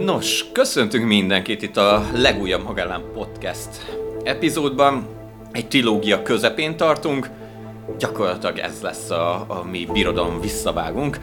Nos, 0.00 0.44
köszöntünk 0.52 1.06
mindenkit 1.06 1.62
itt 1.62 1.76
a 1.76 2.06
legújabb 2.14 2.64
Magellán 2.64 3.02
Podcast 3.14 3.68
epizódban. 4.24 5.06
Egy 5.50 5.68
trilógia 5.68 6.22
közepén 6.22 6.76
tartunk, 6.76 7.30
gyakorlatilag 7.98 8.58
ez 8.58 8.80
lesz 8.82 9.10
a, 9.10 9.44
a 9.48 9.64
mi 9.70 9.88
birodalom 9.92 10.40
visszavágunk. 10.40 11.18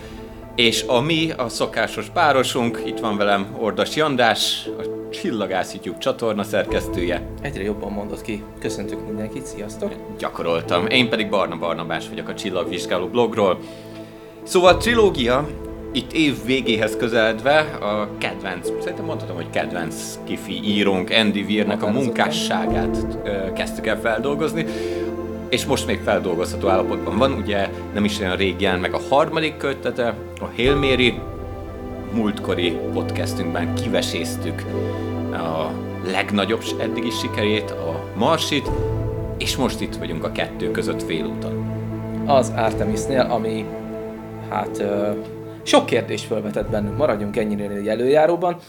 És 0.55 0.83
a 0.87 0.99
mi, 0.99 1.31
a 1.37 1.49
szokásos 1.49 2.09
párosunk, 2.09 2.81
itt 2.85 2.99
van 2.99 3.17
velem 3.17 3.55
Ordas 3.59 3.95
Jandás, 3.95 4.67
a 4.77 5.09
Csillagász 5.09 5.73
YouTube 5.73 5.97
csatorna 5.97 6.43
szerkesztője. 6.43 7.27
Egyre 7.41 7.63
jobban 7.63 7.91
mondod 7.91 8.21
ki. 8.21 8.43
Köszöntök 8.59 9.05
mindenkit, 9.05 9.45
sziasztok! 9.45 9.93
Gyakoroltam. 10.17 10.87
Én 10.87 11.09
pedig 11.09 11.29
Barna 11.29 11.57
Barnabás 11.57 12.09
vagyok 12.09 12.27
a 12.27 12.35
Csillagvizsgáló 12.35 13.07
blogról. 13.07 13.59
Szóval 14.43 14.73
a 14.73 14.77
trilógia 14.77 15.47
itt 15.91 16.13
év 16.13 16.45
végéhez 16.45 16.95
közeledve 16.97 17.59
a 17.59 18.17
kedvenc, 18.17 18.67
szerintem 18.79 19.05
mondhatom, 19.05 19.35
hogy 19.35 19.49
kedvenc 19.49 20.19
kifi 20.23 20.59
írónk 20.63 21.09
Andy 21.09 21.41
Weirnek 21.41 21.83
a 21.83 21.91
munkásságát 21.91 23.07
kezdtük 23.55 23.87
el 23.87 23.99
feldolgozni, 23.99 24.65
és 25.49 25.65
most 25.65 25.87
még 25.87 25.99
feldolgozható 26.03 26.67
állapotban 26.67 27.17
van, 27.17 27.31
ugye 27.31 27.67
nem 27.93 28.03
is 28.03 28.19
olyan 28.19 28.35
régen, 28.35 28.79
meg 28.79 28.93
a 28.93 29.01
harmadik 29.09 29.57
kötete, 29.57 30.15
a 30.39 30.45
Hail 30.55 30.75
Mary, 30.75 31.19
múltkori 32.13 32.77
podcastünkben 32.93 33.75
kiveséztük 33.75 34.63
a 35.31 35.71
legnagyobb 36.11 36.63
eddigi 36.79 37.09
sikerét, 37.09 37.71
a 37.71 38.03
Marsit, 38.17 38.69
és 39.37 39.55
most 39.55 39.81
itt 39.81 39.95
vagyunk 39.95 40.23
a 40.23 40.31
kettő 40.31 40.71
között 40.71 41.03
félúton. 41.03 41.71
Az 42.25 42.53
Artemisnél, 42.55 43.27
ami 43.29 43.65
hát 44.49 44.83
sok 45.69 45.85
kérdést 45.85 46.25
felvetett 46.25 46.69
bennünk, 46.69 46.97
maradjunk 46.97 47.37
ennyire 47.37 47.69
egy 47.69 47.87
előjáróban. 47.87 48.59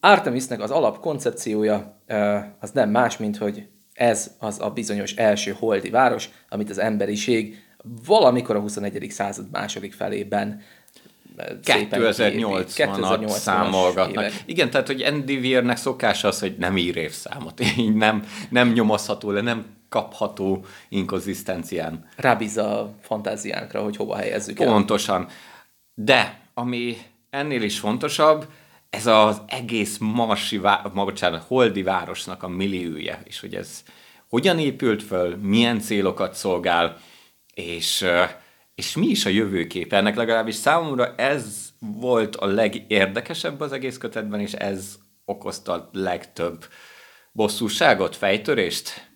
Artemisnek 0.00 0.60
az 0.62 0.70
alapkoncepciója 0.70 1.98
az 2.60 2.70
nem 2.70 2.90
más, 2.90 3.16
mint 3.16 3.36
hogy 3.36 3.66
ez 3.94 4.30
az 4.38 4.60
a 4.60 4.70
bizonyos 4.70 5.12
első 5.12 5.54
holdi 5.58 5.90
város, 5.90 6.28
amit 6.48 6.70
az 6.70 6.78
emberiség 6.78 7.62
valamikor 8.06 8.56
a 8.56 8.60
21. 8.60 9.06
század 9.10 9.46
második 9.50 9.92
felében 9.92 10.62
2008-ban 11.64 13.28
számolgatnak. 13.28 14.24
Évek. 14.24 14.42
Igen, 14.44 14.70
tehát, 14.70 14.86
hogy 14.86 15.02
Andy 15.02 15.36
Weirnek 15.36 15.76
szokása 15.76 16.28
az, 16.28 16.40
hogy 16.40 16.54
nem 16.58 16.76
ír 16.76 16.96
évszámot, 16.96 17.60
így 17.76 17.94
nem, 17.94 18.24
nem 18.50 18.72
nyomozható 18.72 19.30
le, 19.30 19.40
nem 19.40 19.64
kapható 19.88 20.64
inkonzisztencián. 20.88 22.08
Rábíz 22.16 22.56
a 22.56 22.94
fantáziánkra, 23.00 23.82
hogy 23.82 23.96
hova 23.96 24.16
helyezzük 24.16 24.60
el. 24.60 24.66
Pontosan. 24.66 25.28
De, 25.94 26.40
ami 26.54 26.96
ennél 27.30 27.62
is 27.62 27.78
fontosabb, 27.78 28.46
ez 28.90 29.06
az 29.06 29.42
egész 29.46 29.98
marsi, 29.98 30.58
vá- 30.58 30.92
bocsánat, 30.92 31.44
holdi 31.46 31.82
városnak 31.82 32.42
a 32.42 32.48
milliója, 32.48 33.20
és 33.24 33.40
hogy 33.40 33.54
ez 33.54 33.82
hogyan 34.28 34.58
épült 34.58 35.02
föl, 35.02 35.36
milyen 35.36 35.80
célokat 35.80 36.34
szolgál, 36.34 37.00
és, 37.54 38.06
és 38.74 38.96
mi 38.96 39.06
is 39.06 39.24
a 39.24 39.28
jövőkép. 39.28 39.92
Ennek 39.92 40.16
legalábbis 40.16 40.54
számomra 40.54 41.14
ez 41.14 41.72
volt 41.78 42.36
a 42.36 42.46
legérdekesebb 42.46 43.60
az 43.60 43.72
egész 43.72 43.98
kötetben, 43.98 44.40
és 44.40 44.52
ez 44.52 44.98
okozta 45.24 45.72
a 45.72 45.88
legtöbb 45.92 46.64
bosszúságot, 47.32 48.16
fejtörést. 48.16 49.11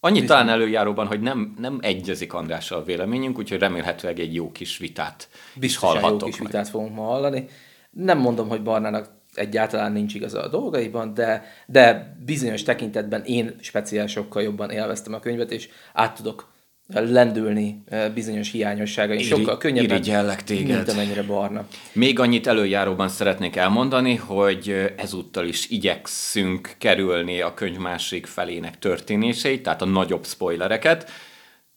Annyit 0.00 0.26
talán 0.26 0.48
előjáróban, 0.48 1.06
hogy 1.06 1.20
nem, 1.20 1.54
nem 1.58 1.78
egyezik 1.82 2.32
Andrással 2.32 2.78
a 2.78 2.84
véleményünk, 2.84 3.38
úgyhogy 3.38 3.58
remélhetőleg 3.58 4.18
egy 4.18 4.34
jó 4.34 4.52
kis 4.52 4.78
vitát 4.78 5.28
is 5.60 5.76
hallhatok 5.76 6.20
jó 6.20 6.26
kis 6.26 6.38
meg. 6.38 6.46
vitát 6.46 6.68
fogunk 6.68 6.94
ma 6.94 7.02
hallani. 7.02 7.46
Nem 7.90 8.18
mondom, 8.18 8.48
hogy 8.48 8.62
Barnának 8.62 9.08
egyáltalán 9.34 9.92
nincs 9.92 10.14
igaza 10.14 10.42
a 10.42 10.48
dolgaiban, 10.48 11.14
de, 11.14 11.44
de 11.66 12.16
bizonyos 12.24 12.62
tekintetben 12.62 13.22
én 13.24 13.56
speciál 13.60 14.06
sokkal 14.06 14.42
jobban 14.42 14.70
élveztem 14.70 15.14
a 15.14 15.20
könyvet, 15.20 15.50
és 15.50 15.68
át 15.92 16.14
tudok 16.14 16.49
lendülni 16.92 17.82
bizonyos 18.14 18.50
hiányossága, 18.50 19.14
és 19.14 19.26
sokkal 19.26 19.58
könnyebben, 19.58 20.02
téged. 20.44 20.76
mint 20.76 20.88
amennyire 20.88 21.22
barna. 21.22 21.66
Még 21.92 22.18
annyit 22.18 22.46
előjáróban 22.46 23.08
szeretnék 23.08 23.56
elmondani, 23.56 24.14
hogy 24.14 24.92
ezúttal 24.96 25.46
is 25.46 25.68
igyekszünk 25.68 26.74
kerülni 26.78 27.40
a 27.40 27.54
könyv 27.54 27.78
másik 27.78 28.26
felének 28.26 28.78
történéseit, 28.78 29.62
tehát 29.62 29.82
a 29.82 29.86
nagyobb 29.86 30.26
spoilereket, 30.26 31.10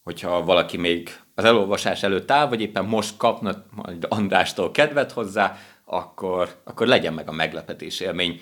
hogyha 0.03 0.43
valaki 0.43 0.77
még 0.77 1.09
az 1.35 1.43
elolvasás 1.43 2.03
előtt 2.03 2.31
áll, 2.31 2.47
vagy 2.47 2.61
éppen 2.61 2.85
most 2.85 3.17
kapna 3.17 3.65
majd 3.71 4.05
Andrástól 4.09 4.71
kedvet 4.71 5.11
hozzá, 5.11 5.57
akkor, 5.85 6.61
akkor 6.63 6.87
legyen 6.87 7.13
meg 7.13 7.27
a 7.27 7.31
meglepetés 7.31 7.99
élmény. 7.99 8.41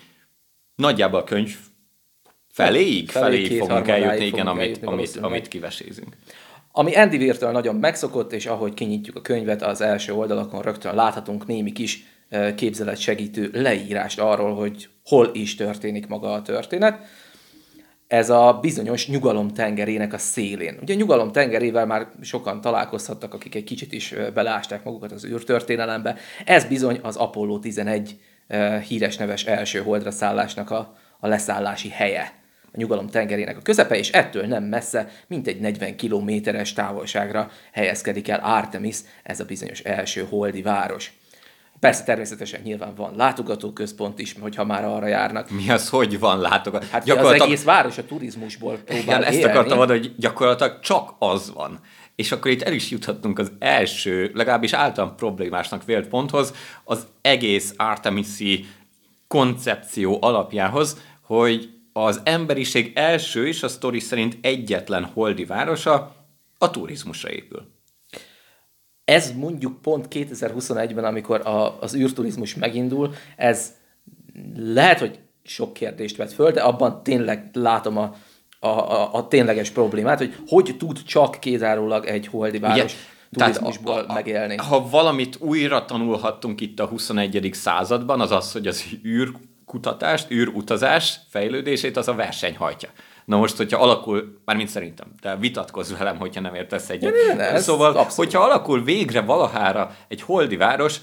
Nagyjából 0.75 1.19
a 1.19 1.23
könyv 1.23 1.55
feléig, 2.51 3.09
felé, 3.09 3.43
feléig 3.43 3.59
fogunk 3.59 3.87
eljutni, 3.87 4.25
igen, 4.25 4.47
amit, 4.47 4.61
eljutni 4.61 4.87
amit, 4.87 5.15
amit 5.15 5.47
kivesézünk. 5.47 6.15
Ami 6.71 6.95
Andy 6.95 7.17
Weir-től 7.17 7.51
nagyon 7.51 7.75
megszokott, 7.75 8.33
és 8.33 8.45
ahogy 8.45 8.73
kinyitjuk 8.73 9.15
a 9.15 9.21
könyvet, 9.21 9.61
az 9.61 9.81
első 9.81 10.13
oldalakon 10.13 10.61
rögtön 10.61 10.95
láthatunk 10.95 11.47
némi 11.47 11.71
kis 11.71 12.03
képzelet 12.55 12.97
segítő 12.97 13.49
leírást 13.53 14.19
arról, 14.19 14.55
hogy 14.55 14.89
hol 15.05 15.29
is 15.33 15.55
történik 15.55 16.07
maga 16.07 16.33
a 16.33 16.41
történet. 16.41 16.99
Ez 18.07 18.29
a 18.29 18.57
bizonyos 18.61 19.07
nyugalom 19.07 19.47
tengerének 19.47 20.13
a 20.13 20.17
szélén. 20.17 20.77
Ugye 20.81 20.93
nyugalom 20.93 21.31
tengerével 21.31 21.85
már 21.85 22.07
sokan 22.21 22.61
találkozhattak, 22.61 23.33
akik 23.33 23.55
egy 23.55 23.63
kicsit 23.63 23.93
is 23.93 24.13
beleásták 24.33 24.83
magukat 24.83 25.11
az 25.11 25.25
űrtörténelembe. 25.25 26.15
Ez 26.45 26.65
bizony 26.65 26.99
az 27.01 27.15
Apollo 27.15 27.59
11 27.59 28.19
híres 28.87 29.17
neves 29.17 29.45
első 29.45 29.79
holdra 29.79 30.11
szállásnak 30.11 30.69
a, 30.69 30.97
a 31.19 31.27
leszállási 31.27 31.89
helye 31.89 32.40
a 32.73 32.77
nyugalom 32.77 33.07
tengerének 33.07 33.57
a 33.57 33.61
közepe, 33.61 33.97
és 33.97 34.09
ettől 34.09 34.45
nem 34.45 34.63
messze, 34.63 35.09
mint 35.27 35.47
egy 35.47 35.59
40 35.59 35.95
kilométeres 35.95 36.73
távolságra 36.73 37.51
helyezkedik 37.71 38.27
el 38.27 38.39
Artemis, 38.43 38.97
ez 39.23 39.39
a 39.39 39.45
bizonyos 39.45 39.79
első 39.79 40.25
holdi 40.29 40.61
város. 40.61 41.11
Persze 41.81 42.03
természetesen 42.03 42.61
nyilván 42.63 42.95
van 42.95 43.15
látogatóközpont 43.15 44.19
is, 44.19 44.35
hogyha 44.39 44.65
már 44.65 44.85
arra 44.85 45.07
járnak. 45.07 45.49
Mi 45.49 45.69
az, 45.69 45.89
hogy 45.89 46.19
van 46.19 46.39
látogató? 46.39 46.85
Hát 46.91 47.03
gyakorlatilag... 47.03 47.41
az 47.41 47.47
egész 47.47 47.63
város 47.63 47.97
a 47.97 48.05
turizmusból 48.05 48.75
próbál 48.75 49.03
Igen, 49.03 49.23
ezt 49.23 49.43
akartam 49.43 49.77
mondani, 49.77 49.99
hogy 49.99 50.13
gyakorlatilag 50.17 50.79
csak 50.79 51.15
az 51.19 51.53
van. 51.53 51.79
És 52.15 52.31
akkor 52.31 52.51
itt 52.51 52.61
el 52.61 52.73
is 52.73 52.89
juthatunk 52.89 53.39
az 53.39 53.51
első, 53.59 54.31
legalábbis 54.33 54.73
általán 54.73 55.15
problémásnak 55.15 55.85
vélt 55.85 56.07
ponthoz, 56.07 56.53
az 56.83 57.07
egész 57.21 57.73
Artemisi 57.77 58.65
koncepció 59.27 60.17
alapjához, 60.21 60.97
hogy 61.21 61.69
az 61.93 62.21
emberiség 62.23 62.91
első 62.95 63.47
és 63.47 63.63
a 63.63 63.67
sztori 63.67 63.99
szerint 63.99 64.37
egyetlen 64.41 65.05
holdi 65.05 65.45
városa 65.45 66.15
a 66.57 66.69
turizmusra 66.69 67.29
épül. 67.29 67.67
Ez 69.05 69.31
mondjuk 69.31 69.81
pont 69.81 70.07
2021-ben, 70.09 71.03
amikor 71.03 71.47
a, 71.47 71.81
az 71.81 71.95
űrturizmus 71.95 72.55
megindul, 72.55 73.13
ez 73.35 73.71
lehet, 74.55 74.99
hogy 74.99 75.19
sok 75.43 75.73
kérdést 75.73 76.15
vet 76.15 76.33
föl, 76.33 76.51
de 76.51 76.61
abban 76.61 77.03
tényleg 77.03 77.49
látom 77.53 77.97
a, 77.97 78.15
a, 78.59 78.67
a, 78.67 79.13
a 79.13 79.27
tényleges 79.27 79.69
problémát, 79.69 80.17
hogy 80.17 80.35
hogy 80.47 80.75
tud 80.77 81.03
csak 81.03 81.39
kézárólag 81.39 82.05
egy 82.05 82.27
holdi 82.27 82.59
város 82.59 82.95
Ugye, 83.31 83.45
turizmusból 83.45 83.99
a, 83.99 84.09
a, 84.09 84.13
megélni. 84.13 84.55
Ha 84.55 84.89
valamit 84.89 85.37
újra 85.39 85.85
tanulhattunk 85.85 86.61
itt 86.61 86.79
a 86.79 86.85
21. 86.85 87.49
században, 87.53 88.21
az 88.21 88.31
az, 88.31 88.51
hogy 88.51 88.67
az 88.67 88.85
űr 89.05 89.31
kutatást, 89.71 90.31
űrutazás 90.31 91.19
fejlődését 91.29 91.97
az 91.97 92.07
a 92.07 92.13
verseny 92.13 92.55
hajtja. 92.55 92.89
Na 93.25 93.37
most, 93.37 93.57
hogyha 93.57 93.81
alakul, 93.81 94.41
mármint 94.45 94.69
szerintem, 94.69 95.07
de 95.21 95.35
vitatkozz 95.35 95.91
velem, 95.97 96.17
hogyha 96.17 96.41
nem 96.41 96.55
értesz 96.55 96.89
egyet. 96.89 97.13
Ne, 97.27 97.51
ne, 97.51 97.59
szóval, 97.59 97.87
abszolút. 97.87 98.13
hogyha 98.13 98.43
alakul 98.43 98.83
végre 98.83 99.21
valahára 99.21 99.95
egy 100.07 100.21
holdi 100.21 100.55
város, 100.55 100.97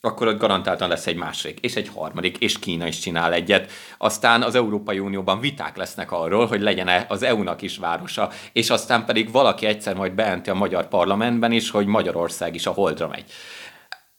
akkor 0.00 0.26
ott 0.26 0.38
garantáltan 0.38 0.88
lesz 0.88 1.06
egy 1.06 1.16
másik, 1.16 1.60
és 1.60 1.76
egy 1.76 1.88
harmadik, 1.94 2.38
és 2.38 2.58
Kína 2.58 2.86
is 2.86 2.98
csinál 2.98 3.32
egyet. 3.32 3.70
Aztán 3.98 4.42
az 4.42 4.54
Európai 4.54 4.98
Unióban 4.98 5.40
viták 5.40 5.76
lesznek 5.76 6.12
arról, 6.12 6.46
hogy 6.46 6.60
legyen 6.60 6.88
-e 6.88 7.06
az 7.08 7.22
EU-nak 7.22 7.62
is 7.62 7.78
városa, 7.78 8.30
és 8.52 8.70
aztán 8.70 9.04
pedig 9.04 9.32
valaki 9.32 9.66
egyszer 9.66 9.94
majd 9.94 10.12
beenti 10.12 10.50
a 10.50 10.54
magyar 10.54 10.88
parlamentben 10.88 11.52
is, 11.52 11.70
hogy 11.70 11.86
Magyarország 11.86 12.54
is 12.54 12.66
a 12.66 12.70
holdra 12.70 13.08
megy. 13.08 13.24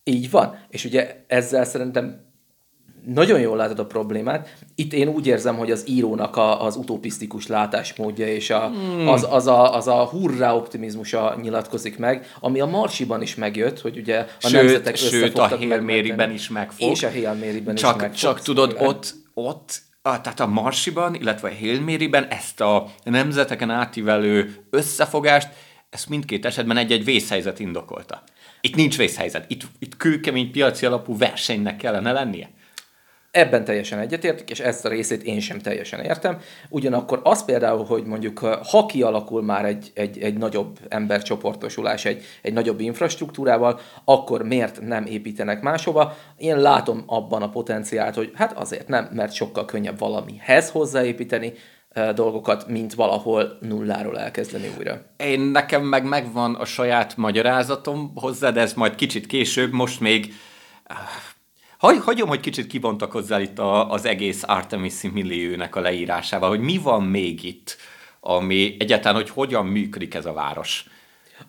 Így 0.04 0.30
van, 0.30 0.66
és 0.70 0.86
ugye 0.86 1.24
ezzel 1.28 1.66
szerintem 1.66 2.25
nagyon 3.06 3.40
jól 3.40 3.58
látod 3.58 3.80
a 3.80 3.86
problémát. 3.86 4.56
Itt 4.76 4.94
én 4.94 5.08
úgy 5.08 5.28
érzem, 5.28 5.58
hogy 5.58 5.72
az 5.72 5.84
írónak 5.90 6.36
a, 6.36 6.64
az 6.64 6.76
utopisztikus 6.76 7.48
látásmódja 7.48 8.28
és 8.28 8.50
a, 8.50 8.68
hmm. 8.68 9.08
az, 9.08 9.28
az, 9.30 9.48
a, 9.48 9.76
az 9.76 9.88
a 9.88 10.06
hurrá 10.06 10.54
optimizmusa 10.54 11.38
nyilatkozik 11.42 11.98
meg, 11.98 12.26
ami 12.40 12.60
a 12.60 12.66
Marsiban 12.66 13.22
is 13.22 13.36
megjött, 13.36 13.82
hogy 13.82 13.98
ugye 13.98 14.20
a 14.42 14.48
sőt, 14.48 14.52
nemzetek 14.52 14.96
Sőt, 14.96 15.38
a 15.38 15.48
Hail 15.48 16.30
is 16.34 16.50
megfog. 16.50 16.92
És 16.92 17.04
a 17.04 17.10
Hail 17.10 17.38
is 17.44 17.82
csak, 17.82 18.02
megfog. 18.02 18.20
Csak 18.20 18.42
tudod, 18.42 18.76
ott, 18.80 19.14
ott 19.34 19.82
a, 20.02 20.22
tehát 20.22 20.40
a 20.40 20.48
Marsiban, 20.48 21.16
illetve 21.16 21.50
a 21.50 21.54
Hail 21.60 22.26
ezt 22.30 22.62
a 22.62 22.88
nemzeteken 23.04 23.70
átívelő 23.70 24.56
összefogást, 24.70 25.48
ezt 25.90 26.10
mindkét 26.10 26.46
esetben 26.46 26.78
egy-egy 26.78 27.04
vészhelyzet 27.04 27.60
indokolta. 27.60 28.24
Itt 28.62 28.76
nincs 28.76 28.98
vészhelyzet. 28.98 29.46
Itt, 29.48 29.62
itt 29.80 29.98
kőkemény 29.98 30.52
piaci 30.52 30.86
alapú 30.86 31.18
versenynek 31.18 31.78
kellene 31.78 32.12
lennie. 32.12 32.50
Ebben 33.36 33.64
teljesen 33.64 34.00
egyetértek, 34.00 34.50
és 34.50 34.60
ezt 34.60 34.86
a 34.86 34.90
részét 34.90 35.24
én 35.24 35.40
sem 35.40 35.60
teljesen 35.60 36.00
értem. 36.00 36.40
Ugyanakkor 36.70 37.20
az 37.24 37.46
például, 37.46 37.86
hogy 37.86 38.04
mondjuk 38.04 38.40
ha 38.40 38.86
kialakul 38.86 39.44
már 39.44 39.66
egy, 39.66 39.92
egy, 39.94 40.20
egy 40.20 40.38
nagyobb 40.38 40.80
embercsoportosulás, 40.90 42.06
egy, 42.06 42.24
egy 42.42 42.54
nagyobb 42.54 42.80
infrastruktúrával, 42.80 43.80
akkor 44.06 44.44
miért 44.44 44.82
nem 44.82 45.06
építenek 45.06 45.62
máshova? 45.62 46.18
Én 46.38 46.60
látom 46.60 47.04
abban 47.06 47.42
a 47.42 47.50
potenciált, 47.50 48.16
hogy 48.16 48.32
hát 48.34 48.58
azért 48.58 48.88
nem, 48.88 49.10
mert 49.14 49.34
sokkal 49.34 49.66
könnyebb 49.66 50.00
valamihez 50.00 50.70
hozzáépíteni, 50.70 51.54
dolgokat, 52.16 52.68
mint 52.68 52.94
valahol 52.94 53.58
nulláról 53.62 54.20
elkezdeni 54.20 54.72
újra. 54.78 55.02
Én 55.18 55.40
nekem 55.40 55.84
meg 55.84 56.04
megvan 56.04 56.56
a 56.56 56.66
saját 56.66 57.18
magyarázatom 57.18 58.12
hozzá, 58.16 58.50
de 58.50 58.62
ez 58.62 58.74
majd 58.74 58.96
kicsit 58.96 59.26
később, 59.26 59.72
most 59.72 60.00
még 60.00 60.34
Hagy, 61.78 61.98
hagyom, 61.98 62.28
hogy 62.28 62.40
kicsit 62.40 62.68
kibontakozzál 62.68 63.42
itt 63.42 63.60
a, 63.60 63.92
az 63.92 64.06
egész 64.06 64.44
Artemis 64.46 65.02
milliónek 65.14 65.76
a 65.76 65.80
leírásával, 65.80 66.50
hogy 66.50 66.60
mi 66.60 66.78
van 66.78 67.04
még 67.04 67.44
itt, 67.44 67.78
ami 68.20 68.76
egyáltalán, 68.80 69.22
hogy 69.22 69.30
hogyan 69.30 69.66
működik 69.66 70.14
ez 70.14 70.26
a 70.26 70.34
város. 70.34 70.86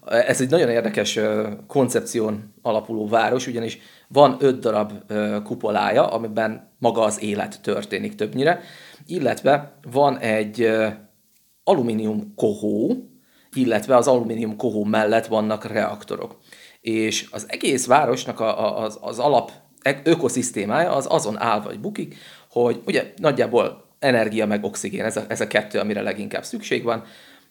Ez 0.06 0.40
egy 0.40 0.50
nagyon 0.50 0.68
érdekes 0.68 1.18
koncepción 1.66 2.54
alapuló 2.62 3.08
város, 3.08 3.46
ugyanis 3.46 3.78
van 4.08 4.36
öt 4.40 4.58
darab 4.58 4.92
kupolája, 5.42 6.06
amiben 6.06 6.76
maga 6.78 7.02
az 7.02 7.22
élet 7.22 7.62
történik 7.62 8.14
többnyire, 8.14 8.60
illetve 9.06 9.78
van 9.90 10.18
egy 10.18 10.70
alumínium 11.64 12.34
kohó, 12.36 12.96
illetve 13.52 13.96
az 13.96 14.08
alumínium 14.08 14.56
kohó 14.56 14.84
mellett 14.84 15.26
vannak 15.26 15.64
reaktorok. 15.64 16.38
És 16.80 17.28
az 17.30 17.46
egész 17.48 17.86
városnak 17.86 18.40
a, 18.40 18.82
az, 18.82 18.98
az 19.00 19.18
alap 19.18 19.50
ökoszisztémája 20.04 20.90
az 20.90 21.06
azon 21.08 21.40
áll 21.40 21.60
vagy 21.60 21.80
bukik, 21.80 22.16
hogy 22.50 22.80
ugye 22.86 23.12
nagyjából 23.16 23.84
energia 23.98 24.46
meg 24.46 24.64
oxigén, 24.64 25.04
ez 25.04 25.16
a, 25.16 25.24
ez 25.28 25.40
a 25.40 25.46
kettő, 25.46 25.78
amire 25.78 26.02
leginkább 26.02 26.44
szükség 26.44 26.82
van. 26.82 27.04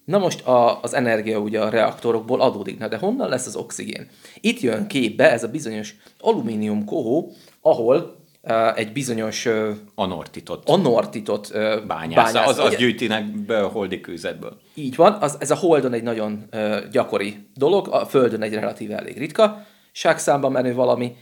Na 0.05 0.17
most 0.17 0.47
a, 0.47 0.81
az 0.81 0.93
energia 0.93 1.39
ugye 1.39 1.61
a 1.61 1.69
reaktorokból 1.69 2.41
adódik, 2.41 2.79
na 2.79 2.87
de 2.87 2.97
honnan 2.97 3.29
lesz 3.29 3.45
az 3.45 3.55
oxigén? 3.55 4.07
Itt 4.41 4.59
jön 4.59 4.87
képbe 4.87 5.31
ez 5.31 5.43
a 5.43 5.47
bizonyos 5.47 5.95
alumínium 6.19 6.85
kohó, 6.85 7.31
ahol 7.61 8.15
uh, 8.41 8.79
egy 8.79 8.91
bizonyos 8.91 9.45
uh, 9.45 9.69
anortitot, 9.95 10.69
anortitot 10.69 11.51
uh, 11.53 11.85
bányásza. 11.85 12.43
Az, 12.43 12.59
az 12.59 12.75
gyűjtinek 12.75 13.25
be 13.25 13.63
a 13.63 13.67
holdi 13.67 14.01
kőzetből. 14.01 14.57
Így 14.73 14.95
van, 14.95 15.13
az, 15.13 15.37
ez 15.39 15.51
a 15.51 15.55
holdon 15.55 15.93
egy 15.93 16.03
nagyon 16.03 16.47
uh, 16.53 16.77
gyakori 16.91 17.47
dolog, 17.53 17.87
a 17.87 18.05
földön 18.05 18.41
egy 18.41 18.53
relatíve 18.53 18.97
elég 18.97 19.17
ritka, 19.17 19.65
ságszámban 19.91 20.51
menő 20.51 20.73
valami, 20.73 21.15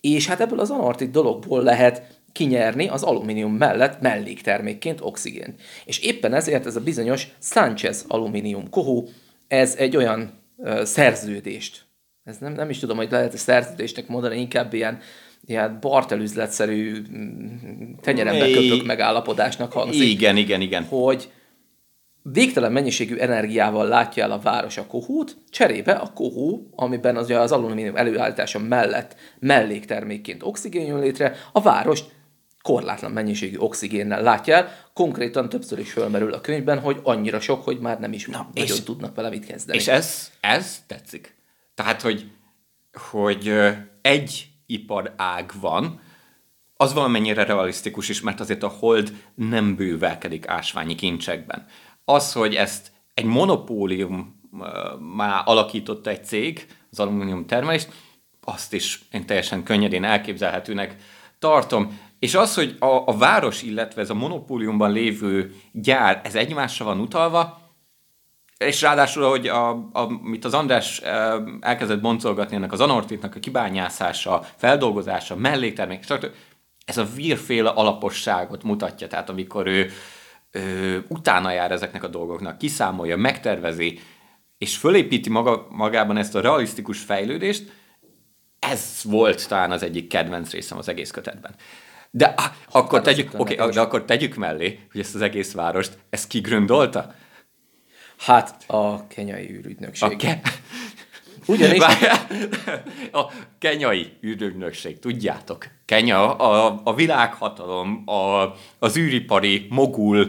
és 0.00 0.26
hát 0.26 0.40
ebből 0.40 0.60
az 0.60 0.70
anortit 0.70 1.10
dologból 1.10 1.62
lehet 1.62 2.02
kinyerni 2.32 2.88
az 2.88 3.02
alumínium 3.02 3.52
mellett 3.52 4.00
melléktermékként 4.00 5.00
oxigént. 5.00 5.60
És 5.84 5.98
éppen 5.98 6.34
ezért 6.34 6.66
ez 6.66 6.76
a 6.76 6.80
bizonyos 6.80 7.28
Sanchez 7.40 8.04
alumínium 8.08 8.70
kohó, 8.70 9.08
ez 9.48 9.74
egy 9.78 9.96
olyan 9.96 10.32
ö, 10.58 10.84
szerződést, 10.84 11.86
ez 12.26 12.38
nem, 12.38 12.52
nem 12.52 12.70
is 12.70 12.78
tudom, 12.78 12.96
hogy 12.96 13.10
lehet 13.10 13.34
a 13.34 13.36
szerződésnek 13.36 14.08
mondani, 14.08 14.40
inkább 14.40 14.74
ilyen, 14.74 15.00
ilyen 15.44 15.78
bartelüzletszerű 15.80 17.02
mm, 17.10 17.92
tenyerembe 18.00 18.50
köpök 18.50 18.86
megállapodásnak 18.86 19.72
hangzik. 19.72 20.08
Igen, 20.08 20.36
igen, 20.36 20.60
igen. 20.60 20.84
Hogy 20.84 21.30
végtelen 22.32 22.72
mennyiségű 22.72 23.16
energiával 23.16 23.88
látja 23.88 24.22
el 24.22 24.30
a 24.30 24.38
város 24.38 24.76
a 24.76 24.86
kohót, 24.86 25.36
cserébe 25.50 25.92
a 25.92 26.12
kohó, 26.12 26.68
amiben 26.76 27.16
az, 27.16 27.30
az 27.30 27.52
alumínium 27.52 27.96
előállítása 27.96 28.58
mellett 28.58 29.16
melléktermékként 29.38 30.42
oxigén 30.42 30.86
jön 30.86 31.00
létre, 31.00 31.36
a 31.52 31.60
várost 31.60 32.14
korlátlan 32.62 33.10
mennyiségű 33.10 33.56
oxigénnel 33.58 34.22
látja 34.22 34.54
el, 34.54 34.72
konkrétan 34.94 35.48
többször 35.48 35.78
is 35.78 35.92
fölmerül 35.92 36.32
a 36.32 36.40
könyvben, 36.40 36.80
hogy 36.80 37.00
annyira 37.02 37.40
sok, 37.40 37.64
hogy 37.64 37.78
már 37.78 38.00
nem 38.00 38.12
is 38.12 38.26
Na, 38.26 38.48
nagyon 38.54 38.76
és, 38.76 38.82
tudnak 38.82 39.14
vele 39.14 39.28
mit 39.28 39.46
kezdeni. 39.46 39.78
És 39.78 39.88
ez, 39.88 40.30
ez 40.40 40.82
tetszik. 40.86 41.34
Tehát, 41.74 42.02
hogy, 42.02 42.30
hogy 43.10 43.52
egy 44.02 44.48
iparág 44.66 45.52
van, 45.60 46.00
az 46.76 46.92
valamennyire 46.92 47.44
realisztikus 47.44 48.08
is, 48.08 48.20
mert 48.20 48.40
azért 48.40 48.62
a 48.62 48.68
hold 48.68 49.12
nem 49.34 49.76
bővelkedik 49.76 50.48
ásványi 50.48 50.94
kincsekben 50.94 51.66
az, 52.08 52.32
hogy 52.32 52.54
ezt 52.54 52.92
egy 53.14 53.24
monopólium 53.24 54.40
már 55.14 55.42
alakította 55.44 56.10
egy 56.10 56.24
cég, 56.24 56.66
az 56.90 57.00
alumínium 57.00 57.46
termelést, 57.46 57.92
azt 58.44 58.72
is 58.72 59.00
én 59.10 59.26
teljesen 59.26 59.62
könnyedén 59.62 60.04
elképzelhetőnek 60.04 60.96
tartom. 61.38 61.98
És 62.18 62.34
az, 62.34 62.54
hogy 62.54 62.76
a, 62.78 63.02
a 63.06 63.16
város, 63.16 63.62
illetve 63.62 64.00
ez 64.00 64.10
a 64.10 64.14
monopóliumban 64.14 64.92
lévő 64.92 65.54
gyár, 65.72 66.20
ez 66.24 66.34
egymásra 66.34 66.84
van 66.84 67.00
utalva, 67.00 67.64
és 68.58 68.82
ráadásul, 68.82 69.28
hogy 69.28 69.46
a, 69.46 69.70
a, 69.70 69.88
amit 69.92 70.44
az 70.44 70.54
András 70.54 71.00
elkezdett 71.60 72.00
boncolgatni 72.00 72.56
ennek 72.56 72.72
az 72.72 72.80
anortitnak 72.80 73.34
a 73.34 73.40
kibányászása, 73.40 74.46
feldolgozása, 74.56 75.36
melléktermék, 75.36 76.04
ez 76.84 76.98
a 76.98 77.06
vírféle 77.14 77.68
alaposságot 77.68 78.62
mutatja. 78.62 79.06
Tehát 79.06 79.28
amikor 79.28 79.66
ő 79.66 79.90
ö, 80.56 80.98
utána 81.08 81.50
jár 81.50 81.72
ezeknek 81.72 82.04
a 82.04 82.08
dolgoknak, 82.08 82.58
kiszámolja, 82.58 83.16
megtervezi, 83.16 83.98
és 84.58 84.76
fölépíti 84.76 85.30
maga, 85.30 85.66
magában 85.70 86.16
ezt 86.16 86.34
a 86.34 86.40
realisztikus 86.40 87.00
fejlődést, 87.00 87.72
ez 88.58 89.00
volt 89.04 89.48
talán 89.48 89.70
az 89.70 89.82
egyik 89.82 90.08
kedvenc 90.08 90.50
részem 90.50 90.78
az 90.78 90.88
egész 90.88 91.10
kötetben. 91.10 91.54
De 92.10 92.34
ah, 92.36 92.44
akkor, 92.70 93.00
tegyük, 93.00 93.30
okay, 93.36 93.56
de 93.56 93.80
akkor 93.80 94.04
tegyük 94.04 94.34
mellé, 94.34 94.80
hogy 94.92 95.00
ezt 95.00 95.14
az 95.14 95.20
egész 95.20 95.52
várost, 95.52 95.98
ezt 96.10 96.28
kigründolta? 96.28 97.14
Hát 98.16 98.64
a 98.66 99.06
kenyai 99.06 99.50
űrügynökség. 99.50 100.12
A 100.12 100.16
ke- 100.16 100.60
Ugyanis... 101.46 101.82
A 103.12 103.30
kenyai 103.58 104.12
űrügynökség, 104.24 104.98
tudjátok, 104.98 105.66
Kenya, 105.84 106.34
a, 106.34 106.80
a 106.84 106.94
világhatalom, 106.94 108.02
a, 108.06 108.52
az 108.78 108.96
űripari 108.96 109.66
mogul, 109.70 110.26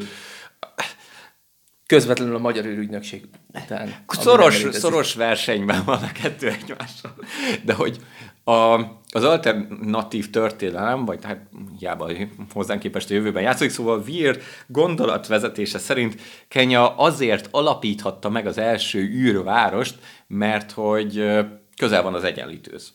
közvetlenül 1.88 2.36
a 2.36 2.40
magyar 2.40 2.66
űrügynökség 2.66 3.24
után. 3.64 3.94
Szoros, 4.08 4.66
szoros 4.72 5.14
versenyben 5.14 5.84
van 5.86 6.04
a 6.04 6.12
kettő 6.22 6.48
egymással. 6.48 7.16
De 7.64 7.74
hogy 7.74 7.98
a, 8.44 8.80
az 9.12 9.24
alternatív 9.24 10.30
történelem, 10.30 11.06
vagy 11.06 11.24
hát 11.24 11.40
hiába 11.80 12.12
hozzánk 12.54 12.80
képest 12.80 13.10
a 13.10 13.14
jövőben 13.14 13.44
játszik, 13.44 13.70
szóval 13.70 14.04
Vír 14.04 14.42
gondolatvezetése 14.68 15.78
szerint 15.78 16.22
Kenya 16.48 16.96
azért 16.96 17.48
alapíthatta 17.52 18.30
meg 18.30 18.48
az 18.48 18.58
első 18.58 19.00
űrvárost, 19.00 19.96
mert 20.28 20.72
hogy 20.72 21.36
közel 21.78 22.04
van 22.04 22.14
az 22.14 22.24
egyenlítőz. 22.24 22.94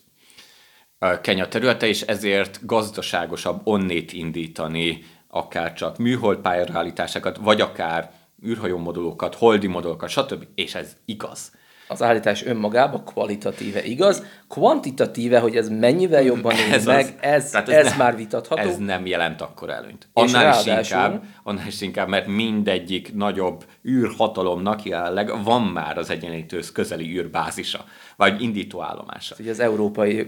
Kenya 1.21 1.47
területe, 1.47 1.87
és 1.87 2.01
ezért 2.01 2.65
gazdaságosabb 2.65 3.61
onnét 3.63 4.13
indítani 4.13 5.03
akár 5.27 5.73
csak 5.73 5.97
műholdpályareállításokat, 5.97 7.37
vagy 7.37 7.61
akár 7.61 8.11
űrhajó 8.45 8.77
modulokat, 8.77 9.35
holdi 9.35 9.67
modulokat, 9.67 10.09
stb. 10.09 10.47
És 10.55 10.75
ez 10.75 10.95
igaz 11.05 11.51
az 11.93 12.01
állítás 12.01 12.45
önmagában 12.45 13.05
kvalitatíve 13.05 13.83
igaz, 13.83 14.23
kvantitatíve, 14.47 15.39
hogy 15.39 15.55
ez 15.55 15.69
mennyivel 15.69 16.21
jobban 16.21 16.55
néz 16.55 16.71
ez 16.73 16.85
meg, 16.85 17.17
ez, 17.21 17.53
ez, 17.53 17.69
ez 17.69 17.87
nem, 17.87 17.97
már 17.97 18.15
vitatható. 18.15 18.61
Ez 18.61 18.77
nem 18.77 19.05
jelent 19.05 19.41
akkor 19.41 19.69
előnyt. 19.69 20.07
Annál 20.13 20.59
is, 20.59 20.65
inkább, 20.65 21.23
annál 21.43 21.67
is 21.67 21.81
inkább, 21.81 22.07
mert 22.07 22.27
mindegyik 22.27 23.13
nagyobb 23.13 23.65
űrhatalomnak 23.87 24.83
jelenleg 24.83 25.43
van 25.43 25.61
már 25.61 25.97
az 25.97 26.09
egyenlítőz 26.09 26.71
közeli 26.71 27.17
űrbázisa, 27.17 27.85
vagy 28.15 28.41
indítóállomása. 28.41 29.35
Ugye 29.39 29.51
az 29.51 29.59
európai 29.59 30.27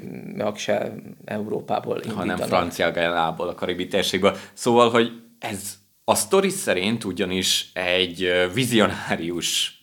se 0.55 0.93
Európából 1.25 1.95
indítanak. 1.95 2.19
Hanem 2.19 2.47
francia 2.47 2.91
Gajánából, 2.91 3.47
a 3.47 3.55
karibi 3.55 3.87
térségből. 3.87 4.35
Szóval, 4.53 4.89
hogy 4.89 5.11
ez 5.39 5.73
a 6.05 6.15
sztori 6.15 6.49
szerint 6.49 7.03
ugyanis 7.03 7.69
egy 7.73 8.49
vizionárius 8.53 9.79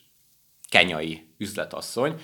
kenyai 0.69 1.27
üzletasszony 1.37 2.21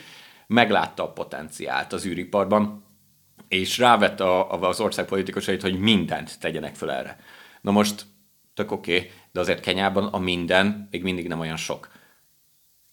meglátta 0.48 1.04
a 1.04 1.14
potenciált 1.14 1.94
az 1.94 2.06
űriparban, 2.06 2.86
és 3.48 3.78
rávette 3.78 4.24
a, 4.24 4.68
az 4.68 4.80
ország 4.80 5.06
politikusait, 5.06 5.62
hogy 5.62 5.80
mindent 5.80 6.40
tegyenek 6.40 6.76
föl 6.76 6.92
erre. 6.92 7.20
Na 7.62 7.72
most, 7.72 8.06
tök 8.54 8.72
oké, 8.72 8.96
okay, 8.98 9.12
de 9.32 9.40
azért 9.40 9.60
Kenyában 9.60 10.08
a 10.08 10.18
minden 10.18 10.88
még 10.92 11.04
mindig 11.04 11.28
nem 11.28 11.40
olyan 11.40 11.58
sok. 11.58 11.92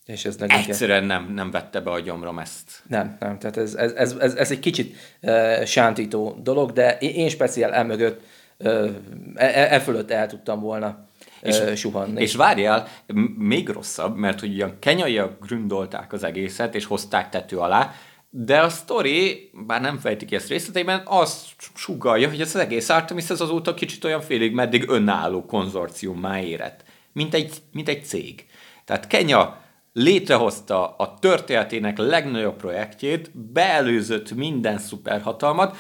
És 0.05 0.25
ez 0.25 0.37
Egyszerűen 0.39 1.05
nem, 1.05 1.33
nem 1.33 1.51
vette 1.51 1.81
be 1.81 1.91
a 1.91 2.01
gyomrom 2.01 2.39
ezt. 2.39 2.83
Nem, 2.89 3.17
nem. 3.21 3.39
Tehát 3.39 3.57
ez, 3.57 3.75
ez, 3.75 3.93
ez, 3.93 4.13
ez, 4.13 4.35
ez 4.35 4.51
egy 4.51 4.59
kicsit 4.59 4.97
uh, 5.23 5.65
sántító 5.65 6.39
dolog, 6.43 6.73
de 6.73 6.99
én, 6.99 7.29
speciál 7.29 7.75
emögött, 7.75 8.23
e, 8.59 9.75
e 9.75 9.81
fölött 9.81 10.11
el 10.11 10.27
tudtam 10.27 10.61
volna 10.61 11.09
és, 11.43 11.61
suhanni. 11.75 12.23
És 12.23 12.35
várjál, 12.35 12.89
még 13.37 13.69
rosszabb, 13.69 14.17
mert 14.17 14.41
hogy 14.41 14.53
ugyan 14.53 14.79
kenyaiak 14.79 15.47
gründolták 15.47 16.13
az 16.13 16.25
egészet, 16.25 16.75
és 16.75 16.85
hozták 16.85 17.29
tető 17.29 17.59
alá, 17.59 17.93
De 18.31 18.61
a 18.61 18.69
sztori, 18.69 19.51
bár 19.67 19.81
nem 19.81 19.99
fejti 19.99 20.25
ki 20.25 20.35
ezt 20.35 20.49
részleteiben, 20.49 21.03
azt 21.05 21.47
sugalja, 21.75 22.29
hogy 22.29 22.41
ez 22.41 22.55
az 22.55 22.61
egész 22.61 22.89
Artemis 22.89 23.31
ez 23.31 23.41
azóta 23.41 23.75
kicsit 23.75 24.05
olyan 24.05 24.21
félig 24.21 24.53
meddig 24.53 24.89
önálló 24.89 25.45
konzorciummá 25.45 26.41
érett, 26.41 26.85
mint 27.13 27.35
egy, 27.35 27.55
mint 27.73 27.89
egy 27.89 28.05
cég. 28.05 28.47
Tehát 28.85 29.07
Kenya 29.07 29.61
létrehozta 29.93 30.95
a 30.97 31.15
történetének 31.19 31.99
legnagyobb 31.99 32.57
projektjét, 32.57 33.31
beelőzött 33.39 34.35
minden 34.35 34.79
szuperhatalmat, 34.79 35.77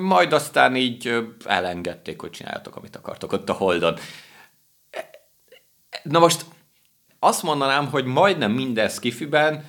majd 0.00 0.32
aztán 0.32 0.76
így 0.76 1.26
elengedték, 1.44 2.20
hogy 2.20 2.30
csináljatok, 2.30 2.76
amit 2.76 2.96
akartok 2.96 3.32
ott 3.32 3.48
a 3.48 3.52
Holdon. 3.52 3.98
Na 6.02 6.18
most 6.18 6.44
azt 7.18 7.42
mondanám, 7.42 7.88
hogy 7.88 8.04
majdnem 8.04 8.52
minden 8.52 8.88
skifiben 8.88 9.64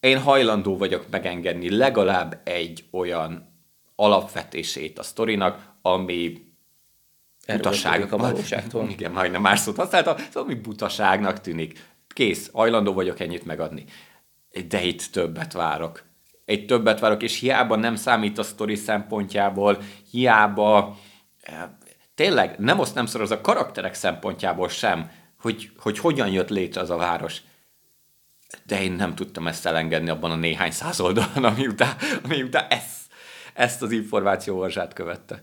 én 0.00 0.18
hajlandó 0.18 0.76
vagyok 0.76 1.06
megengedni 1.10 1.76
legalább 1.76 2.40
egy 2.44 2.84
olyan 2.90 3.56
alapvetését 3.96 4.98
a 4.98 5.02
sztorinak, 5.02 5.72
ami 5.82 6.46
butaság. 7.46 8.12
a 8.12 8.16
valóságtól. 8.16 8.88
Igen, 8.98 9.12
majdnem 9.12 9.40
más 9.40 9.60
szót 9.60 9.76
használtam, 9.76 10.16
szóval 10.16 10.42
ami 10.42 10.54
butaságnak 10.54 11.40
tűnik. 11.40 11.86
Kész, 12.08 12.50
hajlandó 12.52 12.92
vagyok 12.92 13.20
ennyit 13.20 13.44
megadni. 13.44 13.84
De 14.68 14.82
itt 14.82 15.02
többet 15.02 15.52
várok. 15.52 16.07
Egy 16.48 16.66
többet 16.66 17.00
várok, 17.00 17.22
és 17.22 17.38
hiába 17.38 17.76
nem 17.76 17.96
számít 17.96 18.38
a 18.38 18.42
sztori 18.42 18.74
szempontjából, 18.74 19.82
hiába 20.10 20.98
tényleg 22.14 22.58
nem 22.58 22.80
azt 22.80 22.94
nem 22.94 23.06
az 23.12 23.30
a 23.30 23.40
karakterek 23.40 23.94
szempontjából 23.94 24.68
sem, 24.68 25.10
hogy, 25.40 25.70
hogy 25.78 25.98
hogyan 25.98 26.28
jött 26.28 26.48
létre 26.48 26.80
az 26.80 26.90
a 26.90 26.96
város. 26.96 27.40
De 28.64 28.82
én 28.82 28.92
nem 28.92 29.14
tudtam 29.14 29.46
ezt 29.46 29.66
elengedni 29.66 30.10
abban 30.10 30.30
a 30.30 30.36
néhány 30.36 30.70
száz 30.70 31.00
oldalon, 31.00 31.44
ami 31.44 31.66
után, 31.66 31.96
ami 32.24 32.42
után 32.42 32.66
ezt, 32.68 33.12
ezt 33.54 33.82
az 33.82 33.90
információhorzsát 33.90 34.92
követte. 34.92 35.42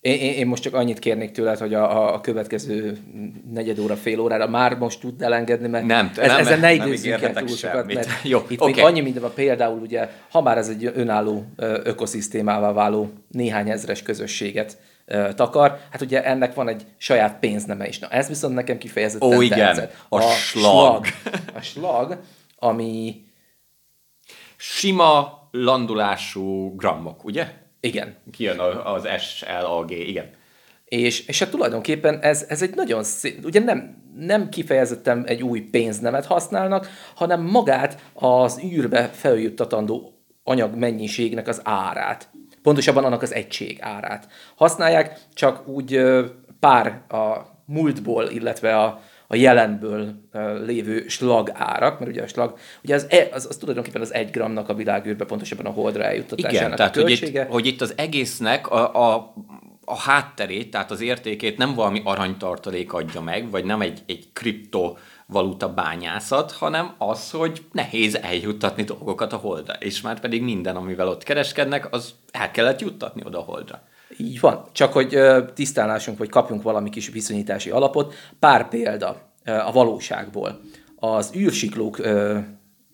Én, 0.00 0.18
én, 0.18 0.32
én 0.32 0.46
most 0.46 0.62
csak 0.62 0.74
annyit 0.74 0.98
kérnék 0.98 1.30
tőled, 1.30 1.58
hogy 1.58 1.74
a, 1.74 2.14
a 2.14 2.20
következő 2.20 2.98
negyed 3.52 3.78
óra, 3.78 3.96
fél 3.96 4.20
órára 4.20 4.48
már 4.48 4.78
most 4.78 5.00
tud 5.00 5.22
elengedni, 5.22 5.68
mert 5.68 5.86
nem, 5.86 6.10
ez, 6.16 6.26
nem, 6.26 6.38
ezen 6.38 6.60
ne 6.60 6.72
időzzünk 6.72 7.22
el 7.22 7.32
túl 7.32 7.56
sokat, 7.56 7.94
mert 7.94 8.08
Jó, 8.22 8.44
itt 8.48 8.60
okay. 8.60 8.72
még 8.72 8.84
annyi 8.84 9.00
minden 9.00 9.22
van, 9.22 9.32
például 9.34 9.80
ugye, 9.80 10.08
ha 10.30 10.42
már 10.42 10.58
ez 10.58 10.68
egy 10.68 10.92
önálló 10.94 11.44
ökoszisztémává 11.82 12.72
váló 12.72 13.10
néhány 13.30 13.70
ezres 13.70 14.02
közösséget 14.02 14.78
takar, 15.34 15.78
hát 15.90 16.00
ugye 16.00 16.24
ennek 16.24 16.54
van 16.54 16.68
egy 16.68 16.86
saját 16.96 17.38
pénzneme 17.38 17.88
is. 17.88 17.98
Na 17.98 18.08
ez 18.08 18.28
viszont 18.28 18.54
nekem 18.54 18.78
kifejezetten 18.78 19.36
Ó, 19.36 19.40
igen, 19.40 19.58
tetszett. 19.58 19.96
a, 20.08 20.16
a 20.16 20.20
slag. 20.20 21.04
slag. 21.04 21.34
A 21.54 21.60
slag, 21.60 22.18
ami... 22.56 23.26
Sima 24.56 25.38
landulású 25.50 26.76
grammok, 26.76 27.24
ugye? 27.24 27.46
Igen. 27.80 28.16
Kijön 28.30 28.58
az 28.84 29.08
SLAG, 29.18 29.90
igen. 29.90 30.30
És, 30.84 31.26
és 31.26 31.38
hát 31.38 31.50
tulajdonképpen 31.50 32.18
ez, 32.20 32.46
ez 32.48 32.62
egy 32.62 32.74
nagyon 32.74 33.02
szép, 33.02 33.44
ugye 33.44 33.60
nem, 33.60 34.02
nem 34.16 34.48
kifejezetten 34.48 35.26
egy 35.26 35.42
új 35.42 35.60
pénznemet 35.60 36.26
használnak, 36.26 36.88
hanem 37.14 37.42
magát 37.42 38.00
az 38.14 38.60
űrbe 38.64 39.08
feljuttatandó 39.08 40.12
anyag 40.44 40.74
mennyiségnek 40.74 41.48
az 41.48 41.60
árát. 41.64 42.28
Pontosabban 42.62 43.04
annak 43.04 43.22
az 43.22 43.34
egység 43.34 43.78
árát. 43.80 44.28
Használják, 44.56 45.20
csak 45.34 45.68
úgy 45.68 46.00
pár 46.60 47.02
a 47.08 47.36
múltból, 47.64 48.28
illetve 48.28 48.76
a, 48.76 49.00
a 49.30 49.36
jelenből 49.36 50.14
lévő 50.64 51.08
slag 51.08 51.50
árak, 51.54 51.98
mert 51.98 52.10
ugye 52.10 52.22
a 52.22 52.26
slag, 52.26 52.58
ugye 52.84 52.94
az, 52.94 53.06
e, 53.10 53.28
az, 53.32 53.46
az 53.46 53.56
tulajdonképpen 53.56 54.00
az 54.00 54.14
egy 54.14 54.30
gramnak 54.30 54.68
a 54.68 54.74
világűrbe, 54.74 55.24
pontosabban 55.24 55.66
a 55.66 55.70
holdra 55.70 56.04
eljuttatásának 56.04 56.66
Igen, 56.66 56.76
tehát 56.76 56.96
a 56.96 57.00
költsége. 57.00 57.40
Hogy 57.40 57.46
itt, 57.46 57.52
hogy 57.52 57.66
itt 57.66 57.80
az 57.80 57.92
egésznek 57.96 58.70
a, 58.70 59.12
a, 59.14 59.34
a 59.84 59.96
hátterét, 59.96 60.70
tehát 60.70 60.90
az 60.90 61.00
értékét 61.00 61.58
nem 61.58 61.74
valami 61.74 62.02
aranytartalék 62.04 62.92
adja 62.92 63.20
meg, 63.20 63.50
vagy 63.50 63.64
nem 63.64 63.80
egy, 63.80 64.02
egy 64.06 64.28
kriptovaluta 64.32 65.74
bányászat, 65.74 66.52
hanem 66.52 66.94
az, 66.98 67.30
hogy 67.30 67.64
nehéz 67.72 68.16
eljuttatni 68.16 68.82
dolgokat 68.82 69.32
a 69.32 69.36
holdra, 69.36 69.72
és 69.72 70.00
már 70.00 70.20
pedig 70.20 70.42
minden, 70.42 70.76
amivel 70.76 71.08
ott 71.08 71.22
kereskednek, 71.22 71.92
az 71.94 72.14
el 72.30 72.50
kellett 72.50 72.80
juttatni 72.80 73.22
oda 73.24 73.38
a 73.38 73.42
holdra. 73.42 73.82
Így 74.18 74.40
van. 74.40 74.64
Csak 74.72 74.92
hogy 74.92 75.18
tisztálásunk, 75.54 76.18
vagy 76.18 76.28
kapjunk 76.28 76.62
valami 76.62 76.90
kis 76.90 77.10
viszonyítási 77.10 77.70
alapot. 77.70 78.14
Pár 78.38 78.68
példa 78.68 79.32
a 79.44 79.72
valóságból. 79.72 80.60
Az 80.96 81.32
űrsiklók 81.36 82.00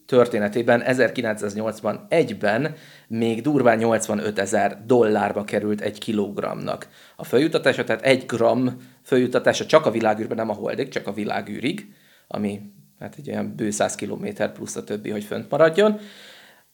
történetében 0.06 0.82
1981-ben 0.86 2.74
még 3.08 3.42
durván 3.42 3.78
85 3.78 4.38
ezer 4.38 4.82
dollárba 4.86 5.44
került 5.44 5.80
egy 5.80 5.98
kilogramnak. 5.98 6.88
A 7.16 7.24
följutatása, 7.24 7.84
tehát 7.84 8.02
egy 8.02 8.26
gram 8.26 8.76
följutatása 9.02 9.66
csak 9.66 9.86
a 9.86 9.90
világűrben, 9.90 10.36
nem 10.36 10.50
a 10.50 10.54
holdig, 10.54 10.88
csak 10.88 11.06
a 11.06 11.12
világűrig, 11.12 11.92
ami 12.28 12.60
hát 13.00 13.14
egy 13.18 13.30
olyan 13.30 13.54
bő 13.56 13.70
100 13.70 13.94
kilométer 13.94 14.52
plusz 14.52 14.76
a 14.76 14.84
többi, 14.84 15.10
hogy 15.10 15.24
fönt 15.24 15.50
maradjon. 15.50 16.00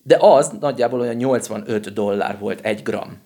De 0.03 0.17
az 0.21 0.53
nagyjából 0.61 1.01
olyan 1.01 1.17
85 1.17 1.93
dollár 1.93 2.39
volt 2.39 2.61
egy 2.61 2.83
gram. 2.83 3.19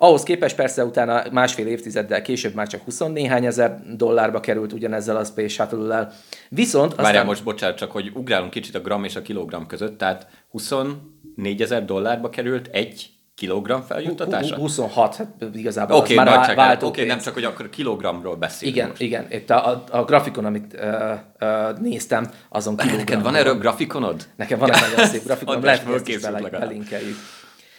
Ahhoz 0.00 0.22
képest 0.22 0.56
persze 0.56 0.84
utána 0.84 1.22
másfél 1.32 1.66
évtizeddel 1.66 2.22
később 2.22 2.54
már 2.54 2.66
csak 2.66 2.82
20 2.82 2.98
néhány 2.98 3.46
ezer 3.46 3.82
dollárba 3.96 4.40
került 4.40 4.72
ugyanezzel 4.72 5.16
a 5.16 5.24
Space 5.24 5.48
Shuttle-lel. 5.48 6.12
Viszont 6.48 6.90
aztán... 6.90 7.04
Várjál 7.04 7.24
most, 7.24 7.44
bocsánat, 7.44 7.76
csak 7.76 7.90
hogy 7.90 8.10
ugrálunk 8.14 8.50
kicsit 8.50 8.74
a 8.74 8.80
gram 8.80 9.04
és 9.04 9.16
a 9.16 9.22
kilogram 9.22 9.66
között, 9.66 9.98
tehát 9.98 10.26
24 10.50 11.62
ezer 11.62 11.84
dollárba 11.84 12.28
került 12.28 12.68
egy 12.72 13.10
kilogram 13.34 13.82
feljuttatása? 13.82 14.56
26, 14.56 15.16
hát 15.16 15.28
igazából 15.54 15.96
okay, 15.96 16.16
az 16.16 16.24
már 16.24 16.54
váltó 16.54 16.86
Oké, 16.86 17.00
okay, 17.00 17.14
nem 17.14 17.22
csak, 17.22 17.34
hogy 17.34 17.44
akkor 17.44 17.68
kilogramról 17.68 18.36
beszélünk 18.36 18.76
Igen, 18.76 18.88
most. 18.88 19.00
igen. 19.00 19.26
Itt 19.30 19.50
a, 19.50 19.68
a, 19.70 19.84
a 19.90 20.04
grafikon, 20.04 20.44
amit 20.44 20.74
uh, 20.74 21.18
uh, 21.40 21.78
néztem, 21.78 22.30
azon 22.48 22.76
kilogram. 22.76 22.98
Neked 23.04 23.22
van 23.22 23.34
erről 23.34 23.58
grafikonod? 23.58 24.26
Nekem 24.36 24.58
van 24.58 24.72
egy 24.72 24.80
nagyon 24.80 25.06
szép 25.06 25.24
grafikonom, 25.26 25.64
lehet, 25.64 25.82
hogy 25.82 26.10
ezt 26.10 26.50
belinkeljük. 26.50 27.16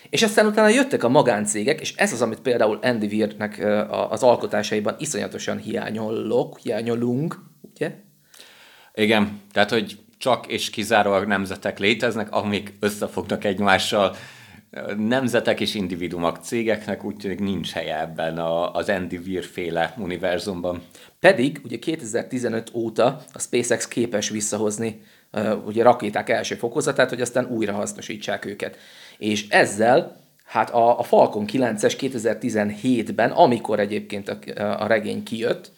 És 0.09 0.23
aztán 0.23 0.45
utána 0.45 0.67
jöttek 0.67 1.03
a 1.03 1.09
magáncégek, 1.09 1.81
és 1.81 1.93
ez 1.95 2.13
az, 2.13 2.21
amit 2.21 2.39
például 2.39 2.79
Andy 2.81 3.05
Weirnek 3.05 3.65
az 4.09 4.23
alkotásaiban 4.23 4.95
iszonyatosan 4.99 5.57
hiányolok, 5.57 6.57
hiányolunk, 6.57 7.39
ugye? 7.61 7.91
Igen, 8.93 9.41
tehát, 9.51 9.69
hogy 9.69 9.99
csak 10.17 10.47
és 10.47 10.69
kizárólag 10.69 11.27
nemzetek 11.27 11.79
léteznek, 11.79 12.31
amik 12.31 12.73
összefognak 12.79 13.43
egymással, 13.43 14.15
nemzetek 14.97 15.59
és 15.59 15.75
individumok 15.75 16.37
cégeknek 16.37 17.03
úgy 17.03 17.15
tűnik 17.15 17.39
nincs 17.39 17.71
helye 17.71 17.99
ebben 17.99 18.37
a, 18.37 18.73
az 18.73 18.89
Andy 18.89 19.17
Weir 19.17 19.43
féle 19.43 19.93
univerzumban. 19.97 20.81
Pedig 21.19 21.61
ugye 21.63 21.79
2015 21.79 22.71
óta 22.73 23.21
a 23.33 23.39
SpaceX 23.39 23.87
képes 23.87 24.29
visszahozni 24.29 25.01
ugye 25.65 25.83
rakéták 25.83 26.29
első 26.29 26.55
fokozatát, 26.55 27.09
hogy 27.09 27.21
aztán 27.21 27.45
újra 27.45 27.73
hasznosítsák 27.73 28.45
őket. 28.45 28.77
És 29.17 29.47
ezzel 29.49 30.17
hát 30.45 30.69
a, 30.69 30.99
a 30.99 31.03
Falcon 31.03 31.45
9-es 31.51 31.95
2017-ben, 31.99 33.31
amikor 33.31 33.79
egyébként 33.79 34.29
a, 34.29 34.37
a 34.83 34.87
regény 34.87 35.23
kijött 35.23 35.71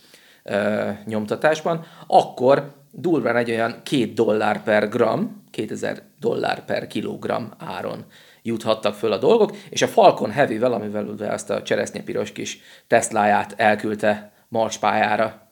uh, 0.43 0.89
nyomtatásban, 1.05 1.86
akkor 2.08 2.74
durván 2.91 3.36
egy 3.36 3.50
olyan 3.50 3.79
két 3.84 4.13
dollár 4.13 4.63
per 4.63 4.89
gram, 4.89 5.43
2000 5.51 6.01
dollár 6.20 6.65
per 6.65 6.88
kilogram 6.88 7.53
áron 7.58 8.05
juthattak 8.41 8.93
föl 8.93 9.12
a 9.12 9.17
dolgok, 9.17 9.55
és 9.70 9.81
a 9.81 9.88
Falcon 9.88 10.31
Heavy-vel, 10.31 10.74
amivel 10.74 11.05
ugye 11.05 11.27
azt 11.27 11.50
a 11.50 11.62
cseresznyepiros 11.62 12.31
kis 12.31 12.60
Tesláját 12.88 13.53
elküldte 13.58 14.31
Mars 14.48 14.77
pályára, 14.77 15.48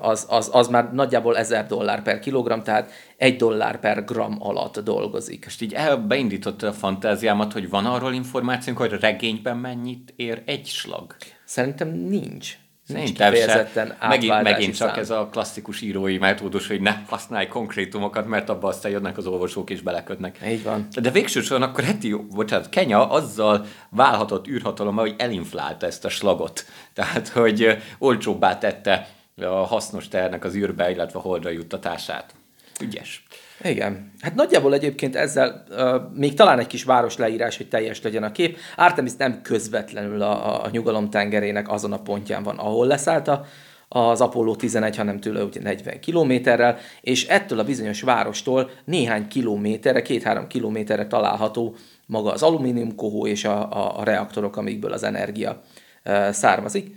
az, 0.00 0.26
az, 0.28 0.50
az 0.52 0.68
már 0.68 0.92
nagyjából 0.92 1.36
1000 1.36 1.66
dollár 1.66 2.02
per 2.02 2.18
kilogram, 2.18 2.62
tehát 2.62 2.90
egy 3.16 3.36
dollár 3.36 3.80
per 3.80 4.04
gram 4.04 4.36
alatt 4.38 4.78
dolgozik. 4.78 5.44
Most 5.44 5.62
így 5.62 5.76
beindította 6.06 6.66
a 6.66 6.72
fantáziámat, 6.72 7.52
hogy 7.52 7.68
van 7.68 7.86
arról 7.86 8.12
információnk, 8.12 8.78
hogy 8.78 8.92
regényben 9.00 9.56
mennyit 9.56 10.12
ér 10.16 10.42
egy 10.46 10.66
slag? 10.66 11.16
Szerintem 11.44 11.88
nincs. 11.88 12.58
Szerintem 12.88 13.34
se. 13.34 13.96
Megint, 14.00 14.42
megint 14.42 14.76
csak 14.76 14.88
szám. 14.88 14.98
ez 14.98 15.10
a 15.10 15.28
klasszikus 15.32 15.80
írói 15.80 16.18
metódus, 16.18 16.66
hogy 16.66 16.80
ne 16.80 16.94
használj 17.08 17.46
konkrétumokat, 17.46 18.26
mert 18.26 18.48
abban 18.48 18.70
aztán 18.70 18.92
jönnek 18.92 19.16
az 19.16 19.26
olvasók 19.26 19.70
és 19.70 19.80
beleködnek. 19.80 20.38
Így 20.48 20.62
van. 20.62 20.86
De 21.00 21.10
végső 21.10 21.40
soron 21.40 21.62
akkor 21.62 21.84
Heti, 21.84 22.14
bocsánat, 22.30 22.68
Kenya 22.68 23.10
azzal 23.10 23.66
válhatott 23.90 24.48
űrhatalommal, 24.48 25.04
hogy 25.04 25.14
elinflálta 25.18 25.86
ezt 25.86 26.04
a 26.04 26.08
slagot. 26.08 26.64
Tehát, 26.94 27.28
hogy 27.28 27.76
olcsóbbá 27.98 28.58
tette 28.58 29.08
a 29.44 29.64
hasznos 29.66 30.08
ternek 30.08 30.44
az 30.44 30.54
űrbe, 30.54 30.90
illetve 30.90 31.18
a 31.18 31.22
holdra 31.22 31.50
juttatását. 31.50 32.34
Ügyes. 32.80 33.26
Igen. 33.62 34.12
Hát 34.20 34.34
nagyjából 34.34 34.74
egyébként 34.74 35.16
ezzel 35.16 35.64
uh, 35.70 36.02
még 36.14 36.34
talán 36.34 36.58
egy 36.58 36.66
kis 36.66 36.84
város 36.84 37.16
leírás, 37.16 37.56
hogy 37.56 37.68
teljes 37.68 38.02
legyen 38.02 38.22
a 38.22 38.32
kép. 38.32 38.58
Artemis 38.76 39.12
nem 39.18 39.42
közvetlenül 39.42 40.22
a, 40.22 40.64
a 40.64 40.68
nyugalom 40.70 41.10
tengerének 41.10 41.68
azon 41.68 41.92
a 41.92 42.02
pontján 42.02 42.42
van, 42.42 42.58
ahol 42.58 42.86
leszállt 42.86 43.28
a, 43.28 43.44
az 43.88 44.20
Apollo 44.20 44.56
11, 44.56 44.96
hanem 44.96 45.20
tőle 45.20 45.42
ugye 45.42 45.60
40 45.62 46.00
kilométerrel, 46.00 46.78
és 47.00 47.26
ettől 47.26 47.58
a 47.58 47.64
bizonyos 47.64 48.02
várostól 48.02 48.70
néhány 48.84 49.28
kilométerre, 49.28 50.02
két-három 50.02 50.46
kilométerre 50.46 51.06
található 51.06 51.74
maga 52.06 52.32
az 52.32 52.42
alumínium 52.42 52.94
kohó 52.94 53.26
és 53.26 53.44
a, 53.44 53.72
a, 53.72 53.98
a 53.98 54.04
reaktorok, 54.04 54.56
amikből 54.56 54.92
az 54.92 55.02
energia 55.02 55.62
e, 56.02 56.32
származik. 56.32 56.96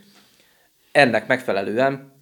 Ennek 0.91 1.27
megfelelően 1.27 2.18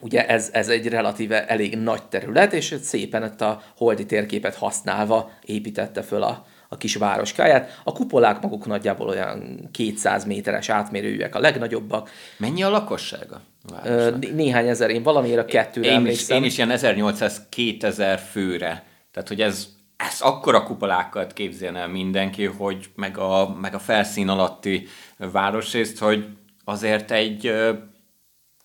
ugye 0.00 0.26
ez, 0.26 0.48
ez 0.52 0.68
egy 0.68 0.88
relatíve 0.88 1.46
elég 1.46 1.76
nagy 1.76 2.02
terület, 2.02 2.52
és 2.52 2.74
szépen 2.82 3.22
ezt 3.22 3.40
a 3.40 3.62
holdi 3.76 4.06
térképet 4.06 4.54
használva 4.54 5.30
építette 5.44 6.02
föl 6.02 6.22
a, 6.22 6.46
a 6.68 6.76
kis 6.76 6.94
városkáját. 6.94 7.80
A 7.84 7.92
kupolák 7.92 8.42
maguk 8.42 8.66
nagyjából 8.66 9.08
olyan 9.08 9.68
200 9.72 10.24
méteres 10.24 10.68
átmérőjűek 10.68 11.34
a 11.34 11.40
legnagyobbak. 11.40 12.10
Mennyi 12.36 12.62
a 12.62 12.70
lakossága? 12.70 13.40
Ö, 13.84 14.16
néhány 14.34 14.68
ezer, 14.68 14.90
én 14.90 15.02
valamiért 15.02 15.38
a 15.38 15.44
kettőre 15.44 15.88
én 15.88 15.94
emlékszem. 15.94 16.44
Is, 16.44 16.58
én 16.58 16.68
is 16.68 16.82
ilyen 16.82 17.06
1800-2000 17.52 18.20
főre. 18.30 18.84
Tehát, 19.12 19.28
hogy 19.28 19.40
ez, 19.40 19.68
ez 19.96 20.20
akkora 20.20 20.62
kupolákat 20.62 21.32
képzelne 21.32 21.86
mindenki, 21.86 22.44
hogy 22.44 22.90
meg 22.94 23.18
a, 23.18 23.56
meg 23.60 23.74
a 23.74 23.78
felszín 23.78 24.28
alatti 24.28 24.86
városrészt, 25.16 25.98
hogy 25.98 26.26
azért 26.64 27.10
egy 27.10 27.52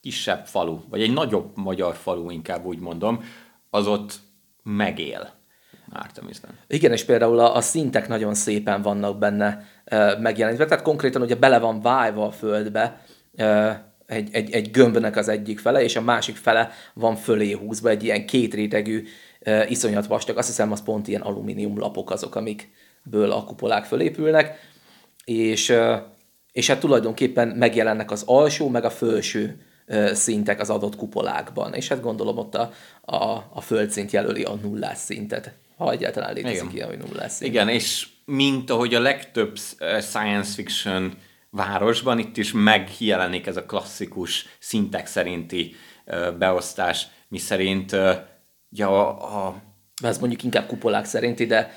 kisebb 0.05 0.45
falu, 0.45 0.79
vagy 0.89 1.01
egy 1.01 1.13
nagyobb 1.13 1.51
magyar 1.55 1.95
falu, 1.95 2.29
inkább 2.29 2.65
úgy 2.65 2.79
mondom, 2.79 3.23
az 3.69 3.87
ott 3.87 4.19
megél. 4.63 5.33
Artemisben. 5.91 6.57
Igen, 6.67 6.91
és 6.91 7.03
például 7.03 7.39
a, 7.39 7.55
a 7.55 7.61
szintek 7.61 8.07
nagyon 8.07 8.33
szépen 8.33 8.81
vannak 8.81 9.17
benne 9.17 9.65
e, 9.85 10.17
megjelenítve, 10.19 10.65
tehát 10.65 10.83
konkrétan 10.83 11.21
ugye 11.21 11.35
bele 11.35 11.59
van 11.59 11.81
vájva 11.81 12.25
a 12.25 12.31
földbe 12.31 13.01
e, 13.35 13.93
egy, 14.05 14.29
egy, 14.31 14.51
egy 14.51 14.71
gömbnek 14.71 15.15
az 15.15 15.27
egyik 15.27 15.59
fele, 15.59 15.83
és 15.83 15.95
a 15.95 16.01
másik 16.01 16.35
fele 16.35 16.71
van 16.93 17.15
fölé 17.15 17.51
húzva, 17.51 17.89
egy 17.89 18.03
ilyen 18.03 18.25
kétrétegű, 18.25 19.03
e, 19.39 19.67
iszonyat 19.67 20.07
vastag, 20.07 20.37
azt 20.37 20.47
hiszem 20.47 20.71
az 20.71 20.83
pont 20.83 21.07
ilyen 21.07 21.21
alumínium 21.21 21.79
lapok 21.79 22.11
azok, 22.11 22.35
amikből 22.35 23.31
a 23.31 23.43
kupolák 23.43 23.85
fölépülnek, 23.85 24.57
és, 25.23 25.69
e, 25.69 26.05
és 26.51 26.67
hát 26.67 26.79
tulajdonképpen 26.79 27.47
megjelennek 27.47 28.11
az 28.11 28.23
alsó, 28.25 28.69
meg 28.69 28.83
a 28.83 28.89
felső 28.89 29.59
szintek 30.13 30.59
az 30.59 30.69
adott 30.69 30.95
kupolákban, 30.95 31.73
és 31.73 31.87
hát 31.87 32.01
gondolom 32.01 32.37
ott 32.37 32.55
a, 32.55 32.71
a, 33.01 33.25
a 33.53 33.61
földszint 33.61 34.11
jelöli 34.11 34.43
a 34.43 34.53
nullás 34.53 34.97
szintet, 34.97 35.53
ha 35.77 35.91
egyáltalán 35.91 36.33
létezik 36.33 36.57
Igen. 36.57 36.75
ilyen, 36.75 36.87
hogy 36.87 36.97
nullás 36.97 37.31
szint. 37.31 37.51
Igen, 37.51 37.69
és 37.69 38.07
mint 38.25 38.69
ahogy 38.69 38.93
a 38.93 38.99
legtöbb 38.99 39.57
science 39.99 40.53
fiction 40.53 41.13
városban, 41.49 42.19
itt 42.19 42.37
is 42.37 42.51
megjelenik 42.53 43.47
ez 43.47 43.57
a 43.57 43.65
klasszikus 43.65 44.45
szintek 44.59 45.07
szerinti 45.07 45.75
beosztás, 46.37 47.07
mi 47.27 47.37
szerint 47.37 47.95
ja, 48.69 49.17
a, 49.17 49.55
ez 50.03 50.17
mondjuk 50.17 50.43
inkább 50.43 50.67
kupolák 50.67 51.05
szerinti, 51.05 51.45
de... 51.45 51.73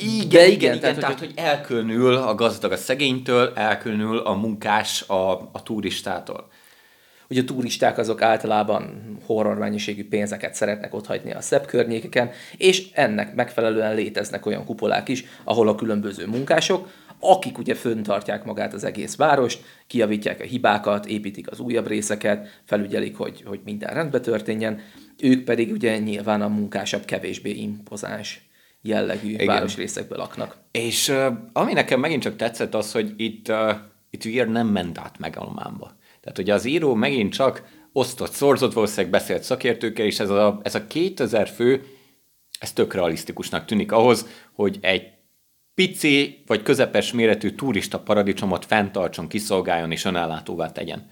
Igen, 0.00 0.28
de 0.28 0.46
igen, 0.46 0.50
igen, 0.50 0.80
tehát, 0.80 0.98
tehát 0.98 1.18
hogy, 1.18 1.32
hogy 1.34 1.44
elkülönül 1.44 2.16
a 2.16 2.34
gazdag 2.34 2.72
a 2.72 2.76
szegénytől, 2.76 3.52
elkülönül 3.54 4.18
a 4.18 4.32
munkás 4.32 5.02
a, 5.08 5.30
a 5.32 5.62
turistától 5.62 6.50
hogy 7.28 7.38
a 7.38 7.44
turisták 7.44 7.98
azok 7.98 8.22
általában 8.22 9.16
horror 9.26 9.58
mennyiségű 9.58 10.08
pénzeket 10.08 10.54
szeretnek 10.54 10.94
otthagyni 10.94 11.32
a 11.32 11.40
szebb 11.40 11.66
környékeken, 11.66 12.30
és 12.56 12.88
ennek 12.92 13.34
megfelelően 13.34 13.94
léteznek 13.94 14.46
olyan 14.46 14.64
kupolák 14.64 15.08
is, 15.08 15.24
ahol 15.44 15.68
a 15.68 15.74
különböző 15.74 16.26
munkások, 16.26 16.88
akik 17.20 17.58
ugye 17.58 17.74
föntartják 17.74 18.44
magát 18.44 18.72
az 18.72 18.84
egész 18.84 19.16
várost, 19.16 19.64
kiavítják 19.86 20.40
a 20.40 20.44
hibákat, 20.44 21.06
építik 21.06 21.50
az 21.50 21.60
újabb 21.60 21.86
részeket, 21.86 22.60
felügyelik, 22.64 23.16
hogy, 23.16 23.42
hogy 23.46 23.60
minden 23.64 23.94
rendbe 23.94 24.20
történjen, 24.20 24.80
ők 25.18 25.44
pedig 25.44 25.72
ugye 25.72 25.98
nyilván 25.98 26.42
a 26.42 26.48
munkásabb, 26.48 27.04
kevésbé 27.04 27.50
impozáns 27.50 28.50
jellegű 28.80 29.28
Igen. 29.28 29.46
városrészekből 29.46 30.18
laknak. 30.18 30.56
És 30.70 31.14
ami 31.52 31.72
nekem 31.72 32.00
megint 32.00 32.22
csak 32.22 32.36
tetszett 32.36 32.74
az, 32.74 32.92
hogy 32.92 33.14
itt, 33.16 33.48
uh, 33.48 33.74
itt 34.10 34.24
Weir 34.24 34.48
nem 34.48 34.66
ment 34.66 34.98
át 34.98 35.18
megalománba. 35.18 35.96
Tehát 36.22 36.38
ugye 36.38 36.54
az 36.54 36.64
író 36.64 36.94
megint 36.94 37.32
csak 37.32 37.62
osztott, 37.92 38.32
szorzott, 38.32 38.72
valószínűleg 38.72 39.10
beszélt 39.10 39.42
szakértőkkel, 39.42 40.06
és 40.06 40.20
ez 40.20 40.30
a, 40.30 40.60
ez 40.62 40.74
a 40.74 40.86
2000 40.86 41.48
fő, 41.48 41.84
ez 42.60 42.72
tök 42.72 42.94
realisztikusnak 42.94 43.64
tűnik 43.64 43.92
ahhoz, 43.92 44.26
hogy 44.52 44.78
egy 44.80 45.10
pici 45.74 46.42
vagy 46.46 46.62
közepes 46.62 47.12
méretű 47.12 47.50
turista 47.50 48.00
paradicsomot 48.00 48.64
fenntartson, 48.64 49.28
kiszolgáljon 49.28 49.92
és 49.92 50.04
önellátóvá 50.04 50.72
tegyen. 50.72 51.10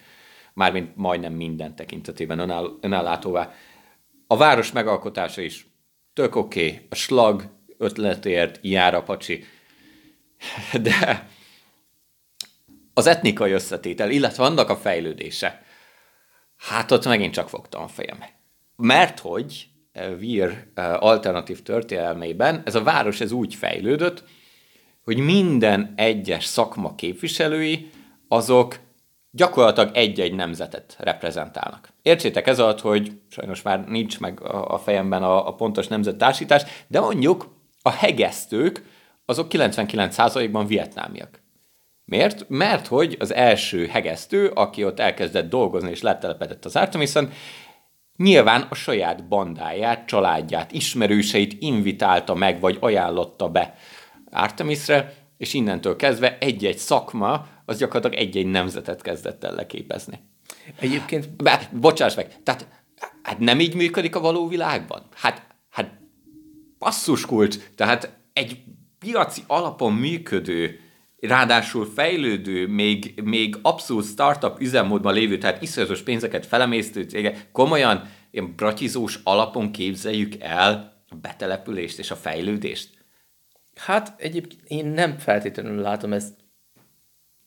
Mármint 0.54 0.96
majdnem 0.96 1.32
minden 1.32 1.76
tekintetében 1.76 2.38
önáll, 2.38 2.78
önellátóvá. 2.80 3.52
A 4.26 4.36
város 4.36 4.72
megalkotása 4.72 5.40
is 5.40 5.66
tök 6.12 6.36
oké, 6.36 6.66
okay. 6.66 6.86
a 6.90 6.94
slag 6.94 7.50
ötletért 7.78 8.58
jár 8.62 8.94
a 8.94 9.02
pacsi, 9.02 9.44
de 10.82 11.28
az 13.00 13.06
etnikai 13.06 13.52
összetétel, 13.52 14.10
illetve 14.10 14.44
annak 14.44 14.68
a 14.68 14.76
fejlődése, 14.76 15.62
hát 16.56 16.90
ott 16.90 17.04
megint 17.04 17.32
csak 17.32 17.48
fogtam 17.48 17.82
a 17.82 17.88
fejem. 17.88 18.18
Mert 18.76 19.18
hogy 19.18 19.68
Vír 20.18 20.66
eh, 20.74 21.02
alternatív 21.02 21.62
történelmében 21.62 22.62
ez 22.64 22.74
a 22.74 22.82
város 22.82 23.20
ez 23.20 23.32
úgy 23.32 23.54
fejlődött, 23.54 24.24
hogy 25.04 25.18
minden 25.18 25.92
egyes 25.96 26.44
szakma 26.44 26.94
képviselői 26.94 27.90
azok 28.28 28.78
gyakorlatilag 29.30 29.96
egy-egy 29.96 30.34
nemzetet 30.34 30.96
reprezentálnak. 30.98 31.92
Értsétek 32.02 32.46
ez 32.46 32.58
alatt, 32.58 32.80
hogy 32.80 33.20
sajnos 33.28 33.62
már 33.62 33.84
nincs 33.88 34.20
meg 34.20 34.40
a 34.42 34.78
fejemben 34.78 35.22
a, 35.22 35.48
a 35.48 35.54
pontos 35.54 35.86
nemzettársítás, 35.86 36.62
de 36.86 37.00
mondjuk 37.00 37.54
a 37.82 37.90
hegesztők 37.90 38.84
azok 39.24 39.46
99%-ban 39.50 40.66
vietnámiak. 40.66 41.42
Miért? 42.10 42.48
Mert 42.48 42.86
hogy 42.86 43.16
az 43.18 43.34
első 43.34 43.86
hegesztő, 43.86 44.48
aki 44.48 44.84
ott 44.84 44.98
elkezdett 44.98 45.48
dolgozni 45.48 45.90
és 45.90 46.02
letelepedett 46.02 46.64
az 46.64 46.76
Artemisen, 46.76 47.32
nyilván 48.16 48.66
a 48.70 48.74
saját 48.74 49.28
bandáját, 49.28 50.06
családját, 50.06 50.72
ismerőseit 50.72 51.56
invitálta 51.58 52.34
meg, 52.34 52.60
vagy 52.60 52.76
ajánlotta 52.80 53.48
be 53.48 53.74
Artemisre, 54.30 55.14
és 55.36 55.54
innentől 55.54 55.96
kezdve 55.96 56.38
egy-egy 56.40 56.78
szakma, 56.78 57.46
az 57.64 57.78
gyakorlatilag 57.78 58.26
egy-egy 58.26 58.46
nemzetet 58.46 59.02
kezdett 59.02 59.44
el 59.44 59.54
leképezni. 59.54 60.20
Egyébként... 60.80 61.42
Be, 61.42 61.68
bocsáss 61.72 62.14
meg, 62.14 62.42
tehát 62.42 62.66
hát 63.22 63.38
nem 63.38 63.60
így 63.60 63.74
működik 63.74 64.16
a 64.16 64.20
való 64.20 64.48
világban? 64.48 65.02
Hát, 65.14 65.46
hát 65.70 65.90
basszus 66.78 67.26
kulcs, 67.26 67.56
tehát 67.74 68.18
egy 68.32 68.62
piaci 68.98 69.42
alapon 69.46 69.92
működő 69.92 70.80
ráadásul 71.20 71.86
fejlődő, 71.94 72.66
még, 72.66 73.20
még 73.24 73.56
abszolút 73.62 74.04
startup 74.04 74.60
üzemmódban 74.60 75.14
lévő, 75.14 75.38
tehát 75.38 75.62
iszonyatos 75.62 76.02
pénzeket 76.02 76.46
felemésztő 76.46 77.02
cége, 77.02 77.48
komolyan 77.52 78.08
ilyen 78.30 78.54
bratizós 78.56 79.18
alapon 79.24 79.72
képzeljük 79.72 80.34
el 80.40 81.02
a 81.08 81.14
betelepülést 81.14 81.98
és 81.98 82.10
a 82.10 82.16
fejlődést? 82.16 82.88
Hát 83.74 84.14
egyébként 84.16 84.62
én 84.66 84.86
nem 84.86 85.18
feltétlenül 85.18 85.80
látom 85.80 86.12
ezt 86.12 86.34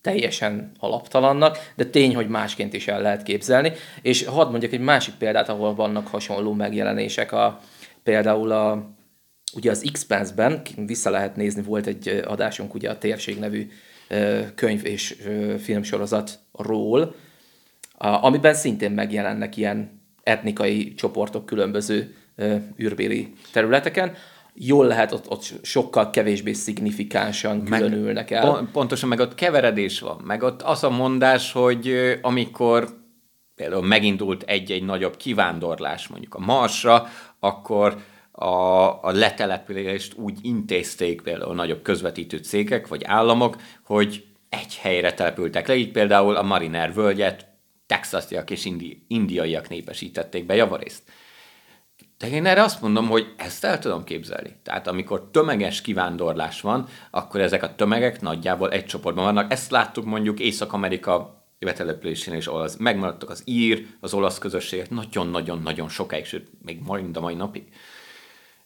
teljesen 0.01 0.71
alaptalannak, 0.79 1.71
de 1.75 1.85
tény, 1.85 2.15
hogy 2.15 2.27
másként 2.27 2.73
is 2.73 2.87
el 2.87 3.01
lehet 3.01 3.23
képzelni. 3.23 3.71
És 4.01 4.25
hadd 4.25 4.49
mondjak 4.49 4.71
egy 4.71 4.79
másik 4.79 5.13
példát, 5.13 5.49
ahol 5.49 5.75
vannak 5.75 6.07
hasonló 6.07 6.53
megjelenések, 6.53 7.31
a, 7.31 7.59
például 8.03 8.51
a 8.51 8.89
Ugye 9.55 9.71
az 9.71 9.83
Expanse-ben 9.83 10.61
vissza 10.85 11.09
lehet 11.09 11.35
nézni, 11.35 11.61
volt 11.61 11.87
egy 11.87 12.07
adásunk 12.25 12.73
ugye 12.73 12.89
a 12.89 12.97
Térség 12.97 13.39
nevű 13.39 13.69
könyv 14.55 14.85
és 14.85 15.15
filmsorozatról, 15.59 17.15
amiben 17.97 18.53
szintén 18.53 18.91
megjelennek 18.91 19.57
ilyen 19.57 20.01
etnikai 20.23 20.93
csoportok 20.93 21.45
különböző 21.45 22.15
űrbéli 22.79 23.33
területeken. 23.51 24.13
Jól 24.55 24.85
lehet, 24.85 25.11
ott, 25.11 25.29
ott 25.29 25.53
sokkal 25.61 26.09
kevésbé 26.09 26.53
szignifikánsan 26.53 27.63
különülnek 27.63 28.31
el. 28.31 28.69
Pontosan, 28.71 29.09
meg 29.09 29.19
ott 29.19 29.35
keveredés 29.35 29.99
van, 29.99 30.21
meg 30.23 30.43
ott 30.43 30.61
az 30.61 30.83
a 30.83 30.89
mondás, 30.89 31.51
hogy 31.51 32.17
amikor 32.21 32.87
például 33.55 33.85
megindult 33.85 34.43
egy-egy 34.43 34.83
nagyobb 34.83 35.17
kivándorlás 35.17 36.07
mondjuk 36.07 36.35
a 36.35 36.39
Marsra, 36.39 37.07
akkor 37.39 37.97
a, 38.35 39.03
a 39.03 39.11
letelepülést 39.11 40.13
úgy 40.15 40.37
intézték 40.41 41.21
például 41.21 41.55
nagyobb 41.55 41.81
közvetítő 41.81 42.37
cégek 42.37 42.87
vagy 42.87 43.03
államok, 43.03 43.55
hogy 43.83 44.25
egy 44.49 44.75
helyre 44.75 45.13
települtek 45.13 45.67
le, 45.67 45.75
így 45.75 45.91
például 45.91 46.35
a 46.35 46.41
Mariner 46.41 46.93
völgyet 46.93 47.47
texasiak 47.85 48.49
és 48.49 48.65
indi, 48.65 49.05
indiaiak 49.07 49.69
népesítették 49.69 50.45
be 50.45 50.55
javarészt. 50.55 51.03
De 52.17 52.29
én 52.29 52.45
erre 52.45 52.63
azt 52.63 52.81
mondom, 52.81 53.07
hogy 53.07 53.33
ezt 53.37 53.63
el 53.63 53.79
tudom 53.79 54.03
képzelni. 54.03 54.55
Tehát 54.63 54.87
amikor 54.87 55.29
tömeges 55.31 55.81
kivándorlás 55.81 56.61
van, 56.61 56.87
akkor 57.11 57.41
ezek 57.41 57.63
a 57.63 57.75
tömegek 57.75 58.21
nagyjából 58.21 58.71
egy 58.71 58.85
csoportban 58.85 59.23
vannak. 59.23 59.51
Ezt 59.51 59.71
láttuk 59.71 60.05
mondjuk 60.05 60.39
Észak-Amerika 60.39 61.43
betelepülésén, 61.59 62.33
és 62.33 62.47
ahol 62.47 62.61
az, 62.61 62.75
megmaradtak 62.75 63.29
az 63.29 63.41
ír, 63.45 63.87
az 63.99 64.13
olasz 64.13 64.37
közösségek 64.37 64.89
nagyon-nagyon-nagyon 64.89 65.89
sokáig, 65.89 66.25
sőt, 66.25 66.47
még 66.61 66.81
majd 66.81 67.17
a 67.17 67.19
mai 67.19 67.35
napig. 67.35 67.63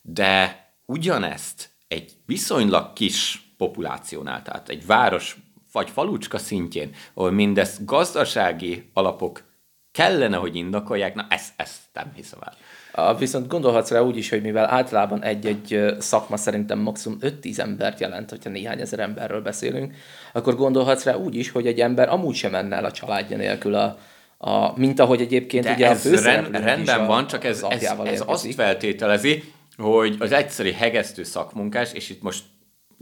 De 0.10 0.66
ugyanezt 0.86 1.70
egy 1.88 2.12
viszonylag 2.26 2.94
kis 2.94 3.50
populációnál, 3.58 4.42
tehát 4.42 4.70
egy 4.70 4.86
város 4.86 5.38
vagy 5.72 5.90
falucska 5.90 6.38
szintjén, 6.38 6.96
ahol 7.14 7.32
mindezt 7.32 7.86
gazdasági 7.86 8.90
alapok 8.94 9.44
kellene, 9.92 10.38
hogy 10.38 10.56
indokolják, 10.56 11.16
na 11.16 11.26
ezt, 11.30 11.54
ezt 11.56 11.78
nem 11.94 12.12
hiszem 12.16 12.40
el. 12.42 13.16
Viszont 13.18 13.48
gondolhatsz 13.48 13.92
rá 13.92 14.00
úgy 14.00 14.18
is, 14.18 14.30
hogy 14.30 14.42
mivel 14.42 14.70
általában 14.70 15.24
egy-egy 15.24 15.96
szakma 16.00 16.38
szerintem 16.38 16.80
maximum 16.80 17.18
5-10 17.22 17.58
embert 17.58 18.00
jelent, 18.00 18.30
hogyha 18.30 18.50
néhány 18.50 18.82
ezer 18.82 19.00
emberről 19.00 19.42
beszélünk, 19.42 19.94
akkor 20.34 20.56
gondolhatsz 20.56 21.04
rá 21.04 21.16
úgy 21.16 21.36
is, 21.36 21.52
hogy 21.52 21.68
egy 21.68 21.80
ember 21.80 22.10
amúgy 22.10 22.36
sem 22.36 22.52
menne 22.52 22.76
el 22.76 22.86
a 22.86 22.92
családja 22.92 23.38
nélkül 23.38 23.76
a, 23.76 23.98
a 24.38 24.80
mint 24.80 25.00
ahogy 25.00 25.22
egyébként 25.22 25.64
De 25.64 25.74
ugye 25.74 25.90
ez 25.90 26.06
a 26.06 26.22
rend, 26.22 26.56
rendben 26.56 27.00
a, 27.00 27.06
van, 27.06 27.28
csak 27.28 27.44
ez, 27.44 27.66
ez, 27.70 27.94
ez 28.04 28.24
azt 28.26 28.54
feltételezi, 28.54 29.44
hogy 29.78 30.16
az 30.20 30.32
egyszerű 30.32 30.72
hegesztő 30.72 31.24
szakmunkás, 31.24 31.94
és 31.94 32.10
itt 32.10 32.22
most 32.22 32.44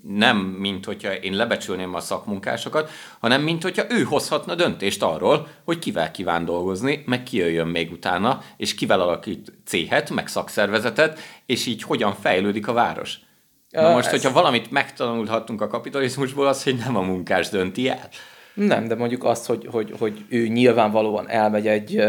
nem 0.08 0.38
mint 0.38 0.86
hogyha 0.86 1.14
én 1.14 1.34
lebecsülném 1.34 1.94
a 1.94 2.00
szakmunkásokat, 2.00 2.90
hanem 3.20 3.42
mint 3.42 3.64
hogyha 3.64 3.86
ő 3.90 4.04
hozhatna 4.04 4.56
döntést 4.56 5.04
arról, 5.04 5.48
hogy 5.64 5.80
kivel 5.80 6.12
kíván 6.12 6.46
dolgozni, 6.46 7.04
meg 7.06 7.24
ki 7.24 7.38
jöjjön 7.38 7.68
még 7.68 7.92
utána, 7.92 8.42
és 8.58 8.76
kivel 8.76 9.02
alakít 9.02 9.54
céhet, 9.66 10.10
meg 10.10 10.28
szakszervezetet, 10.28 11.20
és 11.46 11.66
így 11.66 11.84
hogyan 11.84 12.14
fejlődik 12.14 12.68
a 12.68 12.74
város. 12.74 13.20
Na 13.70 13.94
most, 13.94 14.10
hogyha 14.10 14.32
valamit 14.32 14.72
megtanulhattunk 14.72 15.62
a 15.62 15.68
kapitalizmusból, 15.68 16.48
az, 16.48 16.64
hogy 16.64 16.76
nem 16.76 16.96
a 16.96 17.02
munkás 17.02 17.50
dönti 17.50 17.90
el. 17.90 18.10
Nem, 18.54 18.88
de 18.88 18.96
mondjuk 18.96 19.24
azt, 19.24 19.46
hogy, 19.46 19.68
hogy, 19.72 19.94
hogy 20.00 20.26
ő 20.30 20.48
nyilvánvalóan 20.48 21.30
elmegy 21.30 21.68
egy 21.68 22.04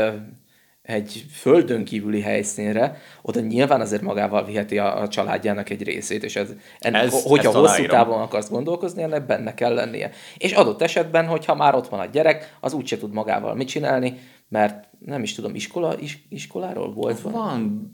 egy 0.87 1.25
földön 1.31 1.85
kívüli 1.85 2.20
helyszínre, 2.20 2.96
oda 3.22 3.40
nyilván 3.40 3.81
azért 3.81 4.03
magával 4.03 4.44
viheti 4.44 4.79
a, 4.79 5.01
a 5.01 5.09
családjának 5.09 5.70
egy 5.70 5.83
részét, 5.83 6.25
és 6.25 6.37
ez, 6.37 6.53
ennek, 6.79 7.03
ez 7.03 7.22
hogyha 7.22 7.49
ezt 7.49 7.57
hosszú 7.57 7.59
aláírom. 7.59 7.90
távon 7.90 8.20
akarsz 8.20 8.51
gondolkozni, 8.51 9.03
ennek 9.03 9.27
benne 9.27 9.55
kell 9.55 9.75
lennie. 9.75 10.11
És 10.37 10.53
adott 10.53 10.83
esetben, 10.83 11.27
hogyha 11.27 11.55
már 11.55 11.75
ott 11.75 11.88
van 11.88 12.01
a 12.01 12.05
gyerek, 12.05 12.57
az 12.61 12.72
úgyse 12.72 12.99
tud 12.99 13.12
magával 13.12 13.55
mit 13.55 13.68
csinálni, 13.68 14.18
mert 14.49 14.88
nem 14.99 15.22
is 15.22 15.35
tudom, 15.35 15.55
iskola, 15.55 15.99
is, 15.99 16.27
iskoláról 16.29 16.92
volt 16.92 17.20
van? 17.20 17.33
Van, 17.33 17.90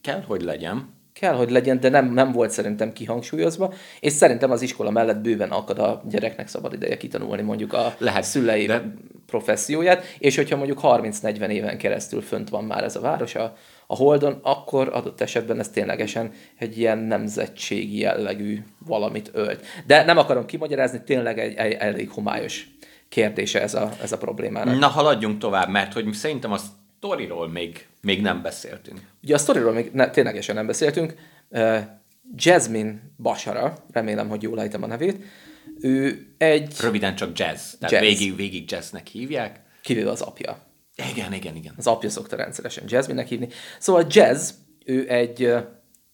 kell, 0.00 0.22
hogy 0.26 0.42
legyen 0.42 0.93
kell, 1.20 1.34
hogy 1.34 1.50
legyen, 1.50 1.80
de 1.80 1.88
nem, 1.88 2.12
nem 2.12 2.32
volt 2.32 2.50
szerintem 2.50 2.92
kihangsúlyozva, 2.92 3.72
és 4.00 4.12
szerintem 4.12 4.50
az 4.50 4.62
iskola 4.62 4.90
mellett 4.90 5.20
bőven 5.20 5.50
akad 5.50 5.78
a 5.78 6.02
gyereknek 6.08 6.48
szabad 6.48 6.72
ideje 6.72 6.96
kitanulni 6.96 7.42
mondjuk 7.42 7.72
a 7.72 7.94
Lehet, 7.98 8.24
szülei 8.24 8.66
de... 8.66 8.94
professzióját, 9.26 10.04
és 10.18 10.36
hogyha 10.36 10.56
mondjuk 10.56 10.80
30-40 10.82 11.48
éven 11.48 11.78
keresztül 11.78 12.22
fönt 12.22 12.48
van 12.48 12.64
már 12.64 12.84
ez 12.84 12.96
a 12.96 13.00
város 13.00 13.34
a, 13.34 13.56
a 13.86 13.96
Holdon, 13.96 14.38
akkor 14.42 14.90
adott 14.92 15.20
esetben 15.20 15.58
ez 15.58 15.68
ténylegesen 15.68 16.30
egy 16.58 16.78
ilyen 16.78 16.98
nemzetségi 16.98 17.98
jellegű 17.98 18.58
valamit 18.86 19.30
ölt. 19.32 19.64
De 19.86 20.04
nem 20.04 20.18
akarom 20.18 20.46
kimagyarázni, 20.46 21.02
tényleg 21.04 21.38
egy, 21.38 21.54
egy 21.54 21.72
elég 21.72 22.10
homályos 22.10 22.66
kérdése 23.08 23.62
ez 23.62 23.74
a, 23.74 23.90
ez 24.02 24.12
a 24.12 24.18
problémának. 24.18 24.78
Na, 24.78 24.86
haladjunk 24.86 25.38
tovább, 25.38 25.68
mert 25.68 25.92
hogy 25.92 26.12
szerintem 26.12 26.52
azt 26.52 26.66
sztoriról 27.04 27.48
még, 27.48 27.86
még 28.00 28.20
nem 28.20 28.42
beszéltünk. 28.42 29.00
Ugye 29.22 29.34
a 29.34 29.38
sztoriról 29.38 29.72
még 29.72 29.90
ne, 29.92 30.10
ténylegesen 30.10 30.54
nem 30.54 30.66
beszéltünk. 30.66 31.14
Uh, 31.48 31.78
Jasmine 32.34 33.00
Bashara, 33.18 33.84
remélem, 33.92 34.28
hogy 34.28 34.42
jól 34.42 34.60
ejtem 34.60 34.82
a 34.82 34.86
nevét, 34.86 35.24
ő 35.80 36.26
egy... 36.38 36.74
Röviden 36.80 37.14
csak 37.14 37.38
jazz, 37.38 37.72
tehát 37.78 37.90
jazz. 37.90 38.18
Végig, 38.18 38.36
végig 38.36 38.70
jazznek 38.70 39.06
hívják. 39.06 39.60
Kivéve 39.82 40.10
az 40.10 40.20
apja. 40.20 40.58
Igen, 41.12 41.32
igen, 41.32 41.56
igen. 41.56 41.74
Az 41.76 41.86
apja 41.86 42.10
szokta 42.10 42.36
rendszeresen 42.36 42.84
Jasmine-nek 42.86 43.28
hívni. 43.28 43.48
Szóval 43.78 44.06
Jazz, 44.08 44.50
ő 44.84 45.08
egy... 45.08 45.54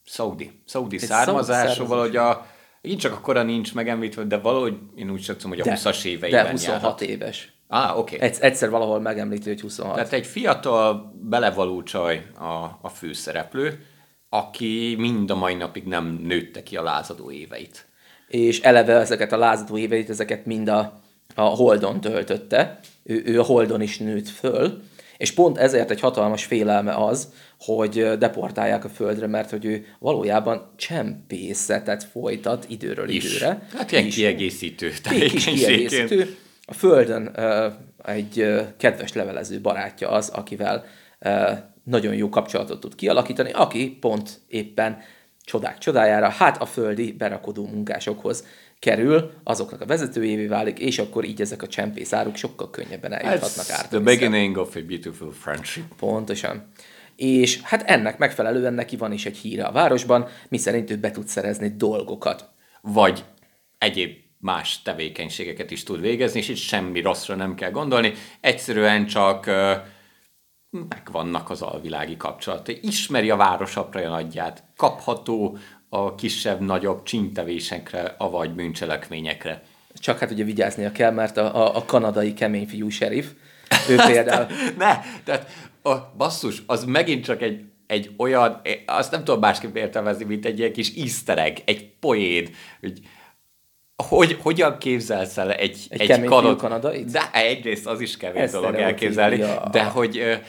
Saudi. 0.05 0.62
Saudi 0.66 0.98
származású, 0.98 1.87
valahogy 1.87 2.16
a... 2.16 2.46
Így 2.83 2.98
csak 2.98 3.12
akkora 3.12 3.42
nincs 3.42 3.74
megemlítve, 3.74 4.24
de 4.24 4.37
valahogy 4.37 4.76
én 4.94 5.11
úgy 5.11 5.24
tudom, 5.26 5.50
hogy 5.50 5.61
a 5.61 5.64
20-as 5.64 6.05
éveiben 6.05 6.44
De 6.44 6.50
26 6.50 6.81
járhat. 6.83 7.00
éves. 7.00 7.60
Ah, 7.72 7.98
oké. 7.98 8.16
Okay. 8.16 8.30
Egyszer 8.40 8.70
valahol 8.70 9.00
megemlíti, 9.00 9.48
hogy 9.48 9.61
26. 9.61 9.94
Tehát 9.94 10.12
egy 10.12 10.26
fiatal, 10.26 11.12
belevaló 11.22 11.83
csaj 11.83 12.26
a, 12.38 12.78
a 12.83 12.88
főszereplő, 12.94 13.87
aki 14.28 14.94
mind 14.98 15.30
a 15.30 15.35
mai 15.35 15.54
napig 15.54 15.85
nem 15.85 16.20
nőtte 16.22 16.62
ki 16.62 16.76
a 16.76 16.83
lázadó 16.83 17.30
éveit. 17.30 17.87
És 18.28 18.61
eleve 18.61 18.94
ezeket 18.94 19.33
a 19.33 19.37
lázadó 19.37 19.76
éveit, 19.76 20.11
ezeket 20.11 20.46
mind 20.46 20.68
a, 20.68 21.00
a 21.35 21.42
Holdon 21.42 22.00
töltötte. 22.00 22.80
Ő, 23.02 23.22
ő 23.24 23.40
a 23.40 23.44
Holdon 23.44 23.80
is 23.80 23.98
nőtt 23.98 24.28
föl, 24.28 24.83
és 25.16 25.33
pont 25.33 25.59
ezért 25.59 25.90
egy 25.90 26.00
hatalmas 26.00 26.44
félelme 26.44 26.94
az, 26.94 27.33
hogy 27.59 28.18
deportálják 28.18 28.85
a 28.85 28.88
földre, 28.88 29.26
mert 29.26 29.50
hogy 29.50 29.64
ő 29.64 29.87
valójában 29.98 30.72
csempészetet 30.76 32.04
folytat 32.04 32.64
időről 32.68 33.09
is. 33.09 33.24
időre. 33.24 33.66
Hát 33.76 33.92
ilyen 33.92 34.09
kiegészítő 34.09 34.92
Kis 35.02 35.44
kiegészítő 35.44 36.37
a 36.70 36.74
Földön 36.74 37.37
egy 38.04 38.64
kedves 38.76 39.12
levelező 39.12 39.61
barátja 39.61 40.09
az, 40.09 40.28
akivel 40.28 40.85
nagyon 41.85 42.14
jó 42.14 42.28
kapcsolatot 42.28 42.80
tud 42.80 42.94
kialakítani, 42.94 43.50
aki 43.50 43.96
pont 44.00 44.40
éppen 44.48 44.98
csodák 45.44 45.78
csodájára, 45.78 46.28
hát 46.28 46.62
a 46.62 46.66
földi 46.66 47.12
berakodó 47.12 47.66
munkásokhoz 47.66 48.46
kerül, 48.78 49.33
azoknak 49.44 49.80
a 49.80 49.87
vezetőjévé 49.87 50.46
válik, 50.46 50.78
és 50.78 50.98
akkor 50.98 51.24
így 51.24 51.40
ezek 51.40 51.62
a 51.62 51.66
csempészáruk 51.66 52.37
sokkal 52.37 52.70
könnyebben 52.70 53.12
eljuthatnak 53.12 53.70
át. 53.70 53.88
The 53.88 53.98
beginning 53.98 54.56
of 54.56 54.76
a 54.76 54.80
beautiful 54.80 55.33
friendship. 55.33 55.85
Pontosan. 55.98 56.68
És 57.16 57.61
hát 57.62 57.83
ennek 57.83 58.18
megfelelően 58.18 58.74
neki 58.74 58.96
van 58.96 59.12
is 59.12 59.26
egy 59.26 59.37
híre 59.37 59.64
a 59.64 59.72
városban, 59.72 60.28
miszerint 60.48 60.90
ő 60.90 60.96
be 60.96 61.11
tud 61.11 61.28
szerezni 61.28 61.74
dolgokat. 61.76 62.48
Vagy 62.80 63.24
egyéb 63.78 64.19
más 64.40 64.83
tevékenységeket 64.83 65.70
is 65.70 65.83
tud 65.83 66.00
végezni, 66.00 66.38
és 66.38 66.48
itt 66.48 66.57
semmi 66.57 67.00
rosszra 67.00 67.35
nem 67.35 67.55
kell 67.55 67.70
gondolni, 67.70 68.12
egyszerűen 68.40 69.07
csak 69.07 69.50
megvannak 70.88 71.50
az 71.50 71.62
alvilági 71.62 72.16
kapcsolatai. 72.16 72.79
Ismeri 72.83 73.31
a 73.31 73.37
város 73.37 73.76
aprja 73.76 74.09
nagyját, 74.09 74.64
kapható 74.76 75.59
a 75.88 76.14
kisebb-nagyobb 76.14 77.03
csintevésekre, 77.03 78.14
avagy 78.18 78.50
bűncselekményekre. 78.50 79.62
Csak 79.94 80.18
hát 80.18 80.31
ugye 80.31 80.44
vigyáznia 80.44 80.92
kell, 80.92 81.12
mert 81.12 81.37
a, 81.37 81.57
a, 81.57 81.76
a 81.76 81.85
kanadai 81.85 82.35
kemény 82.35 82.66
fiú 82.66 82.88
sheriff, 82.88 83.26
ő 83.88 83.96
például... 83.96 84.46
ne, 84.79 84.98
tehát 85.24 85.50
a 85.83 85.96
basszus, 86.16 86.62
az 86.66 86.85
megint 86.85 87.24
csak 87.24 87.42
egy, 87.42 87.64
egy 87.87 88.11
olyan, 88.16 88.61
azt 88.87 89.11
nem 89.11 89.24
tudom 89.24 89.40
másképp 89.40 89.76
értelmezni, 89.76 90.24
mint 90.24 90.46
egy 90.46 90.59
ilyen 90.59 90.72
kis 90.72 90.92
easter 90.94 91.38
egg, 91.38 91.57
egy 91.64 91.90
poén, 92.00 92.48
hogy 92.81 93.00
hogy, 94.03 94.39
hogyan 94.43 94.79
képzelsz 94.79 95.39
el 95.39 95.53
egy, 95.53 95.79
egy, 95.89 96.11
egy 96.11 96.25
kanad... 96.25 96.59
kanadait? 96.59 97.11
De 97.11 97.31
egyrészt 97.33 97.87
az 97.87 98.01
is 98.01 98.17
kevés 98.17 98.43
Ezt 98.43 98.53
dolog 98.53 98.75
elképzelni, 98.75 99.37
ja. 99.37 99.69
de 99.73 99.83
hogy 99.83 100.41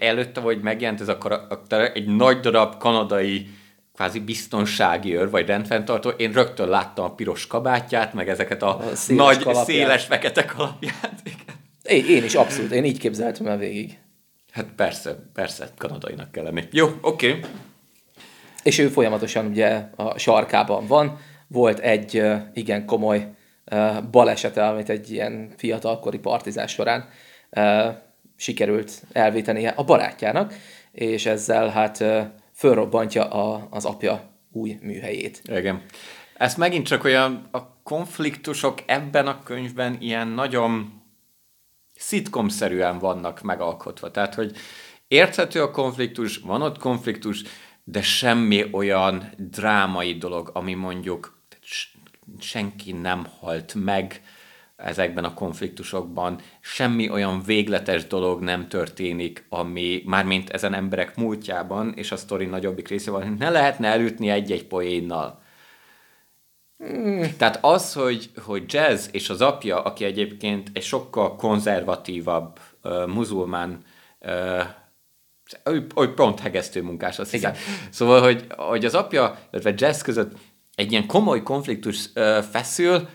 előtte, 0.00 0.40
hogy 0.40 0.60
megjelent 0.60 1.00
ez 1.00 1.08
a 1.08 1.18
karakter, 1.18 1.90
egy 1.94 2.06
nagy 2.06 2.40
darab 2.40 2.78
kanadai 2.78 3.48
kvázi 3.94 4.20
biztonsági 4.20 5.16
őr, 5.16 5.30
vagy 5.30 5.46
rendfenntartó, 5.46 6.08
én 6.08 6.32
rögtön 6.32 6.68
láttam 6.68 7.04
a 7.04 7.14
piros 7.14 7.46
kabátját, 7.46 8.14
meg 8.14 8.28
ezeket 8.28 8.62
a, 8.62 8.78
a 8.78 8.94
széles 8.94 9.24
nagy, 9.24 9.42
kalapját. 9.42 9.66
széles, 9.66 10.04
fekete 10.04 10.44
kalapját. 10.44 11.22
Én, 11.82 12.04
én 12.06 12.24
is 12.24 12.34
abszolút, 12.34 12.70
én 12.72 12.84
így 12.84 12.98
képzeltem 12.98 13.46
el 13.46 13.56
végig. 13.56 13.98
Hát 14.52 14.66
persze, 14.76 15.16
persze, 15.34 15.68
kanadainak 15.78 16.32
kell 16.32 16.44
lenni. 16.44 16.64
Jó, 16.70 16.86
oké. 17.00 17.28
Okay. 17.28 17.40
És 18.62 18.78
ő 18.78 18.88
folyamatosan 18.88 19.46
ugye 19.46 19.84
a 19.96 20.18
sarkában 20.18 20.86
van, 20.86 21.18
volt 21.52 21.78
egy 21.78 22.22
igen 22.54 22.86
komoly 22.86 23.28
balesete, 24.10 24.66
amit 24.66 24.88
egy 24.88 25.10
ilyen 25.10 25.52
fiatalkori 25.56 26.18
partizás 26.18 26.72
során 26.72 27.08
sikerült 28.36 29.02
elvétenie 29.12 29.68
a 29.68 29.84
barátjának, 29.84 30.54
és 30.92 31.26
ezzel 31.26 31.68
hát 31.68 32.04
fölrobbantja 32.54 33.28
a, 33.28 33.66
az 33.70 33.84
apja 33.84 34.22
új 34.52 34.78
műhelyét. 34.82 35.42
Igen. 35.44 35.82
Ez 36.36 36.54
megint 36.54 36.86
csak 36.86 37.04
olyan, 37.04 37.48
a 37.52 37.82
konfliktusok 37.82 38.78
ebben 38.86 39.26
a 39.26 39.42
könyvben 39.42 39.96
ilyen 40.00 40.28
nagyon 40.28 41.02
szitkomszerűen 41.94 42.98
vannak 42.98 43.40
megalkotva. 43.40 44.10
Tehát, 44.10 44.34
hogy 44.34 44.56
érthető 45.08 45.62
a 45.62 45.70
konfliktus, 45.70 46.36
van 46.36 46.62
ott 46.62 46.78
konfliktus, 46.78 47.42
de 47.84 48.02
semmi 48.02 48.64
olyan 48.72 49.32
drámai 49.36 50.14
dolog, 50.14 50.50
ami 50.54 50.74
mondjuk 50.74 51.39
senki 52.42 52.92
nem 52.92 53.26
halt 53.40 53.74
meg 53.74 54.22
ezekben 54.76 55.24
a 55.24 55.34
konfliktusokban, 55.34 56.40
semmi 56.60 57.10
olyan 57.10 57.42
végletes 57.42 58.06
dolog 58.06 58.40
nem 58.40 58.68
történik, 58.68 59.46
ami 59.48 60.02
mármint 60.06 60.50
ezen 60.50 60.74
emberek 60.74 61.16
múltjában, 61.16 61.92
és 61.96 62.12
a 62.12 62.16
sztori 62.16 62.46
nagyobbik 62.46 62.88
része 62.88 63.10
van, 63.10 63.36
ne 63.38 63.50
lehetne 63.50 63.88
elütni 63.88 64.28
egy-egy 64.28 64.66
poénnal. 64.66 65.42
Mm. 66.84 67.22
Tehát 67.36 67.58
az, 67.60 67.92
hogy, 67.92 68.30
hogy 68.44 68.64
jazz 68.66 69.08
és 69.12 69.30
az 69.30 69.40
apja, 69.40 69.82
aki 69.82 70.04
egyébként 70.04 70.70
egy 70.72 70.82
sokkal 70.82 71.36
konzervatívabb 71.36 72.58
uh, 72.82 73.06
muzulmán 73.06 73.84
uh, 74.20 74.64
ő, 75.64 75.86
ő 75.96 76.14
pont 76.14 76.40
hegesztő 76.40 76.82
munkás, 76.82 77.18
azt 77.18 77.30
hiszem. 77.30 77.52
Szóval, 77.90 78.22
hogy, 78.22 78.46
hogy 78.56 78.84
az 78.84 78.94
apja, 78.94 79.38
illetve 79.50 79.72
jazz 79.76 80.02
között 80.02 80.32
egy 80.80 80.90
ilyen 80.90 81.06
komoly 81.06 81.42
konfliktus 81.42 82.08
uh, 82.14 82.38
feszül, 82.38 83.08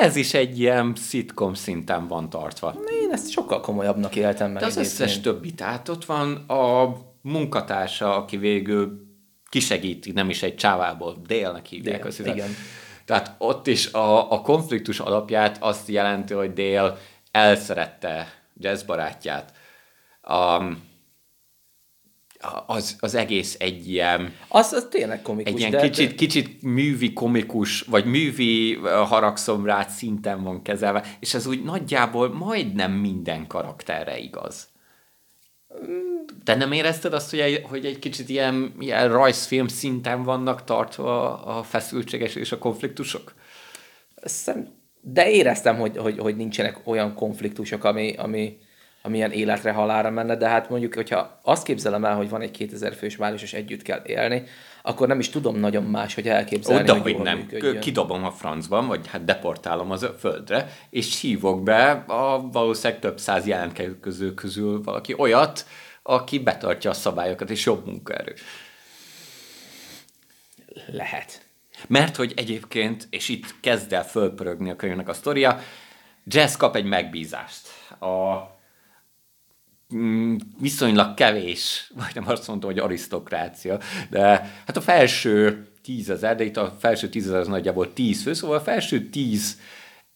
ez 0.00 0.16
is 0.16 0.34
egy 0.34 0.60
ilyen 0.60 0.92
szitkom 0.96 1.54
szinten 1.54 2.08
van 2.08 2.30
tartva. 2.30 2.74
Én 3.02 3.12
ezt 3.12 3.30
sokkal 3.30 3.60
komolyabbnak 3.60 4.16
éltem 4.16 4.50
meg. 4.50 4.60
De 4.60 4.66
az 4.66 4.76
összes 4.76 5.20
többi, 5.20 5.54
tehát 5.54 5.88
ott 5.88 6.04
van 6.04 6.34
a 6.34 6.96
munkatársa, 7.22 8.16
aki 8.16 8.36
végül 8.36 9.08
kisegíti, 9.48 10.12
nem 10.12 10.30
is 10.30 10.42
egy 10.42 10.54
csávából, 10.54 11.16
délnek 11.26 11.66
hívják, 11.66 11.98
Dél, 11.98 12.06
azt. 12.06 12.18
Igen. 12.18 12.48
Tehát 13.04 13.34
ott 13.38 13.66
is 13.66 13.92
a, 13.92 14.32
a 14.32 14.40
konfliktus 14.40 15.00
alapját 15.00 15.56
azt 15.60 15.88
jelenti, 15.88 16.34
hogy 16.34 16.52
Dél 16.52 16.98
elszerette 17.30 18.32
jazz 18.56 18.82
barátját. 18.82 19.52
Um, 20.28 20.88
az, 22.66 22.96
az 23.00 23.14
egész 23.14 23.56
egy 23.58 23.88
ilyen... 23.88 24.34
Az, 24.48 24.72
az 24.72 24.86
tényleg 24.90 25.22
komikus. 25.22 25.52
Egy 25.52 25.58
ilyen 25.58 25.70
de 25.70 25.80
kicsit, 25.80 26.14
kicsit 26.14 26.62
művi 26.62 27.12
komikus, 27.12 27.80
vagy 27.80 28.04
művi 28.04 28.74
haragszom 28.84 29.64
rá 29.64 29.82
szinten 29.82 30.42
van 30.42 30.62
kezelve, 30.62 31.04
és 31.20 31.34
ez 31.34 31.46
úgy 31.46 31.62
nagyjából 31.62 32.34
majdnem 32.34 32.92
minden 32.92 33.46
karakterre 33.46 34.18
igaz. 34.18 34.68
Te 36.44 36.54
nem 36.54 36.72
érezted 36.72 37.12
azt, 37.12 37.30
hogy 37.30 37.38
egy, 37.38 37.62
hogy 37.68 37.86
egy 37.86 37.98
kicsit 37.98 38.28
ilyen, 38.28 38.74
ilyen 38.78 39.08
rajzfilm 39.08 39.68
szinten 39.68 40.22
vannak 40.22 40.64
tartva 40.64 41.42
a 41.44 41.62
feszültséges 41.62 42.34
és 42.34 42.52
a 42.52 42.58
konfliktusok? 42.58 43.34
De 45.00 45.30
éreztem, 45.30 45.76
hogy, 45.76 45.96
hogy, 45.96 46.18
hogy 46.18 46.36
nincsenek 46.36 46.80
olyan 46.84 47.14
konfliktusok, 47.14 47.84
ami, 47.84 48.14
ami, 48.16 48.58
amilyen 49.02 49.30
életre 49.30 49.72
halára 49.72 50.10
menne, 50.10 50.36
de 50.36 50.48
hát 50.48 50.70
mondjuk, 50.70 50.94
hogyha 50.94 51.38
azt 51.42 51.64
képzelem 51.64 52.04
el, 52.04 52.16
hogy 52.16 52.28
van 52.28 52.40
egy 52.40 52.50
2000 52.50 52.94
fős 52.94 53.16
város, 53.16 53.42
és 53.42 53.52
együtt 53.52 53.82
kell 53.82 54.02
élni, 54.06 54.42
akkor 54.82 55.08
nem 55.08 55.18
is 55.18 55.28
tudom 55.28 55.56
nagyon 55.56 55.84
más, 55.84 56.14
hogy 56.14 56.28
elképzelni, 56.28 56.82
Oda, 56.82 56.92
hogy, 56.92 57.12
hogy 57.12 57.22
nem. 57.22 57.38
Működjön. 57.38 57.80
Kidobom 57.80 58.24
a 58.24 58.30
francban, 58.30 58.86
vagy 58.86 59.06
hát 59.06 59.24
deportálom 59.24 59.90
az 59.90 60.08
földre, 60.18 60.72
és 60.90 61.20
hívok 61.20 61.62
be 61.62 61.90
a 62.06 62.48
valószínűleg 62.52 63.00
több 63.00 63.18
száz 63.18 63.46
jelentkező 63.46 64.34
közül 64.34 64.82
valaki 64.82 65.14
olyat, 65.18 65.66
aki 66.02 66.38
betartja 66.38 66.90
a 66.90 66.94
szabályokat, 66.94 67.50
és 67.50 67.64
jobb 67.64 67.86
munkaerő. 67.86 68.34
Lehet. 70.86 71.48
Mert 71.86 72.16
hogy 72.16 72.32
egyébként, 72.36 73.06
és 73.10 73.28
itt 73.28 73.54
kezd 73.60 73.92
el 73.92 74.04
fölpörögni 74.04 74.70
a 74.70 74.76
könyvnek 74.76 75.08
a 75.08 75.12
sztoria, 75.12 75.60
Jazz 76.24 76.56
kap 76.56 76.76
egy 76.76 76.84
megbízást. 76.84 77.68
A 78.00 78.38
viszonylag 80.60 81.14
kevés, 81.14 81.92
vagy 81.96 82.14
nem 82.14 82.28
azt 82.28 82.48
mondtam, 82.48 82.70
hogy 82.70 82.78
arisztokrácia, 82.78 83.78
de 84.10 84.26
hát 84.66 84.76
a 84.76 84.80
felső 84.80 85.68
tízezer, 85.82 86.36
de 86.36 86.44
itt 86.44 86.56
a 86.56 86.76
felső 86.78 87.08
tízezer 87.08 87.38
az 87.38 87.48
nagyjából 87.48 87.92
tíz 87.92 88.22
fő, 88.22 88.32
szóval 88.32 88.56
a 88.56 88.60
felső 88.60 89.08
tíz 89.08 89.58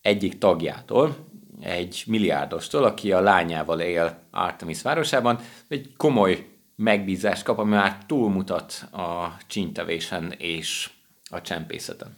egyik 0.01 0.39
tagjától, 0.39 1.17
egy 1.61 2.03
milliárdostól, 2.07 2.85
aki 2.85 3.13
a 3.13 3.21
lányával 3.21 3.81
él 3.81 4.19
Artemis 4.31 4.83
városában, 4.83 5.39
egy 5.69 5.93
komoly 5.97 6.47
megbízást 6.77 7.43
kap, 7.43 7.59
ami 7.59 7.71
már 7.71 7.99
túlmutat 8.07 8.89
a 8.93 9.37
csintevésen 9.47 10.35
és 10.39 10.91
a 11.31 11.41
csempészeten. 11.41 12.17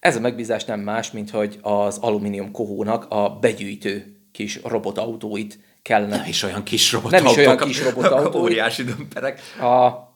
Ez 0.00 0.16
a 0.16 0.20
megbízás 0.20 0.64
nem 0.64 0.80
más, 0.80 1.10
mint 1.10 1.30
hogy 1.30 1.58
az 1.62 1.98
alumínium 1.98 2.50
kohónak 2.50 3.06
a 3.08 3.38
begyűjtő 3.40 4.16
kis 4.32 4.60
robotautóit 4.62 5.58
kellene. 5.84 6.16
Nem 6.16 6.28
is 6.28 6.42
olyan 6.42 6.62
kis 6.62 6.92
robotautók. 6.92 7.22
Nem 7.22 7.32
is 7.32 7.46
olyan 7.46 7.56
kis 7.56 7.82
robotautók. 7.82 8.34
Óriási 8.42 8.84
dömperek. 8.84 9.40
A, 9.60 9.64
a, 9.64 10.10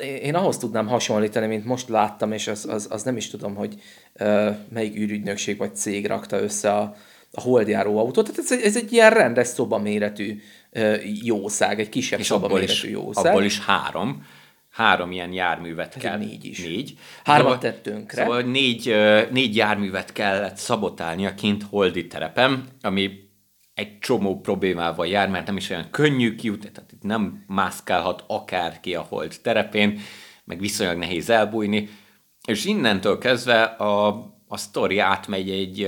én 0.00 0.34
ahhoz 0.34 0.58
tudnám 0.58 0.86
hasonlítani, 0.86 1.46
mint 1.46 1.64
most 1.64 1.88
láttam, 1.88 2.32
és 2.32 2.46
az, 2.46 2.66
az, 2.68 2.86
az 2.90 3.02
nem 3.02 3.16
is 3.16 3.30
tudom, 3.30 3.54
hogy 3.54 3.74
uh, 4.20 4.56
melyik 4.68 4.96
űrügynökség 4.96 5.58
vagy 5.58 5.76
cég 5.76 6.06
rakta 6.06 6.40
össze 6.40 6.72
a, 6.72 6.94
a 7.32 7.40
holdjáró 7.40 7.98
autót. 7.98 8.24
Tehát 8.24 8.38
ez, 8.38 8.52
egy, 8.52 8.64
ez 8.64 8.76
egy 8.76 8.92
ilyen 8.92 9.10
rendes 9.10 9.46
szobaméretű 9.46 10.40
uh, 10.72 10.96
jószág, 11.22 11.80
egy 11.80 11.88
kisebb 11.88 12.18
és 12.18 12.26
szobaméretű 12.26 12.88
jószág. 12.88 13.26
Abból 13.26 13.44
is 13.44 13.60
három 13.60 14.26
három 14.70 15.12
ilyen 15.12 15.32
járművet 15.32 15.94
Ez 15.96 16.02
kell. 16.02 16.18
Négy 16.18 16.44
is. 16.44 16.62
Négy. 16.62 16.94
Hármat 17.24 17.52
szóval, 17.52 17.58
tettünk 17.58 18.10
Szóval 18.10 18.42
négy, 18.42 18.94
négy 19.30 19.56
járművet 19.56 20.12
kellett 20.12 20.56
szabotálni 20.56 21.26
a 21.26 21.34
kint 21.34 21.62
holdi 21.62 22.06
terepen, 22.06 22.64
ami 22.82 23.25
egy 23.76 23.98
csomó 23.98 24.40
problémával 24.40 25.06
jár, 25.06 25.28
mert 25.28 25.46
nem 25.46 25.56
is 25.56 25.70
olyan 25.70 25.90
könnyű 25.90 26.34
kijutni, 26.34 26.70
tehát 26.70 26.92
itt 26.92 27.02
nem 27.02 27.44
mászkálhat 27.46 28.24
akárki 28.26 28.94
a 28.94 29.06
hold 29.08 29.36
terepén, 29.42 30.00
meg 30.44 30.60
viszonylag 30.60 30.98
nehéz 30.98 31.30
elbújni, 31.30 31.88
és 32.46 32.64
innentől 32.64 33.18
kezdve 33.18 33.62
a, 33.62 34.06
a 34.48 34.56
sztori 34.56 34.98
átmegy 34.98 35.50
egy, 35.50 35.82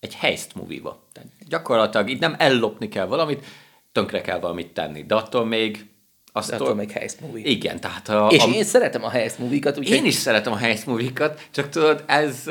egy 0.00 0.14
heist 0.14 0.54
movie-ba. 0.54 1.08
Tehát 1.12 1.30
gyakorlatilag 1.48 2.08
itt 2.08 2.20
nem 2.20 2.34
ellopni 2.38 2.88
kell 2.88 3.06
valamit, 3.06 3.44
tönkre 3.92 4.20
kell 4.20 4.38
valamit 4.38 4.72
tenni, 4.72 5.04
de 5.04 5.14
attól 5.14 5.44
még 5.44 5.86
azt 6.32 6.52
attól 6.52 6.74
még 6.74 6.90
heist 6.90 7.20
movie. 7.20 7.48
Igen, 7.48 7.80
tehát 7.80 8.08
a, 8.08 8.28
És 8.30 8.42
a, 8.42 8.48
én 8.48 8.64
szeretem 8.64 9.04
a 9.04 9.08
heist 9.08 9.38
movie-kat. 9.38 9.78
Úgyhogy... 9.78 9.96
Én 9.96 10.04
is 10.04 10.14
szeretem 10.14 10.52
a 10.52 10.56
heist 10.56 10.86
movie-kat, 10.86 11.48
csak 11.50 11.68
tudod, 11.68 12.04
ez, 12.06 12.48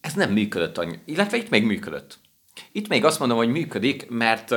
ez 0.00 0.12
nem 0.14 0.32
működött 0.32 0.78
annyi. 0.78 0.98
Illetve 1.04 1.36
itt 1.36 1.50
még 1.50 1.64
működött. 1.64 2.20
Itt 2.72 2.88
még 2.88 3.04
azt 3.04 3.18
mondom, 3.18 3.36
hogy 3.36 3.48
működik, 3.48 4.10
mert, 4.10 4.50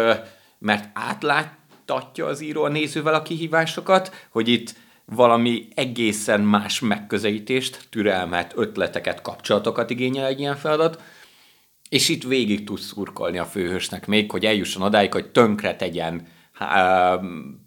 mert 0.60 0.90
átláttatja 0.94 2.26
az 2.26 2.42
író 2.42 2.64
a 2.64 2.70
nézővel 2.70 3.14
a 3.14 3.22
kihívásokat, 3.22 4.28
hogy 4.30 4.48
itt 4.48 4.76
valami 5.06 5.68
egészen 5.76 6.42
más 6.42 6.80
megközelítést, 6.80 7.88
türelmet, 7.90 8.54
ötleteket, 8.56 9.22
kapcsolatokat 9.22 9.90
igényel 9.90 10.26
egy 10.26 10.40
ilyen 10.40 10.56
feladat, 10.56 11.02
és 11.90 12.10
itt 12.10 12.24
végig 12.24 12.64
tudsz 12.64 12.86
szurkolni 12.86 13.38
a 13.38 13.46
főhősnek 13.46 14.08
még, 14.08 14.32
hogy 14.32 14.46
eljusson 14.46 14.82
odáig, 14.82 15.14
hogy 15.14 15.32
tönkre 15.32 15.76
tegyen 15.76 16.28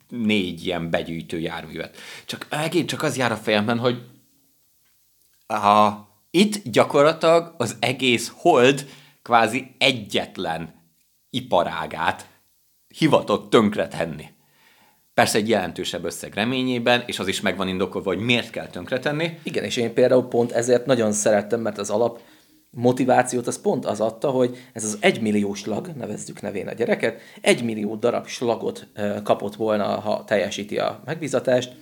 négy 0.08 0.66
ilyen 0.66 0.90
begyűjtő 0.90 1.40
járművet. 1.40 1.96
Csak 2.24 2.46
megint 2.50 2.88
csak 2.88 3.02
az 3.02 3.16
jár 3.16 3.32
a 3.32 3.36
fejemben, 3.36 3.78
hogy 3.78 4.02
a, 5.46 5.90
itt 6.30 6.70
gyakorlatilag 6.70 7.54
az 7.58 7.76
egész 7.80 8.32
hold 8.36 8.88
kvázi 9.28 9.74
egyetlen 9.78 10.74
iparágát 11.30 12.26
hivatott 12.98 13.50
tönkretenni. 13.50 14.26
Persze 15.14 15.38
egy 15.38 15.48
jelentősebb 15.48 16.04
összeg 16.04 16.34
reményében, 16.34 17.02
és 17.06 17.18
az 17.18 17.28
is 17.28 17.40
megvan 17.40 17.68
indokolva, 17.68 18.08
hogy 18.14 18.24
miért 18.24 18.50
kell 18.50 18.66
tönkretenni. 18.66 19.38
Igen, 19.42 19.64
és 19.64 19.76
én 19.76 19.94
például 19.94 20.28
pont 20.28 20.52
ezért 20.52 20.86
nagyon 20.86 21.12
szerettem, 21.12 21.60
mert 21.60 21.78
az 21.78 21.90
alap 21.90 22.20
motivációt 22.70 23.46
az 23.46 23.60
pont 23.60 23.86
az 23.86 24.00
adta, 24.00 24.30
hogy 24.30 24.56
ez 24.72 24.84
az 24.84 24.98
egymillió 25.00 25.54
slag, 25.54 25.90
nevezzük 25.96 26.40
nevén 26.40 26.68
a 26.68 26.72
gyereket, 26.72 27.20
egymillió 27.40 27.94
darab 27.94 28.26
slagot 28.26 28.86
kapott 29.22 29.54
volna, 29.54 30.00
ha 30.00 30.24
teljesíti 30.24 30.78
a 30.78 31.02
megbízatást, 31.04 31.72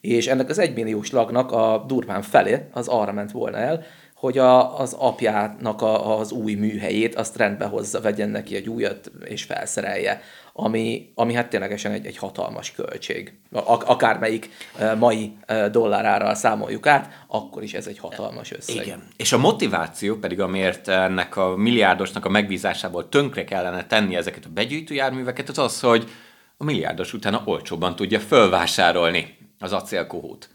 és 0.00 0.26
ennek 0.26 0.48
az 0.48 0.58
egymillió 0.58 1.02
slagnak 1.02 1.52
a 1.52 1.84
durván 1.86 2.22
felé 2.22 2.68
az 2.72 2.88
arra 2.88 3.12
ment 3.12 3.32
volna 3.32 3.56
el, 3.56 3.84
hogy 4.24 4.38
a, 4.38 4.78
az 4.78 4.92
apjának 4.92 5.82
a, 5.82 6.18
az 6.18 6.32
új 6.32 6.54
műhelyét 6.54 7.14
azt 7.14 7.36
rendbe 7.36 7.64
hozza, 7.64 8.00
vegyen 8.00 8.28
neki 8.28 8.56
egy 8.56 8.68
újat 8.68 9.10
és 9.24 9.42
felszerelje, 9.42 10.22
ami, 10.52 11.12
ami 11.14 11.34
hát 11.34 11.48
ténylegesen 11.48 11.92
egy, 11.92 12.06
egy 12.06 12.16
hatalmas 12.16 12.72
költség. 12.72 13.38
Akármelyik 13.66 14.50
mai 14.98 15.36
dollárára 15.70 16.34
számoljuk 16.34 16.86
át, 16.86 17.24
akkor 17.26 17.62
is 17.62 17.74
ez 17.74 17.86
egy 17.86 17.98
hatalmas 17.98 18.52
összeg. 18.52 18.86
Igen. 18.86 19.02
És 19.16 19.32
a 19.32 19.38
motiváció 19.38 20.16
pedig, 20.16 20.40
amiért 20.40 20.88
ennek 20.88 21.36
a 21.36 21.56
milliárdosnak 21.56 22.24
a 22.24 22.28
megbízásából 22.28 23.08
tönkre 23.08 23.44
kellene 23.44 23.86
tenni 23.86 24.16
ezeket 24.16 24.44
a 24.44 24.52
begyűjtő 24.54 24.94
járműveket, 24.94 25.48
az 25.48 25.58
az, 25.58 25.80
hogy 25.80 26.08
a 26.56 26.64
milliárdos 26.64 27.12
utána 27.12 27.42
olcsóban 27.44 27.96
tudja 27.96 28.20
fölvásárolni 28.20 29.36
az 29.58 29.72
acélkohót. 29.72 30.48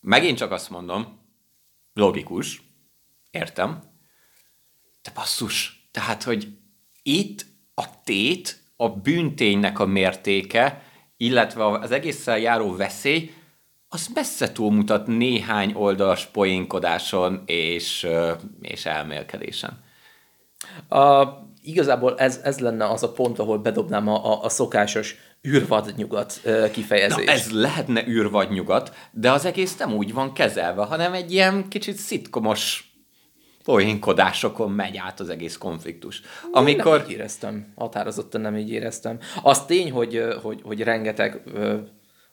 Megint 0.00 0.38
csak 0.38 0.50
azt 0.50 0.70
mondom, 0.70 1.24
logikus, 1.94 2.64
Értem. 3.36 3.82
De 5.02 5.10
basszus, 5.14 5.88
tehát, 5.90 6.22
hogy 6.22 6.48
itt 7.02 7.46
a 7.74 8.02
tét, 8.04 8.60
a 8.76 8.88
bűnténynek 8.88 9.78
a 9.78 9.86
mértéke, 9.86 10.82
illetve 11.16 11.66
az 11.66 11.90
egészen 11.90 12.38
járó 12.38 12.76
veszély, 12.76 13.34
az 13.88 14.10
messze 14.14 14.52
túlmutat 14.52 15.06
néhány 15.06 15.72
oldalas 15.72 16.26
poénkodáson 16.26 17.42
és, 17.46 18.06
és 18.60 18.86
elmélkedésen. 18.86 19.84
A, 20.88 21.26
igazából 21.62 22.18
ez, 22.18 22.40
ez 22.42 22.58
lenne 22.58 22.88
az 22.88 23.02
a 23.02 23.12
pont, 23.12 23.38
ahol 23.38 23.58
bedobnám 23.58 24.08
a, 24.08 24.32
a, 24.32 24.44
a 24.44 24.48
szokásos 24.48 25.16
űrvadnyugat 25.48 26.40
kifejezést. 26.72 27.26
Na, 27.26 27.32
ez 27.32 27.50
lehetne 27.50 28.06
űrvadnyugat, 28.06 28.94
de 29.10 29.30
az 29.30 29.44
egész 29.44 29.76
nem 29.76 29.92
úgy 29.92 30.12
van 30.12 30.32
kezelve, 30.32 30.84
hanem 30.84 31.12
egy 31.12 31.32
ilyen 31.32 31.68
kicsit 31.68 31.96
szitkomos 31.96 32.85
poénkodásokon 33.66 34.70
megy 34.70 34.96
át 34.96 35.20
az 35.20 35.28
egész 35.28 35.56
konfliktus. 35.56 36.20
Amikor... 36.52 36.98
Nem 36.98 37.06
így 37.06 37.12
éreztem, 37.12 37.72
határozottan 37.76 38.40
nem 38.40 38.56
így 38.56 38.70
éreztem. 38.70 39.18
Az 39.42 39.64
tény, 39.64 39.90
hogy, 39.90 40.22
hogy, 40.42 40.60
hogy 40.62 40.82
rengeteg 40.82 41.42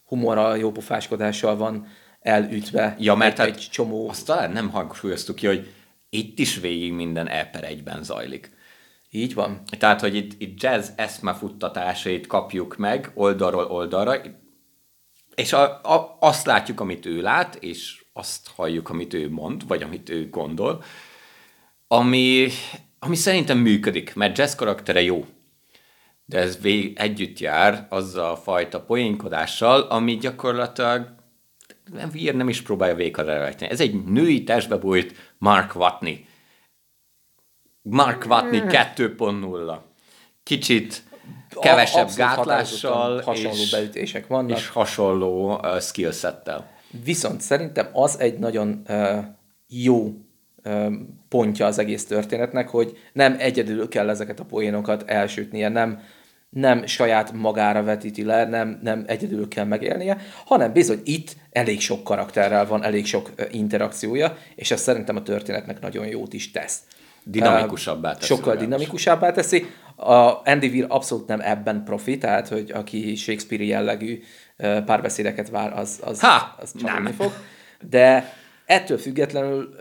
humorral, 0.06 0.58
jópofáskodással 0.58 1.58
van 1.58 1.88
elütve 2.20 2.96
ja, 3.00 3.16
mert 3.16 3.40
egy, 3.40 3.48
egy 3.48 3.68
csomó... 3.72 4.10
Azt 4.10 4.26
talán 4.26 4.52
nem 4.52 4.70
hangsúlyoztuk 4.70 5.36
ki, 5.36 5.48
hogy 5.48 5.74
itt 6.10 6.40
is 6.40 6.60
végig 6.60 6.94
minden 6.94 7.28
e 7.28 7.46
per 7.46 7.64
egyben 7.64 8.04
zajlik. 8.04 8.52
Így 9.10 9.34
van. 9.34 9.62
Tehát, 9.80 10.02
hogy 10.02 10.16
itt, 10.16 10.42
itt 10.42 10.62
jazz 10.62 10.90
eszmefuttatásait 10.96 12.28
kapjuk 12.28 12.78
meg 12.78 13.12
oldalról 13.14 13.66
oldalra, 13.66 14.16
és 15.36 15.54
a, 15.54 15.64
a, 15.82 16.18
azt 16.20 16.46
látjuk, 16.46 16.80
amit 16.80 17.06
ő 17.06 17.22
lát, 17.22 17.56
és 17.56 18.06
azt 18.14 18.50
halljuk, 18.56 18.90
amit 18.90 19.14
ő 19.14 19.30
mond, 19.30 19.68
vagy 19.68 19.84
amit 19.84 20.10
ő 20.10 20.30
gondol, 20.30 20.84
ami, 21.88 22.48
ami 23.00 23.16
szerintem 23.16 23.58
működik, 23.58 24.16
mert 24.16 24.38
jazz 24.38 24.56
karaktere 24.56 25.02
jó. 25.02 25.26
De 26.26 26.40
ez 26.40 26.62
vég, 26.62 26.98
együtt 26.98 27.40
jár 27.40 27.88
azzal 27.90 28.32
a 28.32 28.38
fajta 28.38 28.82
poénkodással, 28.82 29.82
ami 29.82 30.18
gyakorlatilag 30.18 31.16
nem, 31.92 32.12
nem 32.34 32.50
is 32.50 32.62
próbálja 32.62 32.96
végigre 32.96 33.56
Ez 33.58 33.80
egy 33.80 34.04
női 34.04 34.44
testbe 34.44 34.78
bújt 34.78 35.34
Mark 35.38 35.76
Watney 35.76 36.26
Mark 37.84 38.26
Watney 38.30 38.62
2.0. 38.66 39.78
Kicsit 40.44 41.04
kevesebb 41.50 42.08
a, 42.08 42.14
gátlással, 42.16 43.22
hasonló 43.22 43.62
és, 43.62 43.72
beütések 43.72 44.28
vannak. 44.28 44.58
És 44.58 44.68
hasonló 44.68 45.56
uh, 45.56 45.80
skillsettel. 45.80 46.72
Viszont 47.04 47.42
szerintem 47.42 47.90
az 47.94 48.20
egy 48.20 48.40
nagyon 48.40 48.82
uh, 48.88 49.24
jó 49.68 50.14
pontja 51.30 51.66
az 51.66 51.78
egész 51.78 52.06
történetnek, 52.06 52.70
hogy 52.70 52.98
nem 53.14 53.36
egyedül 53.40 53.88
kell 53.88 54.10
ezeket 54.10 54.40
a 54.40 54.46
poénokat 54.46 55.04
elsütnie, 55.10 55.70
nem, 55.70 56.00
nem 56.50 56.86
saját 56.86 57.32
magára 57.32 57.84
vetíti 57.84 58.24
le, 58.24 58.46
nem, 58.46 58.80
nem 58.82 59.04
egyedül 59.08 59.48
kell 59.48 59.66
megélnie, 59.66 60.18
hanem 60.46 60.74
bizony 60.74 61.02
itt 61.04 61.36
elég 61.52 61.82
sok 61.82 62.04
karakterrel 62.04 62.66
van, 62.66 62.84
elég 62.84 63.06
sok 63.06 63.32
interakciója, 63.52 64.38
és 64.56 64.72
ez 64.72 64.82
szerintem 64.82 65.16
a 65.16 65.24
történetnek 65.24 65.80
nagyon 65.80 66.08
jót 66.08 66.34
is 66.34 66.52
tesz. 66.52 66.82
Dinamikusabbá 67.24 68.14
teszi. 68.14 68.34
Sokkal 68.34 68.56
dinamikusabbá 68.56 69.32
teszi. 69.32 69.66
A 69.96 70.50
Andy 70.50 70.68
Weir 70.68 70.86
abszolút 70.88 71.28
nem 71.28 71.40
ebben 71.42 71.84
profi, 71.84 72.18
tehát 72.18 72.48
hogy 72.48 72.72
aki 72.72 73.16
Shakespeare 73.16 73.64
jellegű 73.64 74.22
párbeszédeket 74.58 75.50
vár, 75.50 75.78
az, 75.78 76.00
az, 76.04 76.20
ha, 76.20 76.56
az 76.60 76.72
nem. 76.72 77.06
fog. 77.06 77.32
De 77.90 78.34
ettől 78.66 78.98
függetlenül 78.98 79.76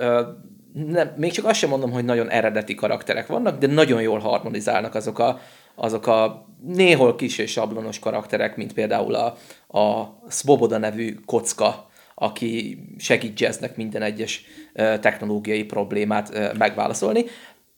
nem, 0.73 1.15
még 1.17 1.33
csak 1.33 1.45
azt 1.45 1.59
sem 1.59 1.69
mondom, 1.69 1.91
hogy 1.91 2.05
nagyon 2.05 2.31
eredeti 2.31 2.75
karakterek 2.75 3.27
vannak, 3.27 3.59
de 3.59 3.67
nagyon 3.67 4.03
jól 4.03 4.19
harmonizálnak 4.19 4.95
azok 4.95 5.19
a, 5.19 5.41
azok 5.75 6.07
a 6.07 6.47
néhol 6.63 7.15
kis 7.15 7.39
és 7.39 7.51
sablonos 7.51 7.99
karakterek, 7.99 8.57
mint 8.57 8.73
például 8.73 9.15
a, 9.15 9.37
a 9.79 10.17
Svoboda 10.29 10.79
nevű 10.79 11.15
kocka, 11.27 11.91
aki 12.15 12.79
segít 12.99 13.41
jazznek 13.41 13.77
minden 13.77 14.03
egyes 14.03 14.45
technológiai 14.75 15.65
problémát 15.65 16.57
megválaszolni, 16.59 17.25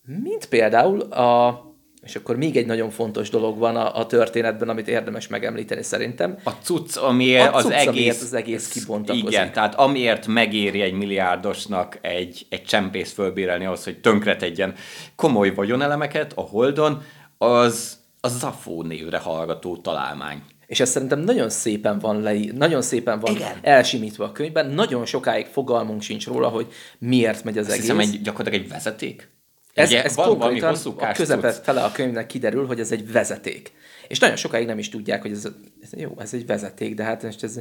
mint 0.02 0.46
például 0.46 1.00
a 1.00 1.62
és 2.04 2.16
akkor 2.16 2.36
még 2.36 2.56
egy 2.56 2.66
nagyon 2.66 2.90
fontos 2.90 3.30
dolog 3.30 3.58
van 3.58 3.76
a, 3.76 3.98
a 3.98 4.06
történetben, 4.06 4.68
amit 4.68 4.88
érdemes 4.88 5.28
megemlíteni 5.28 5.82
szerintem. 5.82 6.38
A 6.42 6.50
cucc, 6.50 6.96
amiért, 6.96 7.54
a 7.54 7.60
cucc, 7.60 7.64
az, 7.64 7.70
egész, 7.70 7.86
amiért 7.88 8.20
az 8.20 8.34
egész 8.34 8.68
kibontakozik. 8.68 9.28
Igen, 9.28 9.52
tehát 9.52 9.74
amiért 9.74 10.26
megéri 10.26 10.80
egy 10.80 10.92
milliárdosnak 10.92 11.98
egy, 12.00 12.46
egy 12.48 12.64
csempész 12.64 13.12
fölbérelni 13.12 13.64
ahhoz, 13.64 13.84
hogy 13.84 14.00
tönkretegyen 14.00 14.74
komoly 15.16 15.54
vagyonelemeket 15.54 16.32
a 16.34 16.40
Holdon, 16.40 17.02
az 17.38 17.98
a 18.20 18.28
Zafó 18.28 18.82
névre 18.82 19.18
hallgató 19.18 19.76
találmány. 19.76 20.42
És 20.66 20.80
ez 20.80 20.90
szerintem 20.90 21.20
nagyon 21.20 21.50
szépen 21.50 21.98
van 21.98 22.20
le, 22.20 22.34
nagyon 22.52 22.82
szépen 22.82 23.20
van 23.20 23.34
Igen. 23.34 23.58
elsimítva 23.62 24.24
a 24.24 24.32
könyvben, 24.32 24.70
nagyon 24.70 25.04
sokáig 25.06 25.46
fogalmunk 25.46 26.02
sincs 26.02 26.26
róla, 26.26 26.48
hogy 26.48 26.66
miért 26.98 27.44
megy 27.44 27.58
az 27.58 27.66
Azt 27.66 27.74
egész. 27.74 27.90
Hiszem, 27.90 27.98
egy, 27.98 28.20
gyakorlatilag 28.22 28.64
egy 28.64 28.70
vezeték. 28.70 29.33
Ez, 29.74 29.88
Ugye, 29.88 30.04
ez 30.04 30.14
van 30.14 30.38
valami 30.38 30.60
hosszú 30.60 30.94
a 30.98 31.12
közepet 31.12 31.64
fele 31.64 31.82
a 31.82 31.92
könyvnek 31.92 32.26
kiderül, 32.26 32.66
hogy 32.66 32.80
ez 32.80 32.92
egy 32.92 33.12
vezeték. 33.12 33.72
És 34.08 34.18
nagyon 34.18 34.36
sokáig 34.36 34.66
nem 34.66 34.78
is 34.78 34.88
tudják, 34.88 35.22
hogy 35.22 35.30
ez, 35.30 35.48
ez 35.82 36.00
jó, 36.00 36.14
ez 36.18 36.34
egy 36.34 36.46
vezeték, 36.46 36.94
de 36.94 37.02
hát 37.02 37.22
most 37.22 37.42
ez 37.42 37.60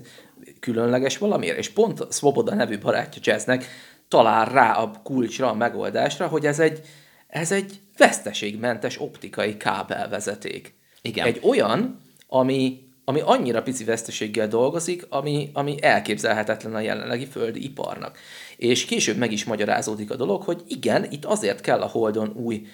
különleges 0.59 1.17
valamiért. 1.17 1.57
És 1.57 1.69
pont 1.69 2.13
Svoboda 2.13 2.55
nevű 2.55 2.79
barátja 2.79 3.21
Jazznek 3.25 3.65
talál 4.07 4.45
rá 4.45 4.73
a 4.73 4.91
kulcsra, 5.03 5.49
a 5.49 5.53
megoldásra, 5.53 6.27
hogy 6.27 6.45
ez 6.45 6.59
egy, 6.59 6.81
ez 7.27 7.51
egy 7.51 7.79
veszteségmentes 7.97 9.01
optikai 9.01 9.57
kábelvezeték. 9.57 10.73
Igen. 11.01 11.25
Egy 11.25 11.39
olyan, 11.43 12.01
ami 12.27 12.83
ami 13.05 13.21
annyira 13.23 13.61
pici 13.61 13.83
veszteséggel 13.83 14.47
dolgozik, 14.47 15.05
ami, 15.09 15.49
ami 15.53 15.75
elképzelhetetlen 15.81 16.75
a 16.75 16.79
jelenlegi 16.79 17.25
földi 17.25 17.63
iparnak. 17.63 18.17
És 18.63 18.85
később 18.85 19.17
meg 19.17 19.31
is 19.31 19.43
magyarázódik 19.43 20.11
a 20.11 20.15
dolog, 20.15 20.43
hogy 20.43 20.63
igen, 20.67 21.05
itt 21.09 21.25
azért 21.25 21.61
kell 21.61 21.81
a 21.81 21.87
Holdon 21.87 22.31
új 22.35 22.65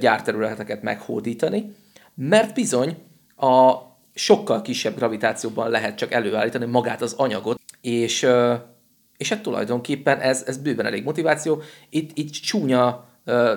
gyárterületeket 0.00 0.82
meghódítani, 0.82 1.74
mert 2.14 2.54
bizony 2.54 2.96
a 3.36 3.74
sokkal 4.14 4.62
kisebb 4.62 4.96
gravitációban 4.96 5.70
lehet 5.70 5.96
csak 5.96 6.12
előállítani 6.12 6.64
magát 6.64 7.02
az 7.02 7.12
anyagot, 7.12 7.60
és, 7.80 8.26
és 9.16 9.28
hát 9.28 9.42
tulajdonképpen 9.42 10.20
ez, 10.20 10.44
ez 10.46 10.58
bőven 10.58 10.86
elég 10.86 11.04
motiváció. 11.04 11.62
Itt, 11.90 12.18
itt 12.18 12.32
csúnya, 12.32 13.04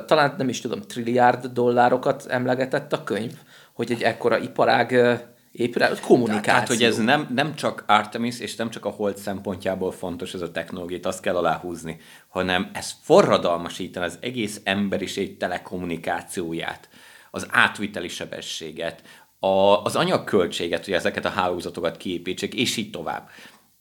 talán 0.05 0.35
nem 0.37 0.49
is 0.49 0.61
tudom, 0.61 0.81
trilliárd 0.81 1.45
dollárokat 1.45 2.25
emlegetett 2.25 2.93
a 2.93 3.03
könyv, 3.03 3.33
hogy 3.73 3.91
egy 3.91 4.01
ekkora 4.01 4.37
iparág 4.37 5.19
épül 5.51 5.85
kommunikáció. 6.01 6.41
Tehát, 6.41 6.67
hogy 6.67 6.83
ez 6.83 6.97
nem, 6.97 7.27
nem 7.35 7.55
csak 7.55 7.83
Artemis, 7.87 8.39
és 8.39 8.55
nem 8.55 8.69
csak 8.69 8.85
a 8.85 8.89
hold 8.89 9.17
szempontjából 9.17 9.91
fontos 9.91 10.33
ez 10.33 10.41
a 10.41 10.51
technológia, 10.51 10.99
azt 11.01 11.21
kell 11.21 11.35
aláhúzni, 11.35 11.97
hanem 12.27 12.69
ez 12.73 12.93
forradalmasítani 13.01 14.05
az 14.05 14.17
egész 14.21 14.61
emberiség 14.63 15.37
telekommunikációját, 15.37 16.89
az 17.31 17.47
átviteli 17.49 18.07
sebességet, 18.07 19.01
a, 19.39 19.83
az 19.83 19.95
anyagköltséget, 19.95 20.85
hogy 20.85 20.93
ezeket 20.93 21.25
a 21.25 21.29
hálózatokat 21.29 21.97
kiépítsék, 21.97 22.53
és 22.53 22.77
így 22.77 22.89
tovább. 22.89 23.29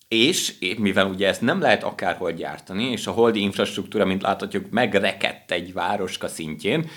És 0.09 0.55
mivel 0.79 1.07
ugye 1.07 1.29
ezt 1.29 1.41
nem 1.41 1.61
lehet 1.61 1.85
akárhol 1.85 2.33
gyártani, 2.33 2.85
és 2.85 3.07
a 3.07 3.11
holdi 3.11 3.41
infrastruktúra, 3.41 4.05
mint 4.05 4.23
láthatjuk, 4.23 4.71
megrekedt 4.71 5.51
egy 5.51 5.73
városka 5.73 6.29
szintjén, 6.29 6.91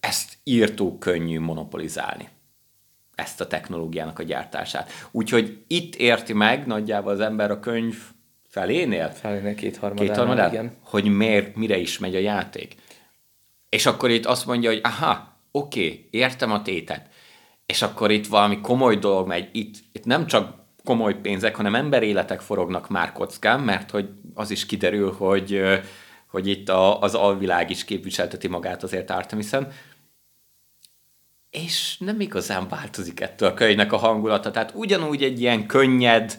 ezt 0.00 0.36
írtó 0.44 0.98
könnyű 0.98 1.40
monopolizálni 1.40 2.28
ezt 3.14 3.40
a 3.40 3.46
technológiának 3.46 4.18
a 4.18 4.22
gyártását. 4.22 4.90
Úgyhogy 5.10 5.64
itt 5.66 5.94
érti 5.94 6.32
meg 6.32 6.66
nagyjából 6.66 7.12
az 7.12 7.20
ember 7.20 7.50
a 7.50 7.60
könyv 7.60 7.96
felénél, 8.48 9.08
felénél 9.08 9.54
kétharmadánál 9.54 10.48
igen. 10.48 10.76
hogy 10.84 11.04
miért, 11.04 11.56
mire 11.56 11.76
is 11.78 11.98
megy 11.98 12.14
a 12.14 12.18
játék. 12.18 12.74
És 13.68 13.86
akkor 13.86 14.10
itt 14.10 14.26
azt 14.26 14.46
mondja, 14.46 14.70
hogy 14.70 14.80
aha, 14.82 15.36
oké, 15.50 15.84
okay, 15.84 16.08
értem 16.10 16.52
a 16.52 16.62
tétet. 16.62 17.06
És 17.66 17.82
akkor 17.82 18.10
itt 18.10 18.26
valami 18.26 18.60
komoly 18.60 18.96
dolog 18.96 19.26
megy. 19.26 19.48
Itt, 19.52 19.74
itt 19.92 20.04
nem 20.04 20.26
csak 20.26 20.54
komoly 20.84 21.14
pénzek, 21.20 21.56
hanem 21.56 21.74
emberéletek 21.74 22.40
forognak 22.40 22.88
már 22.88 23.12
kockán, 23.12 23.60
mert 23.60 23.90
hogy 23.90 24.08
az 24.34 24.50
is 24.50 24.66
kiderül, 24.66 25.12
hogy, 25.12 25.62
hogy 26.26 26.46
itt 26.46 26.68
a, 26.68 27.00
az 27.00 27.14
alvilág 27.14 27.70
is 27.70 27.84
képviselteti 27.84 28.48
magát 28.48 28.82
azért 28.82 29.10
Artemisen 29.10 29.72
és 31.52 31.96
nem 31.98 32.20
igazán 32.20 32.68
változik 32.68 33.20
ettől 33.20 33.48
a 33.48 33.54
könyvnek 33.54 33.92
a 33.92 33.96
hangulata. 33.96 34.50
Tehát 34.50 34.72
ugyanúgy 34.74 35.22
egy 35.22 35.40
ilyen 35.40 35.66
könnyed 35.66 36.38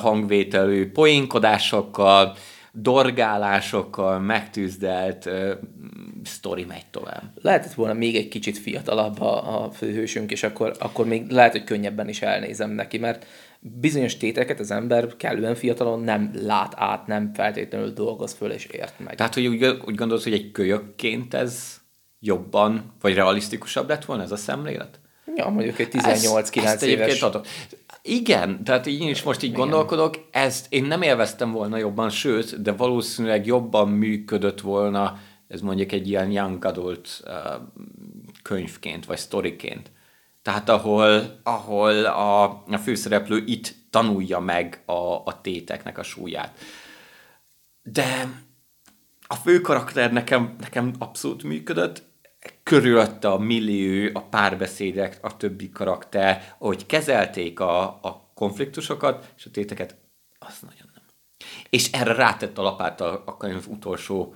hangvételű 0.00 0.90
poénkodásokkal, 0.90 2.36
dorgálásokkal, 2.72 4.18
megtűzdelt 4.18 5.26
uh, 5.26 5.50
sztori 6.24 6.64
megy 6.64 6.86
tovább. 6.90 7.22
Lehetett 7.34 7.72
volna 7.74 7.92
még 7.92 8.16
egy 8.16 8.28
kicsit 8.28 8.58
fiatalabb 8.58 9.20
a, 9.20 9.64
a 9.64 9.70
főhősünk, 9.70 10.30
és 10.30 10.42
akkor, 10.42 10.76
akkor 10.78 11.06
még 11.06 11.30
lehet, 11.30 11.52
hogy 11.52 11.64
könnyebben 11.64 12.08
is 12.08 12.22
elnézem 12.22 12.70
neki, 12.70 12.98
mert 12.98 13.26
bizonyos 13.60 14.16
téteket 14.16 14.60
az 14.60 14.70
ember 14.70 15.16
kellően 15.16 15.54
fiatalon 15.54 16.00
nem 16.00 16.30
lát 16.34 16.72
át, 16.76 17.06
nem 17.06 17.30
feltétlenül 17.34 17.92
dolgoz 17.92 18.32
föl 18.32 18.50
és 18.50 18.64
ért 18.64 18.98
meg. 18.98 19.14
Tehát, 19.14 19.34
hogy 19.34 19.46
úgy, 19.46 19.64
úgy 19.64 19.94
gondolod, 19.94 20.22
hogy 20.22 20.32
egy 20.32 20.50
kölyökként 20.52 21.34
ez 21.34 21.81
jobban, 22.22 22.92
vagy 23.00 23.14
realisztikusabb 23.14 23.88
lett 23.88 24.04
volna 24.04 24.22
ez 24.22 24.32
a 24.32 24.36
szemlélet? 24.36 25.00
Ja, 25.36 25.48
mondjuk 25.48 25.78
egy 25.78 25.88
18-9 25.90 26.82
éves. 26.82 27.22
Adok. 27.22 27.46
Igen, 28.02 28.64
tehát 28.64 28.86
én 28.86 29.08
is 29.08 29.22
most 29.22 29.42
így 29.42 29.50
Igen. 29.50 29.60
gondolkodok, 29.60 30.14
ezt 30.30 30.66
én 30.68 30.84
nem 30.84 31.02
élveztem 31.02 31.52
volna 31.52 31.76
jobban, 31.76 32.10
sőt, 32.10 32.62
de 32.62 32.72
valószínűleg 32.72 33.46
jobban 33.46 33.88
működött 33.88 34.60
volna 34.60 35.18
ez 35.52 35.60
mondjuk 35.60 35.92
egy 35.92 36.08
ilyen 36.08 36.30
young 36.30 36.64
adult 36.64 37.22
uh, 37.24 37.32
könyvként, 38.42 39.06
vagy 39.06 39.18
sztoriként. 39.18 39.90
Tehát 40.42 40.68
ahol, 40.68 41.40
ahol 41.42 42.04
a, 42.04 42.42
a 42.44 42.78
főszereplő 42.82 43.42
itt 43.46 43.74
tanulja 43.90 44.38
meg 44.38 44.82
a, 44.86 44.92
a 45.24 45.40
téteknek 45.42 45.98
a 45.98 46.02
súlyát. 46.02 46.58
De 47.82 48.28
a 49.26 49.34
fő 49.34 49.60
karakter 49.60 50.12
nekem, 50.12 50.56
nekem 50.60 50.92
abszolút 50.98 51.42
működött, 51.42 52.02
körülötte 52.62 53.28
a 53.28 53.38
millió, 53.38 54.10
a 54.12 54.22
párbeszédek, 54.22 55.18
a 55.20 55.36
többi 55.36 55.70
karakter, 55.70 56.54
ahogy 56.58 56.86
kezelték 56.86 57.60
a, 57.60 57.82
a 57.82 58.30
konfliktusokat 58.34 59.32
és 59.36 59.46
a 59.46 59.50
téteket, 59.50 59.96
az 60.38 60.58
nagyon 60.60 60.90
nem. 60.94 61.04
És 61.70 61.90
erre 61.92 62.12
rátett 62.12 62.58
a 62.58 62.62
lapát 62.62 63.00
a, 63.00 63.22
a 63.26 63.36
könyv 63.36 63.66
utolsó 63.68 64.34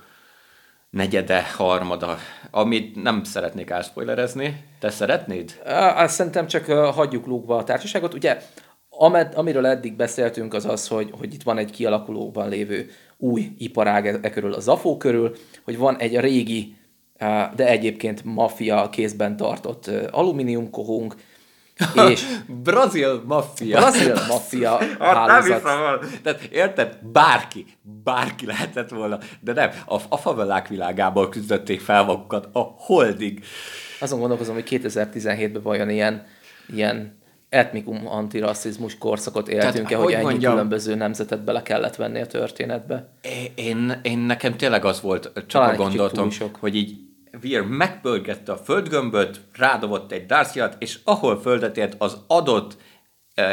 negyede, 0.91 1.43
harmada, 1.57 2.19
amit 2.51 3.03
nem 3.03 3.25
szeretnék 3.25 3.71
elspoilerezni. 3.71 4.65
Te 4.79 4.91
szeretnéd? 4.91 5.61
Azt 5.95 6.15
szerintem 6.15 6.47
csak 6.47 6.67
hagyjuk 6.67 7.27
lógva 7.27 7.57
a 7.57 7.65
társaságot. 7.65 8.15
Ugye, 8.15 8.43
amiről 9.35 9.67
eddig 9.67 9.97
beszéltünk, 9.97 10.55
az 10.55 10.65
az, 10.65 10.89
hogy, 10.89 11.11
hogy 11.19 11.35
itt 11.35 11.43
van 11.43 11.59
egy 11.59 11.71
kialakulóban 11.71 12.49
lévő 12.49 12.91
új 13.17 13.55
iparág 13.59 14.07
e, 14.07 14.19
e 14.23 14.31
körül, 14.31 14.53
a 14.53 14.61
Zafó 14.61 14.97
körül, 14.97 15.37
hogy 15.65 15.79
van 15.79 15.97
egy 15.99 16.21
régi, 16.21 16.77
de 17.57 17.67
egyébként 17.67 18.25
maffia 18.25 18.89
kézben 18.91 19.37
tartott 19.37 19.91
alumíniumkohónk, 20.11 21.15
és 22.11 22.25
Brazil 22.63 23.23
maffia. 23.27 23.79
Brazil 23.79 24.15
maffia 24.29 24.79
hálózat. 24.99 25.63
Nem 25.63 25.99
Tehát 26.23 26.43
érted? 26.43 26.99
Bárki, 27.03 27.67
bárki 28.05 28.47
lehetett 28.47 28.89
volna, 28.89 29.19
de 29.41 29.53
nem. 29.53 29.71
A, 29.87 30.01
a 30.09 30.17
favelák 30.17 30.69
világából 30.69 31.29
küzdötték 31.29 31.81
fel 31.81 32.05
magukat 32.05 32.49
a 32.53 32.75
holdig. 32.77 33.45
Azon 34.01 34.19
gondolkozom, 34.19 34.55
hogy 34.55 34.67
2017-ben 34.71 35.63
vajon 35.63 35.91
ilyen, 35.91 36.27
ilyen 36.75 37.19
etnikum 37.49 38.07
antirasszizmus 38.07 38.99
korszakot 38.99 39.49
éltünk-e, 39.49 39.97
hogy, 39.97 40.05
hogy 40.05 40.15
ennyi 40.15 40.25
mondjam, 40.25 40.53
különböző 40.53 40.95
nemzetet 40.95 41.45
bele 41.45 41.63
kellett 41.63 41.97
venni 41.97 42.21
a 42.21 42.27
történetbe? 42.27 43.09
Én, 43.55 44.01
én 44.03 44.19
nekem 44.19 44.57
tényleg 44.57 44.85
az 44.85 45.01
volt, 45.01 45.33
csak 45.35 45.47
Talán 45.47 45.75
a 45.75 45.77
gondolatom, 45.77 46.29
hogy 46.61 46.77
így 46.77 47.06
Weir 47.43 47.63
megpörgette 47.63 48.53
a 48.53 48.57
földgömböt, 48.57 49.41
rádobott 49.53 50.13
egy 50.13 50.27
Darcyat, 50.27 50.77
és 50.79 50.99
ahol 51.05 51.41
földet 51.41 51.77
ért 51.77 51.95
az 51.99 52.17
adott 52.27 52.77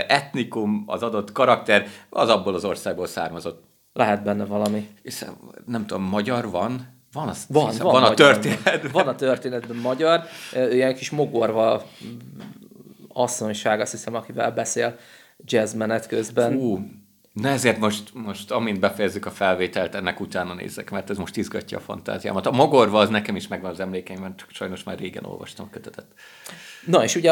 etnikum, 0.08 0.84
az 0.88 1.04
adott 1.04 1.32
karakter, 1.32 1.88
az 2.10 2.30
abból 2.30 2.54
az 2.54 2.66
országból 2.66 3.08
származott. 3.08 3.64
Lehet 3.94 4.24
benne 4.24 4.46
valami. 4.46 4.90
És 5.02 5.26
nem 5.66 5.86
tudom, 5.86 6.04
magyar 6.04 6.50
van? 6.50 7.02
Van, 7.12 7.28
az, 7.28 7.46
van, 7.50 7.70
hiszem, 7.70 7.86
van, 7.86 8.02
van 8.02 8.12
a 8.12 8.14
történetben. 8.14 8.92
Van 8.92 9.08
a 9.08 9.16
történetben 9.16 9.78
magyar, 9.78 10.24
ilyen 10.72 10.96
kis 10.96 11.10
mogorva 11.10 11.84
asszonyság, 13.08 13.80
azt 13.80 13.92
hiszem, 13.92 14.16
akivel 14.16 14.52
beszél 14.52 14.98
jazzmenet 15.38 16.08
közben. 16.08 16.52
Fú, 16.52 16.80
Na 17.34 17.50
ezért 17.50 17.80
most, 17.80 18.14
most 18.14 18.52
amint 18.52 18.80
befejezzük 18.80 19.26
a 19.26 19.32
felvételt, 19.32 19.96
ennek 19.96 20.20
utána 20.20 20.54
nézek, 20.54 20.90
mert 20.90 21.10
ez 21.10 21.18
most 21.18 21.38
izgatja 21.38 21.78
a 21.78 21.82
fantáziámat. 21.82 22.46
A 22.46 22.52
magorva 22.52 23.00
az 23.00 23.10
nekem 23.10 23.36
is 23.36 23.48
megvan 23.48 23.72
az 23.72 23.80
emlékeimben, 23.80 24.36
csak 24.36 24.50
sajnos 24.52 24.84
már 24.84 25.00
régen 25.00 25.26
olvastam 25.26 25.66
a 25.66 25.74
kötetet. 25.74 26.06
Na 26.86 27.04
és 27.04 27.16
ugye 27.16 27.32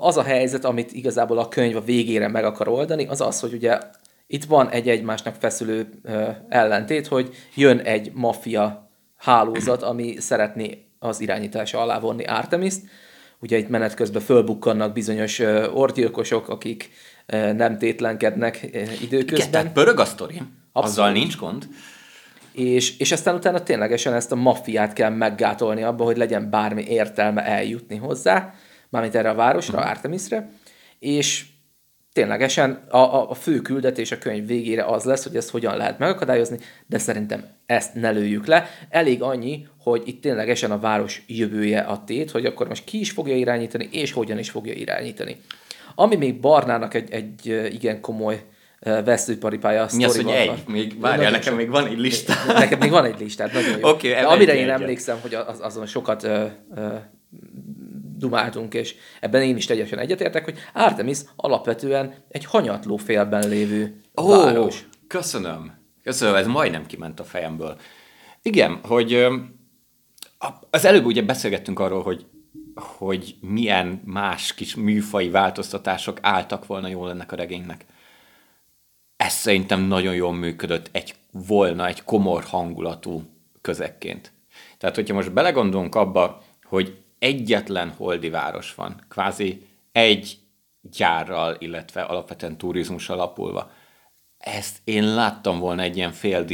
az 0.00 0.16
a 0.16 0.22
helyzet, 0.22 0.64
amit 0.64 0.92
igazából 0.92 1.38
a 1.38 1.48
könyv 1.48 1.76
a 1.76 1.80
végére 1.80 2.28
meg 2.28 2.44
akar 2.44 2.68
oldani, 2.68 3.06
az 3.06 3.20
az, 3.20 3.40
hogy 3.40 3.52
ugye 3.52 3.78
itt 4.26 4.44
van 4.44 4.70
egy 4.70 4.88
egymásnak 4.88 5.34
feszülő 5.34 5.88
ellentét, 6.48 7.06
hogy 7.06 7.34
jön 7.54 7.78
egy 7.78 8.12
maffia 8.14 8.90
hálózat, 9.16 9.82
ami 9.82 10.16
szeretné 10.18 10.86
az 10.98 11.20
irányítása 11.20 11.80
alá 11.80 11.98
vonni 11.98 12.24
Artemis-t. 12.24 12.82
Ugye 13.38 13.58
itt 13.58 13.68
menet 13.68 13.94
közben 13.94 14.22
fölbukkannak 14.22 14.92
bizonyos 14.92 15.38
orgyilkosok, 15.74 16.48
akik 16.48 16.90
nem 17.26 17.78
tétlenkednek 17.78 18.62
időközben. 19.02 19.36
Igen, 19.38 19.50
tehát 19.50 19.72
pörög 19.72 19.98
a 19.98 20.04
sztori. 20.04 20.42
Azzal 20.72 21.12
nincs 21.12 21.36
gond. 21.36 21.68
És, 22.52 22.98
és 22.98 23.12
aztán 23.12 23.34
utána 23.34 23.62
ténylegesen 23.62 24.14
ezt 24.14 24.32
a 24.32 24.36
maffiát 24.36 24.92
kell 24.92 25.10
meggátolni 25.10 25.82
abba, 25.82 26.04
hogy 26.04 26.16
legyen 26.16 26.50
bármi 26.50 26.84
értelme 26.88 27.44
eljutni 27.44 27.96
hozzá, 27.96 28.54
mármint 28.88 29.14
erre 29.14 29.30
a 29.30 29.34
városra, 29.34 29.78
uh-huh. 29.78 29.90
Artemisre, 29.90 30.50
és 30.98 31.44
ténylegesen 32.12 32.84
a, 32.88 32.96
a, 32.96 33.30
a 33.30 33.34
fő 33.34 33.60
küldetés 33.60 34.12
a 34.12 34.18
könyv 34.18 34.46
végére 34.46 34.84
az 34.84 35.04
lesz, 35.04 35.22
hogy 35.22 35.36
ezt 35.36 35.50
hogyan 35.50 35.76
lehet 35.76 35.98
megakadályozni, 35.98 36.58
de 36.86 36.98
szerintem 36.98 37.44
ezt 37.66 37.94
ne 37.94 38.10
lőjük 38.10 38.46
le. 38.46 38.68
Elég 38.88 39.22
annyi, 39.22 39.66
hogy 39.78 40.02
itt 40.04 40.22
ténylegesen 40.22 40.70
a 40.70 40.78
város 40.78 41.22
jövője 41.26 41.80
a 41.80 42.04
tét, 42.04 42.30
hogy 42.30 42.46
akkor 42.46 42.68
most 42.68 42.84
ki 42.84 42.98
is 42.98 43.10
fogja 43.10 43.36
irányítani, 43.36 43.88
és 43.92 44.12
hogyan 44.12 44.38
is 44.38 44.50
fogja 44.50 44.72
irányítani. 44.72 45.36
Ami 45.94 46.16
még 46.16 46.40
Barnának 46.40 46.94
egy, 46.94 47.10
egy 47.10 47.46
igen 47.74 48.00
komoly 48.00 48.44
veszőparipája 48.80 49.82
a 49.82 49.88
Mi 49.96 50.04
az, 50.04 50.16
hogy 50.16 50.28
egy? 50.28 50.62
Még, 50.66 51.00
várjál, 51.00 51.30
nekem 51.30 51.54
még 51.54 51.70
van 51.70 51.86
egy 51.86 51.98
lista. 51.98 52.32
Nekem 52.46 52.78
még 52.78 52.90
van 52.90 53.04
egy 53.04 53.20
listát, 53.20 53.52
nagyon 53.52 53.78
jó. 53.78 53.88
Okay, 53.88 54.12
amire 54.12 54.54
én 54.54 54.70
emlékszem, 54.70 55.18
hogy 55.20 55.34
az, 55.34 55.58
azon 55.60 55.86
sokat 55.86 56.22
ö, 56.22 56.46
ö, 56.74 56.86
dumáltunk, 58.18 58.74
és 58.74 58.94
ebben 59.20 59.42
én 59.42 59.56
is 59.56 59.66
teljesen 59.66 59.98
egyetértek, 59.98 60.44
hogy 60.44 60.58
Artemis 60.74 61.18
alapvetően 61.36 62.14
egy 62.28 62.44
hanyatló 62.44 62.96
félben 62.96 63.48
lévő 63.48 64.00
oh, 64.14 64.28
város. 64.28 64.86
Köszönöm. 65.06 65.80
Köszönöm, 66.02 66.34
ez 66.34 66.46
majdnem 66.46 66.86
kiment 66.86 67.20
a 67.20 67.24
fejemből. 67.24 67.76
Igen, 68.42 68.78
hogy 68.82 69.26
az 70.70 70.84
előbb 70.84 71.04
ugye 71.04 71.22
beszélgettünk 71.22 71.78
arról, 71.78 72.02
hogy 72.02 72.26
hogy 72.74 73.36
milyen 73.40 74.02
más 74.04 74.54
kis 74.54 74.74
műfai 74.74 75.30
változtatások 75.30 76.18
álltak 76.22 76.66
volna 76.66 76.88
jól 76.88 77.10
ennek 77.10 77.32
a 77.32 77.36
regénynek. 77.36 77.84
Ez 79.16 79.32
szerintem 79.32 79.80
nagyon 79.80 80.14
jól 80.14 80.32
működött 80.32 80.88
egy 80.92 81.14
volna 81.30 81.86
egy 81.86 82.04
komor 82.04 82.44
hangulatú 82.44 83.22
közekként. 83.60 84.32
Tehát, 84.78 84.94
hogyha 84.94 85.14
most 85.14 85.32
belegondolunk 85.32 85.94
abba, 85.94 86.42
hogy 86.64 87.02
egyetlen 87.18 87.90
holdi 87.90 88.28
város 88.28 88.74
van, 88.74 89.04
kvázi 89.08 89.66
egy 89.92 90.38
gyárral, 90.80 91.56
illetve 91.58 92.02
alapvetően 92.02 92.58
turizmus 92.58 93.08
alapulva, 93.08 93.70
ezt 94.38 94.80
én 94.84 95.14
láttam 95.14 95.58
volna 95.58 95.82
egy 95.82 95.96
ilyen 95.96 96.12
fél 96.12 96.44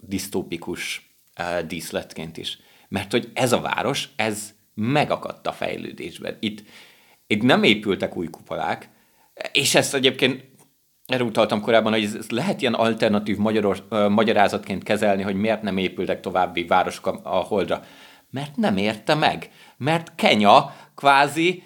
disztópikus 0.00 1.14
uh, 1.38 1.66
díszletként 1.66 2.36
is. 2.36 2.58
Mert 2.88 3.10
hogy 3.10 3.30
ez 3.34 3.52
a 3.52 3.60
város, 3.60 4.08
ez 4.16 4.54
megakadt 4.74 5.46
a 5.46 5.52
fejlődésben. 5.52 6.36
Itt, 6.40 6.62
itt 7.26 7.42
nem 7.42 7.62
épültek 7.62 8.16
új 8.16 8.26
kupolák, 8.26 8.88
és 9.52 9.74
ezt 9.74 9.94
egyébként 9.94 10.44
erre 11.06 11.22
utaltam 11.22 11.60
korábban, 11.60 11.92
hogy 11.92 12.04
ez 12.04 12.30
lehet 12.30 12.60
ilyen 12.60 12.74
alternatív 12.74 13.36
magyaros, 13.36 13.78
uh, 13.90 14.08
magyarázatként 14.08 14.82
kezelni, 14.82 15.22
hogy 15.22 15.34
miért 15.34 15.62
nem 15.62 15.76
épültek 15.76 16.20
további 16.20 16.64
városok 16.64 17.06
a, 17.06 17.20
a 17.22 17.36
Holdra. 17.36 17.84
Mert 18.30 18.56
nem 18.56 18.76
érte 18.76 19.14
meg. 19.14 19.50
Mert 19.76 20.14
Kenya 20.14 20.74
kvázi 20.94 21.62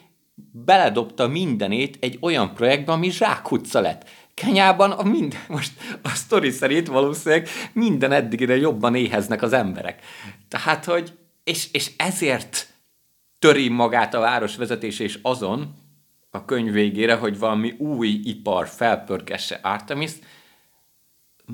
beledobta 0.64 1.28
mindenét 1.28 1.96
egy 2.00 2.18
olyan 2.20 2.54
projektbe, 2.54 2.92
ami 2.92 3.10
zsákutca 3.10 3.80
lett. 3.80 4.08
Kenyában 4.34 4.90
a 4.90 5.02
minden, 5.02 5.40
most 5.56 5.72
a 6.02 6.08
sztori 6.08 6.50
szerint 6.50 6.86
valószínűleg 6.86 7.48
minden 7.72 8.12
eddigire 8.12 8.56
jobban 8.56 8.94
éheznek 8.94 9.42
az 9.42 9.52
emberek. 9.52 10.02
Tehát, 10.48 10.84
hogy, 10.84 11.12
és, 11.44 11.68
és 11.72 11.90
ezért 11.96 12.68
töri 13.46 13.68
magát 13.68 14.14
a 14.14 14.20
városvezetés 14.20 14.98
és 14.98 15.18
azon 15.22 15.74
a 16.30 16.44
könyv 16.44 16.72
végére, 16.72 17.14
hogy 17.14 17.38
valami 17.38 17.70
új 17.78 18.08
ipar 18.08 18.68
felpörgesse 18.68 19.58
artemis 19.62 20.12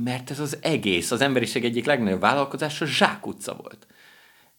mert 0.05 0.30
ez 0.30 0.40
az 0.40 0.59
egész, 0.62 1.11
az 1.11 1.20
emberiség 1.20 1.64
egyik 1.64 1.84
legnagyobb 1.84 2.20
vállalkozása 2.20 2.86
zsákutca 2.86 3.55
volt. 3.55 3.86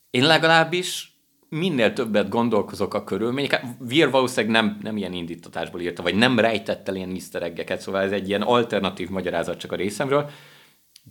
Én 0.09 0.25
legalábbis 0.25 1.17
minél 1.49 1.93
többet 1.93 2.29
gondolkozok 2.29 2.93
a 2.93 3.03
körülmények. 3.03 3.61
Vír 3.79 4.09
valószínűleg 4.09 4.63
nem, 4.63 4.77
nem 4.81 4.97
ilyen 4.97 5.13
indítatásból 5.13 5.81
írta, 5.81 6.03
vagy 6.03 6.15
nem 6.15 6.39
rejtett 6.39 6.87
el 6.87 6.95
ilyen 6.95 7.09
misztereggeket, 7.09 7.81
szóval 7.81 8.01
ez 8.01 8.11
egy 8.11 8.27
ilyen 8.27 8.41
alternatív 8.41 9.09
magyarázat 9.09 9.57
csak 9.57 9.71
a 9.71 9.75
részemről. 9.75 10.29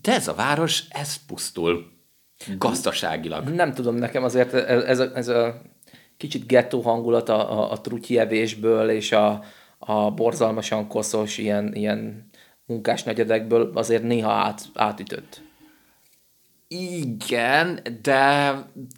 De 0.02 0.12
ez 0.12 0.28
a 0.28 0.34
város, 0.34 0.82
ez 0.88 1.26
pusztul 1.26 1.92
gazdaságilag. 2.58 3.48
Nem 3.48 3.74
tudom, 3.74 3.94
nekem 3.94 4.24
azért 4.24 4.54
ez, 4.54 4.82
ez, 4.82 4.98
a, 4.98 5.16
ez 5.16 5.28
a 5.28 5.62
kicsit 6.22 6.46
gettó 6.46 6.80
hangulat 6.80 7.28
a, 7.28 7.58
a, 7.58 7.70
a 7.70 7.80
trutyievésből 7.80 8.90
és 8.90 9.12
a, 9.12 9.42
a 9.78 10.10
borzalmasan 10.10 10.88
koszos 10.88 11.38
ilyen, 11.38 11.74
ilyen 11.74 12.30
munkás 12.66 13.02
negyedekből 13.02 13.70
azért 13.74 14.02
néha 14.02 14.32
át, 14.32 14.62
átütött. 14.74 15.42
Igen, 16.80 17.80
de... 18.02 18.52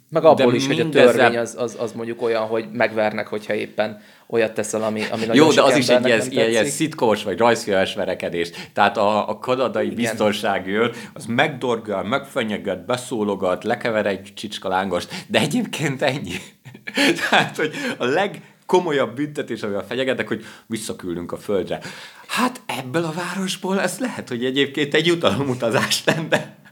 Meg 0.09 0.23
abból 0.23 0.51
de 0.51 0.57
is, 0.57 0.67
hogy 0.67 0.79
a 0.79 0.89
törvény 0.89 1.37
az, 1.37 1.55
az, 1.57 1.75
az 1.79 1.91
mondjuk 1.91 2.21
olyan, 2.21 2.45
hogy 2.45 2.65
megvernek, 2.71 3.27
hogyha 3.27 3.53
éppen 3.53 4.01
olyat 4.27 4.53
teszel, 4.53 4.83
ami, 4.83 5.03
ami 5.11 5.25
nagyon 5.25 5.45
Jó, 5.45 5.51
de 5.51 5.61
az 5.61 5.75
is 5.75 5.87
egy 5.87 6.05
ilyen, 6.05 6.21
ilyen, 6.29 6.49
ilyen 6.49 6.65
szitkós 6.65 7.23
vagy 7.23 7.37
rajzfilmes 7.37 7.95
verekedés. 7.95 8.49
Tehát 8.73 8.97
a, 8.97 9.29
a 9.29 9.39
kanadai 9.39 9.85
Igen. 9.85 9.95
biztonsági 9.95 10.71
őr, 10.71 10.95
az 11.13 11.25
megdorgál, 11.25 12.03
megfenyeget, 12.03 12.85
beszólogat, 12.85 13.63
lekever 13.63 14.05
egy 14.05 14.33
csicska 14.35 14.69
lángost, 14.69 15.13
de 15.27 15.39
egyébként 15.39 16.01
ennyi. 16.01 16.35
Tehát, 17.29 17.57
hogy 17.57 17.71
a 17.97 18.05
legkomolyabb 18.05 19.15
büntetés, 19.15 19.61
amivel 19.61 19.85
fenyegetek, 19.87 20.27
hogy 20.27 20.45
visszaküldünk 20.67 21.31
a 21.31 21.37
földre. 21.37 21.79
Hát 22.27 22.61
ebből 22.65 23.03
a 23.03 23.13
városból 23.15 23.81
ez 23.81 23.99
lehet, 23.99 24.29
hogy 24.29 24.45
egyébként 24.45 24.93
egy 24.93 25.05
jutalomutazás 25.05 26.03
lenne. 26.05 26.63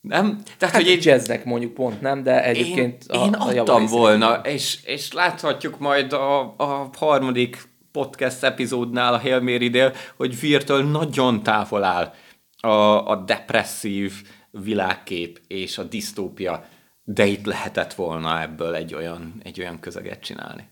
Nem? 0.00 0.42
Tehát, 0.58 0.74
Hát 0.74 0.82
hogy 0.82 0.90
egy 0.90 1.04
jazznek 1.04 1.44
mondjuk 1.44 1.74
pont 1.74 2.00
nem, 2.00 2.22
de 2.22 2.44
egyébként 2.44 3.04
én, 3.12 3.20
én 3.20 3.32
a, 3.32 3.42
a 3.42 3.46
adtam 3.46 3.54
javarész- 3.54 3.90
volna, 3.90 4.34
és, 4.34 4.78
és 4.84 5.12
láthatjuk 5.12 5.78
majd 5.78 6.12
a, 6.12 6.40
a 6.56 6.90
harmadik 6.96 7.62
podcast 7.92 8.42
epizódnál 8.42 9.14
a 9.14 9.20
Hail 9.20 9.40
Mary-nél, 9.40 9.92
hogy 10.16 10.40
Virtől 10.40 10.84
nagyon 10.84 11.42
távol 11.42 11.84
áll 11.84 12.14
a, 12.60 13.08
a 13.10 13.16
depresszív 13.16 14.12
világkép 14.50 15.40
és 15.46 15.78
a 15.78 15.82
disztópia, 15.82 16.64
de 17.04 17.26
itt 17.26 17.44
lehetett 17.44 17.94
volna 17.94 18.40
ebből 18.40 18.74
egy 18.74 18.94
olyan, 18.94 19.40
egy 19.42 19.60
olyan 19.60 19.80
közeget 19.80 20.20
csinálni. 20.20 20.68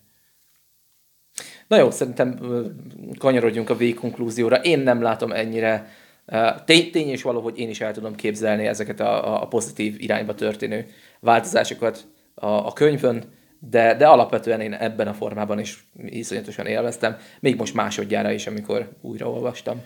Na 1.68 1.76
jó, 1.76 1.90
szerintem 1.90 2.38
kanyarodjunk 3.18 3.70
a 3.70 3.76
végkonklúzióra. 3.76 4.56
Én 4.56 4.78
nem 4.78 5.02
látom 5.02 5.32
ennyire. 5.32 5.90
Tény, 6.64 6.90
tény 6.90 7.08
és 7.08 7.22
való, 7.22 7.40
hogy 7.40 7.58
én 7.58 7.68
is 7.68 7.80
el 7.80 7.92
tudom 7.92 8.14
képzelni 8.14 8.66
ezeket 8.66 9.00
a, 9.00 9.42
a- 9.42 9.46
pozitív 9.46 10.00
irányba 10.00 10.34
történő 10.34 10.86
változásokat 11.20 12.06
a, 12.34 12.46
a 12.46 12.72
könyvön, 12.72 13.24
de, 13.58 13.94
de 13.94 14.06
alapvetően 14.06 14.60
én 14.60 14.72
ebben 14.72 15.08
a 15.08 15.14
formában 15.14 15.58
is 15.58 15.88
iszonyatosan 16.06 16.66
élveztem, 16.66 17.16
még 17.40 17.56
most 17.56 17.74
másodjára 17.74 18.30
is, 18.30 18.46
amikor 18.46 18.88
újraolvastam. 19.00 19.84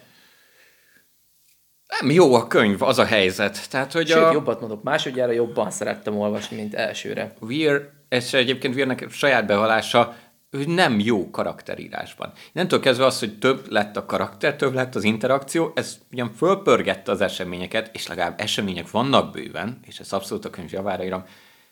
Nem 2.01 2.11
jó 2.11 2.35
a 2.35 2.47
könyv, 2.47 2.83
az 2.83 2.99
a 2.99 3.05
helyzet. 3.05 3.71
Tehát, 3.71 3.93
hogy 3.93 4.09
Sőt, 4.09 4.23
a... 4.23 4.33
jobbat 4.33 4.61
mondok, 4.61 4.83
másodjára 4.83 5.33
jobban 5.33 5.71
szerettem 5.71 6.19
olvasni, 6.19 6.57
mint 6.57 6.75
elsőre. 6.75 7.33
Weir, 7.41 7.89
ez 8.09 8.35
egyébként 8.35 8.75
Weirnek 8.75 9.07
saját 9.11 9.47
bevallása, 9.47 10.17
ő 10.55 10.65
nem 10.65 11.01
jó 11.01 11.31
karakterírásban. 11.31 12.33
Innentől 12.53 12.81
kezdve 12.81 13.05
az, 13.05 13.19
hogy 13.19 13.39
több 13.39 13.71
lett 13.71 13.97
a 13.97 14.07
karakter, 14.07 14.57
több 14.57 14.75
lett 14.75 14.95
az 14.95 15.05
interakció, 15.05 15.73
ez 15.75 15.99
ugyan 16.13 16.31
fölpörgette 16.37 17.13
az 17.13 17.21
eseményeket, 17.21 17.91
és 17.93 18.07
legalább 18.07 18.41
események 18.41 18.91
vannak 18.91 19.33
bőven, 19.33 19.81
és 19.87 19.99
ez 19.99 20.13
abszolút 20.13 20.45
a 20.45 20.51
könyv 20.51 20.73
javára 20.73 21.05
írom, 21.05 21.25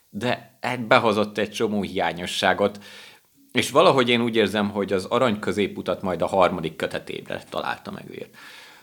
de 0.09 0.59
behozott 0.87 1.37
egy 1.37 1.51
csomó 1.51 1.81
hiányosságot, 1.81 2.79
és 3.51 3.71
valahogy 3.71 4.09
én 4.09 4.21
úgy 4.21 4.35
érzem, 4.35 4.69
hogy 4.69 4.93
az 4.93 5.05
arany 5.05 5.39
középutat 5.39 6.01
majd 6.01 6.21
a 6.21 6.27
harmadik 6.27 6.75
kötetében 6.75 7.41
találta 7.49 7.91
meg 7.91 8.03
Weir. 8.09 8.27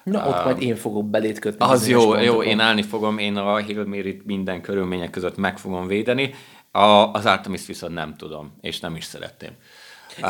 Na, 0.02 0.28
ott 0.28 0.44
majd 0.44 0.62
én 0.62 0.76
fogok 0.76 1.10
belét 1.10 1.38
kötni. 1.38 1.64
Az 1.64 1.88
jó, 1.88 2.00
jó, 2.00 2.08
pontokon. 2.08 2.44
én 2.44 2.60
állni 2.60 2.82
fogom, 2.82 3.18
én 3.18 3.36
a 3.36 3.42
Hail 3.42 3.84
Mary-t 3.84 4.24
minden 4.24 4.60
körülmények 4.60 5.10
között 5.10 5.36
meg 5.36 5.58
fogom 5.58 5.86
védeni, 5.86 6.34
a, 6.70 7.12
az 7.12 7.26
Artemis 7.26 7.66
viszont 7.66 7.94
nem 7.94 8.16
tudom, 8.16 8.52
és 8.60 8.80
nem 8.80 8.96
is 8.96 9.04
szeretném. 9.04 9.52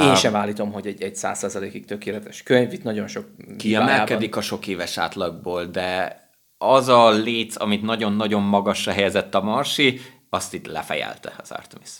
Én 0.00 0.14
sem 0.14 0.34
állítom, 0.34 0.72
hogy 0.72 0.86
egy, 0.86 1.02
egy 1.02 1.16
100%-ig 1.16 1.84
tökéletes 1.84 2.42
könyv, 2.42 2.72
itt 2.72 2.82
nagyon 2.82 3.06
sok 3.06 3.26
Kiemelkedik 3.58 4.36
a 4.36 4.40
sok 4.40 4.66
éves 4.66 4.98
átlagból, 4.98 5.64
de 5.64 6.20
az 6.58 6.88
a 6.88 7.10
léc, 7.10 7.60
amit 7.60 7.82
nagyon-nagyon 7.82 8.42
magasra 8.42 8.92
helyezett 8.92 9.34
a 9.34 9.42
Marsi, 9.42 10.00
azt 10.30 10.54
itt 10.54 10.66
lefejelte 10.66 11.34
az 11.38 11.50
Artemis. 11.50 11.90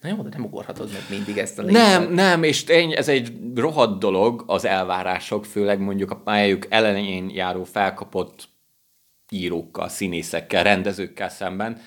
Na 0.00 0.08
jó, 0.08 0.22
de 0.22 0.28
nem 0.28 0.44
ugorhatod 0.44 0.90
meg 0.92 1.02
mindig 1.10 1.38
ezt 1.38 1.58
a 1.58 1.62
lécet. 1.62 1.82
Nem, 1.82 2.12
nem, 2.12 2.42
és 2.42 2.64
tény, 2.64 2.92
ez 2.92 3.08
egy 3.08 3.32
rohadt 3.54 3.98
dolog, 3.98 4.44
az 4.46 4.64
elvárások, 4.64 5.44
főleg 5.44 5.80
mondjuk 5.80 6.10
a 6.10 6.16
pályájuk 6.16 6.66
elején 6.68 7.30
járó 7.30 7.64
felkapott 7.64 8.48
írókkal, 9.30 9.88
színészekkel, 9.88 10.62
rendezőkkel 10.62 11.28
szemben. 11.28 11.80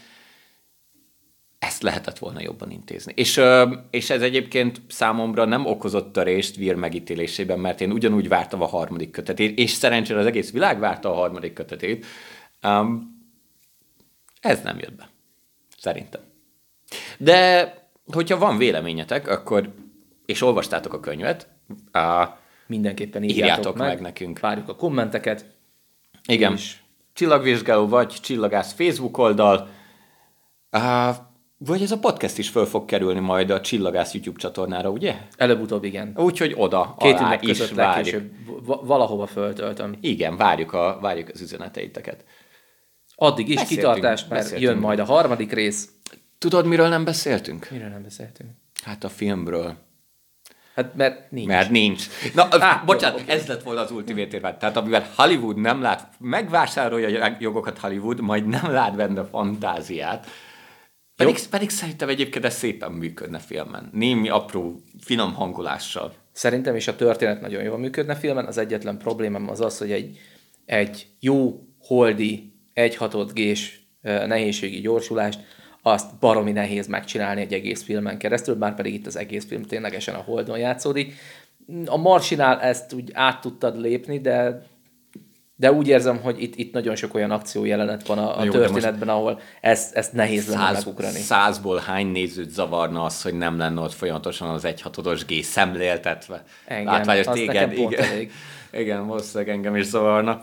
Ezt 1.62 1.82
lehetett 1.82 2.18
volna 2.18 2.41
jobban 2.41 2.72
intézni. 2.72 3.14
És, 3.16 3.41
és 3.89 4.09
ez 4.09 4.22
egyébként 4.22 4.82
számomra 4.88 5.45
nem 5.45 5.66
okozott 5.66 6.14
törést 6.14 6.55
Vír 6.55 6.76
megítélésében, 6.76 7.59
mert 7.59 7.82
én 7.82 7.91
ugyanúgy 7.91 8.28
vártam 8.28 8.62
a 8.62 8.66
harmadik 8.66 9.12
kötetét, 9.12 9.57
és 9.57 9.70
szerencsére 9.72 10.20
az 10.20 10.26
egész 10.26 10.51
világ 10.51 10.80
várta 10.80 11.12
a 11.12 11.14
harmadik 11.14 11.53
kötetét. 11.53 12.05
Um, 12.64 13.20
ez 14.39 14.62
nem 14.62 14.80
jött 14.80 14.93
be. 14.95 15.09
Szerintem. 15.78 16.22
De 17.18 17.74
hogyha 18.05 18.38
van 18.38 18.57
véleményetek, 18.57 19.28
akkor, 19.28 19.74
és 20.26 20.41
olvastátok 20.41 20.93
a 20.93 20.99
könyvet, 20.99 21.47
uh, 21.93 22.30
Mindenképpen 22.68 23.24
írjátok, 23.24 23.43
Írjátok 23.43 23.78
meg. 23.78 23.88
meg 23.88 24.01
nekünk. 24.01 24.39
Várjuk 24.39 24.70
a 24.70 24.76
kommenteket. 24.76 25.45
igen, 26.28 26.53
És- 26.53 26.76
csillagvizsgáló 27.14 27.88
vagy 27.88 28.07
csillagász 28.07 28.74
Facebook 28.74 29.18
oldal, 29.18 29.70
uh, 30.72 31.16
vagy 31.66 31.82
ez 31.82 31.91
a 31.91 31.99
podcast 31.99 32.38
is 32.38 32.49
föl 32.49 32.66
fog 32.66 32.86
kerülni 32.86 33.20
majd 33.20 33.49
a 33.49 33.62
Csillagász 33.62 34.14
YouTube 34.14 34.39
csatornára, 34.39 34.89
ugye? 34.89 35.16
Előbb-utóbb 35.38 35.84
igen. 35.84 36.14
Úgyhogy 36.16 36.53
oda 36.57 36.95
Két 36.99 37.14
alá 37.14 37.26
ünnep 37.26 37.43
is 37.43 37.72
várjuk. 37.72 38.24
valahova 38.66 39.26
föltöltöm. 39.28 39.97
Igen, 40.01 40.38
várjuk, 40.38 40.74
a, 40.74 40.97
várjuk 41.01 41.30
az 41.34 41.41
üzeneteiteket. 41.41 42.24
Addig 43.16 43.49
is 43.49 43.55
Beszéltünk, 43.55 43.80
kitartás, 43.80 44.22
mert 44.22 44.41
beszéltünk. 44.41 44.70
jön 44.72 44.78
majd 44.78 44.99
a 44.99 45.05
harmadik 45.05 45.51
rész. 45.51 45.89
Tudod, 46.38 46.66
miről 46.66 46.88
nem 46.88 47.03
beszéltünk? 47.03 47.68
Miről 47.72 47.89
nem 47.89 48.03
beszéltünk? 48.03 48.49
Hát 48.84 49.03
a 49.03 49.09
filmről. 49.09 49.76
Hát 50.76 50.95
mert 50.95 51.32
nincs. 51.32 51.47
Mert 51.47 51.70
nincs. 51.70 52.05
Na, 52.34 52.47
Á, 52.59 52.84
bocsánat, 52.86 53.20
jó, 53.20 53.34
ez 53.34 53.47
lett 53.47 53.64
volna 53.64 53.82
az 53.82 53.91
ultimate 53.91 54.36
érvány. 54.36 54.57
Tehát 54.57 54.78
amivel 54.78 55.07
Hollywood 55.16 55.57
nem 55.57 55.82
lát, 55.82 56.07
megvásárolja 56.20 57.26
a 57.26 57.36
jogokat 57.39 57.78
Hollywood, 57.78 58.22
majd 58.22 58.47
nem 58.47 58.72
lát 58.72 58.95
benne 58.95 59.24
fantáziát. 59.26 60.28
Pedig, 61.26 61.50
pedig 61.50 61.70
szerintem 61.70 62.10
egyébként 62.10 62.46
ez 62.46 62.54
szépen 62.54 62.92
működne 62.92 63.40
filmen. 63.40 63.90
Némi 63.94 64.30
apró, 64.30 64.82
finom 65.00 65.34
hangolással. 65.34 66.14
Szerintem 66.32 66.76
is 66.76 66.88
a 66.88 66.96
történet 66.96 67.42
nagyon 67.42 67.64
jól 67.64 67.78
működne 67.78 68.16
filmen. 68.16 68.46
Az 68.46 68.58
egyetlen 68.58 68.98
problémám 68.98 69.50
az 69.50 69.62
az, 69.62 69.78
hogy 69.78 69.92
egy, 69.92 70.20
egy 70.66 71.08
jó, 71.20 71.68
holdi, 71.80 72.54
egy 72.74 72.96
hatott 72.96 73.34
gés 73.34 73.88
ö, 74.02 74.26
nehézségi 74.28 74.80
gyorsulást, 74.80 75.40
azt 75.82 76.20
baromi 76.20 76.52
nehéz 76.52 76.88
megcsinálni 76.88 77.42
egy 77.42 77.54
egész 77.54 77.84
filmen 77.84 78.18
keresztül, 78.18 78.56
bár 78.56 78.76
pedig 78.76 78.94
itt 78.94 79.08
az 79.08 79.16
egész 79.16 79.46
film 79.46 79.64
ténylegesen 79.64 80.16
a 80.16 80.22
holdon 80.22 80.58
játszódik. 80.58 81.14
A 81.86 81.98
Marsinál 81.98 82.62
ezt 82.62 82.94
úgy 82.94 83.12
át 83.14 83.42
tudtad 83.42 83.80
lépni, 83.80 84.20
de 84.20 84.66
de 85.62 85.72
úgy 85.72 85.88
érzem, 85.88 86.22
hogy 86.22 86.41
itt, 86.41 86.55
itt 86.55 86.74
nagyon 86.74 86.95
sok 86.95 87.14
olyan 87.14 87.32
akciójelenet 87.32 88.07
van 88.07 88.18
a, 88.18 88.39
a 88.39 88.43
Jó, 88.43 88.51
történetben, 88.51 89.09
ahol 89.09 89.39
ezt, 89.62 89.95
ezt 89.95 90.14
nehéz 90.14 90.47
lenne 90.47 90.62
Száz, 90.62 90.84
megugrani. 90.84 91.20
százból 91.20 91.78
hány 91.86 92.07
nézőt 92.07 92.49
zavarna 92.49 93.03
az, 93.03 93.22
hogy 93.22 93.34
nem 93.34 93.57
lenne 93.57 93.82
ott 93.82 93.93
folyamatosan 93.93 94.49
az 94.49 94.66
egyhatodos 94.66 95.26
G 95.26 95.43
szemléltetve. 95.43 96.43
Engem, 96.66 96.93
Látványos 96.93 97.28
az 97.28 97.34
téged, 97.34 97.53
nekem 97.53 97.74
pont 97.76 97.91
igen. 97.91 98.05
elég. 98.05 98.32
Igen, 98.72 99.07
valószínűleg 99.07 99.55
engem 99.55 99.76
is 99.76 99.86
zavarna. 99.86 100.41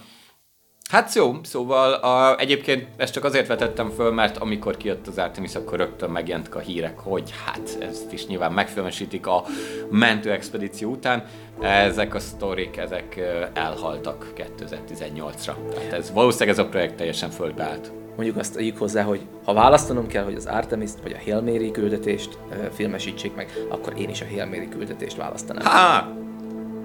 Hát 0.89 1.15
jó, 1.15 1.37
szóval 1.43 1.93
a, 1.93 2.39
egyébként 2.39 2.87
ezt 2.97 3.13
csak 3.13 3.25
azért 3.25 3.47
vetettem 3.47 3.91
föl, 3.91 4.13
mert 4.13 4.37
amikor 4.37 4.77
kijött 4.77 5.07
az 5.07 5.19
Artemis, 5.19 5.55
akkor 5.55 5.79
rögtön 5.79 6.11
megjelentek 6.11 6.55
a 6.55 6.59
hírek, 6.59 6.99
hogy 6.99 7.33
hát 7.45 7.79
ezt 7.81 8.13
is 8.13 8.27
nyilván 8.27 8.53
megfilmesítik 8.53 9.27
a 9.27 9.45
mentő 9.91 10.31
expedíció 10.31 10.91
után. 10.91 11.25
Ezek 11.61 12.15
a 12.15 12.19
sztorik, 12.19 12.77
ezek 12.77 13.21
elhaltak 13.53 14.33
2018-ra. 14.37 15.53
Tehát 15.75 15.93
ez 15.93 16.13
valószínűleg 16.13 16.59
ez 16.59 16.65
a 16.65 16.69
projekt 16.69 16.97
teljesen 16.97 17.31
földbe 17.31 17.63
állt. 17.63 17.93
Mondjuk 18.17 18.37
azt 18.37 18.55
tegyük 18.55 18.79
hozzá, 18.79 19.03
hogy 19.03 19.21
ha 19.45 19.53
választanom 19.53 20.07
kell, 20.07 20.25
hogy 20.25 20.35
az 20.35 20.47
artemis 20.47 20.91
vagy 21.03 21.13
a 21.13 21.23
Hail 21.25 21.41
Mary 21.41 21.71
küldetést 21.71 22.39
filmesítsék 22.75 23.35
meg, 23.35 23.53
akkor 23.69 23.93
én 23.97 24.09
is 24.09 24.21
a 24.21 24.27
Hail 24.31 24.47
Mary 24.47 24.69
küldetést 24.69 25.17
választanám. 25.17 25.65
Há! 25.65 26.09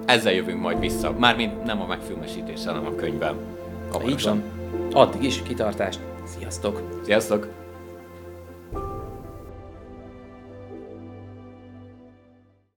Ezzel 0.06 0.32
jövünk 0.32 0.60
majd 0.60 0.80
vissza. 0.80 1.12
Mármint 1.18 1.62
nem 1.62 1.80
a 1.80 1.86
megfilmesítéssel, 1.86 2.74
hanem 2.74 2.92
a 2.92 2.94
könyvben. 2.94 3.36
Így 4.02 4.22
van. 4.22 4.42
Addig 4.92 5.22
is 5.22 5.42
kitartást. 5.42 6.00
Sziasztok! 6.24 6.82
Sziasztok! 7.04 7.63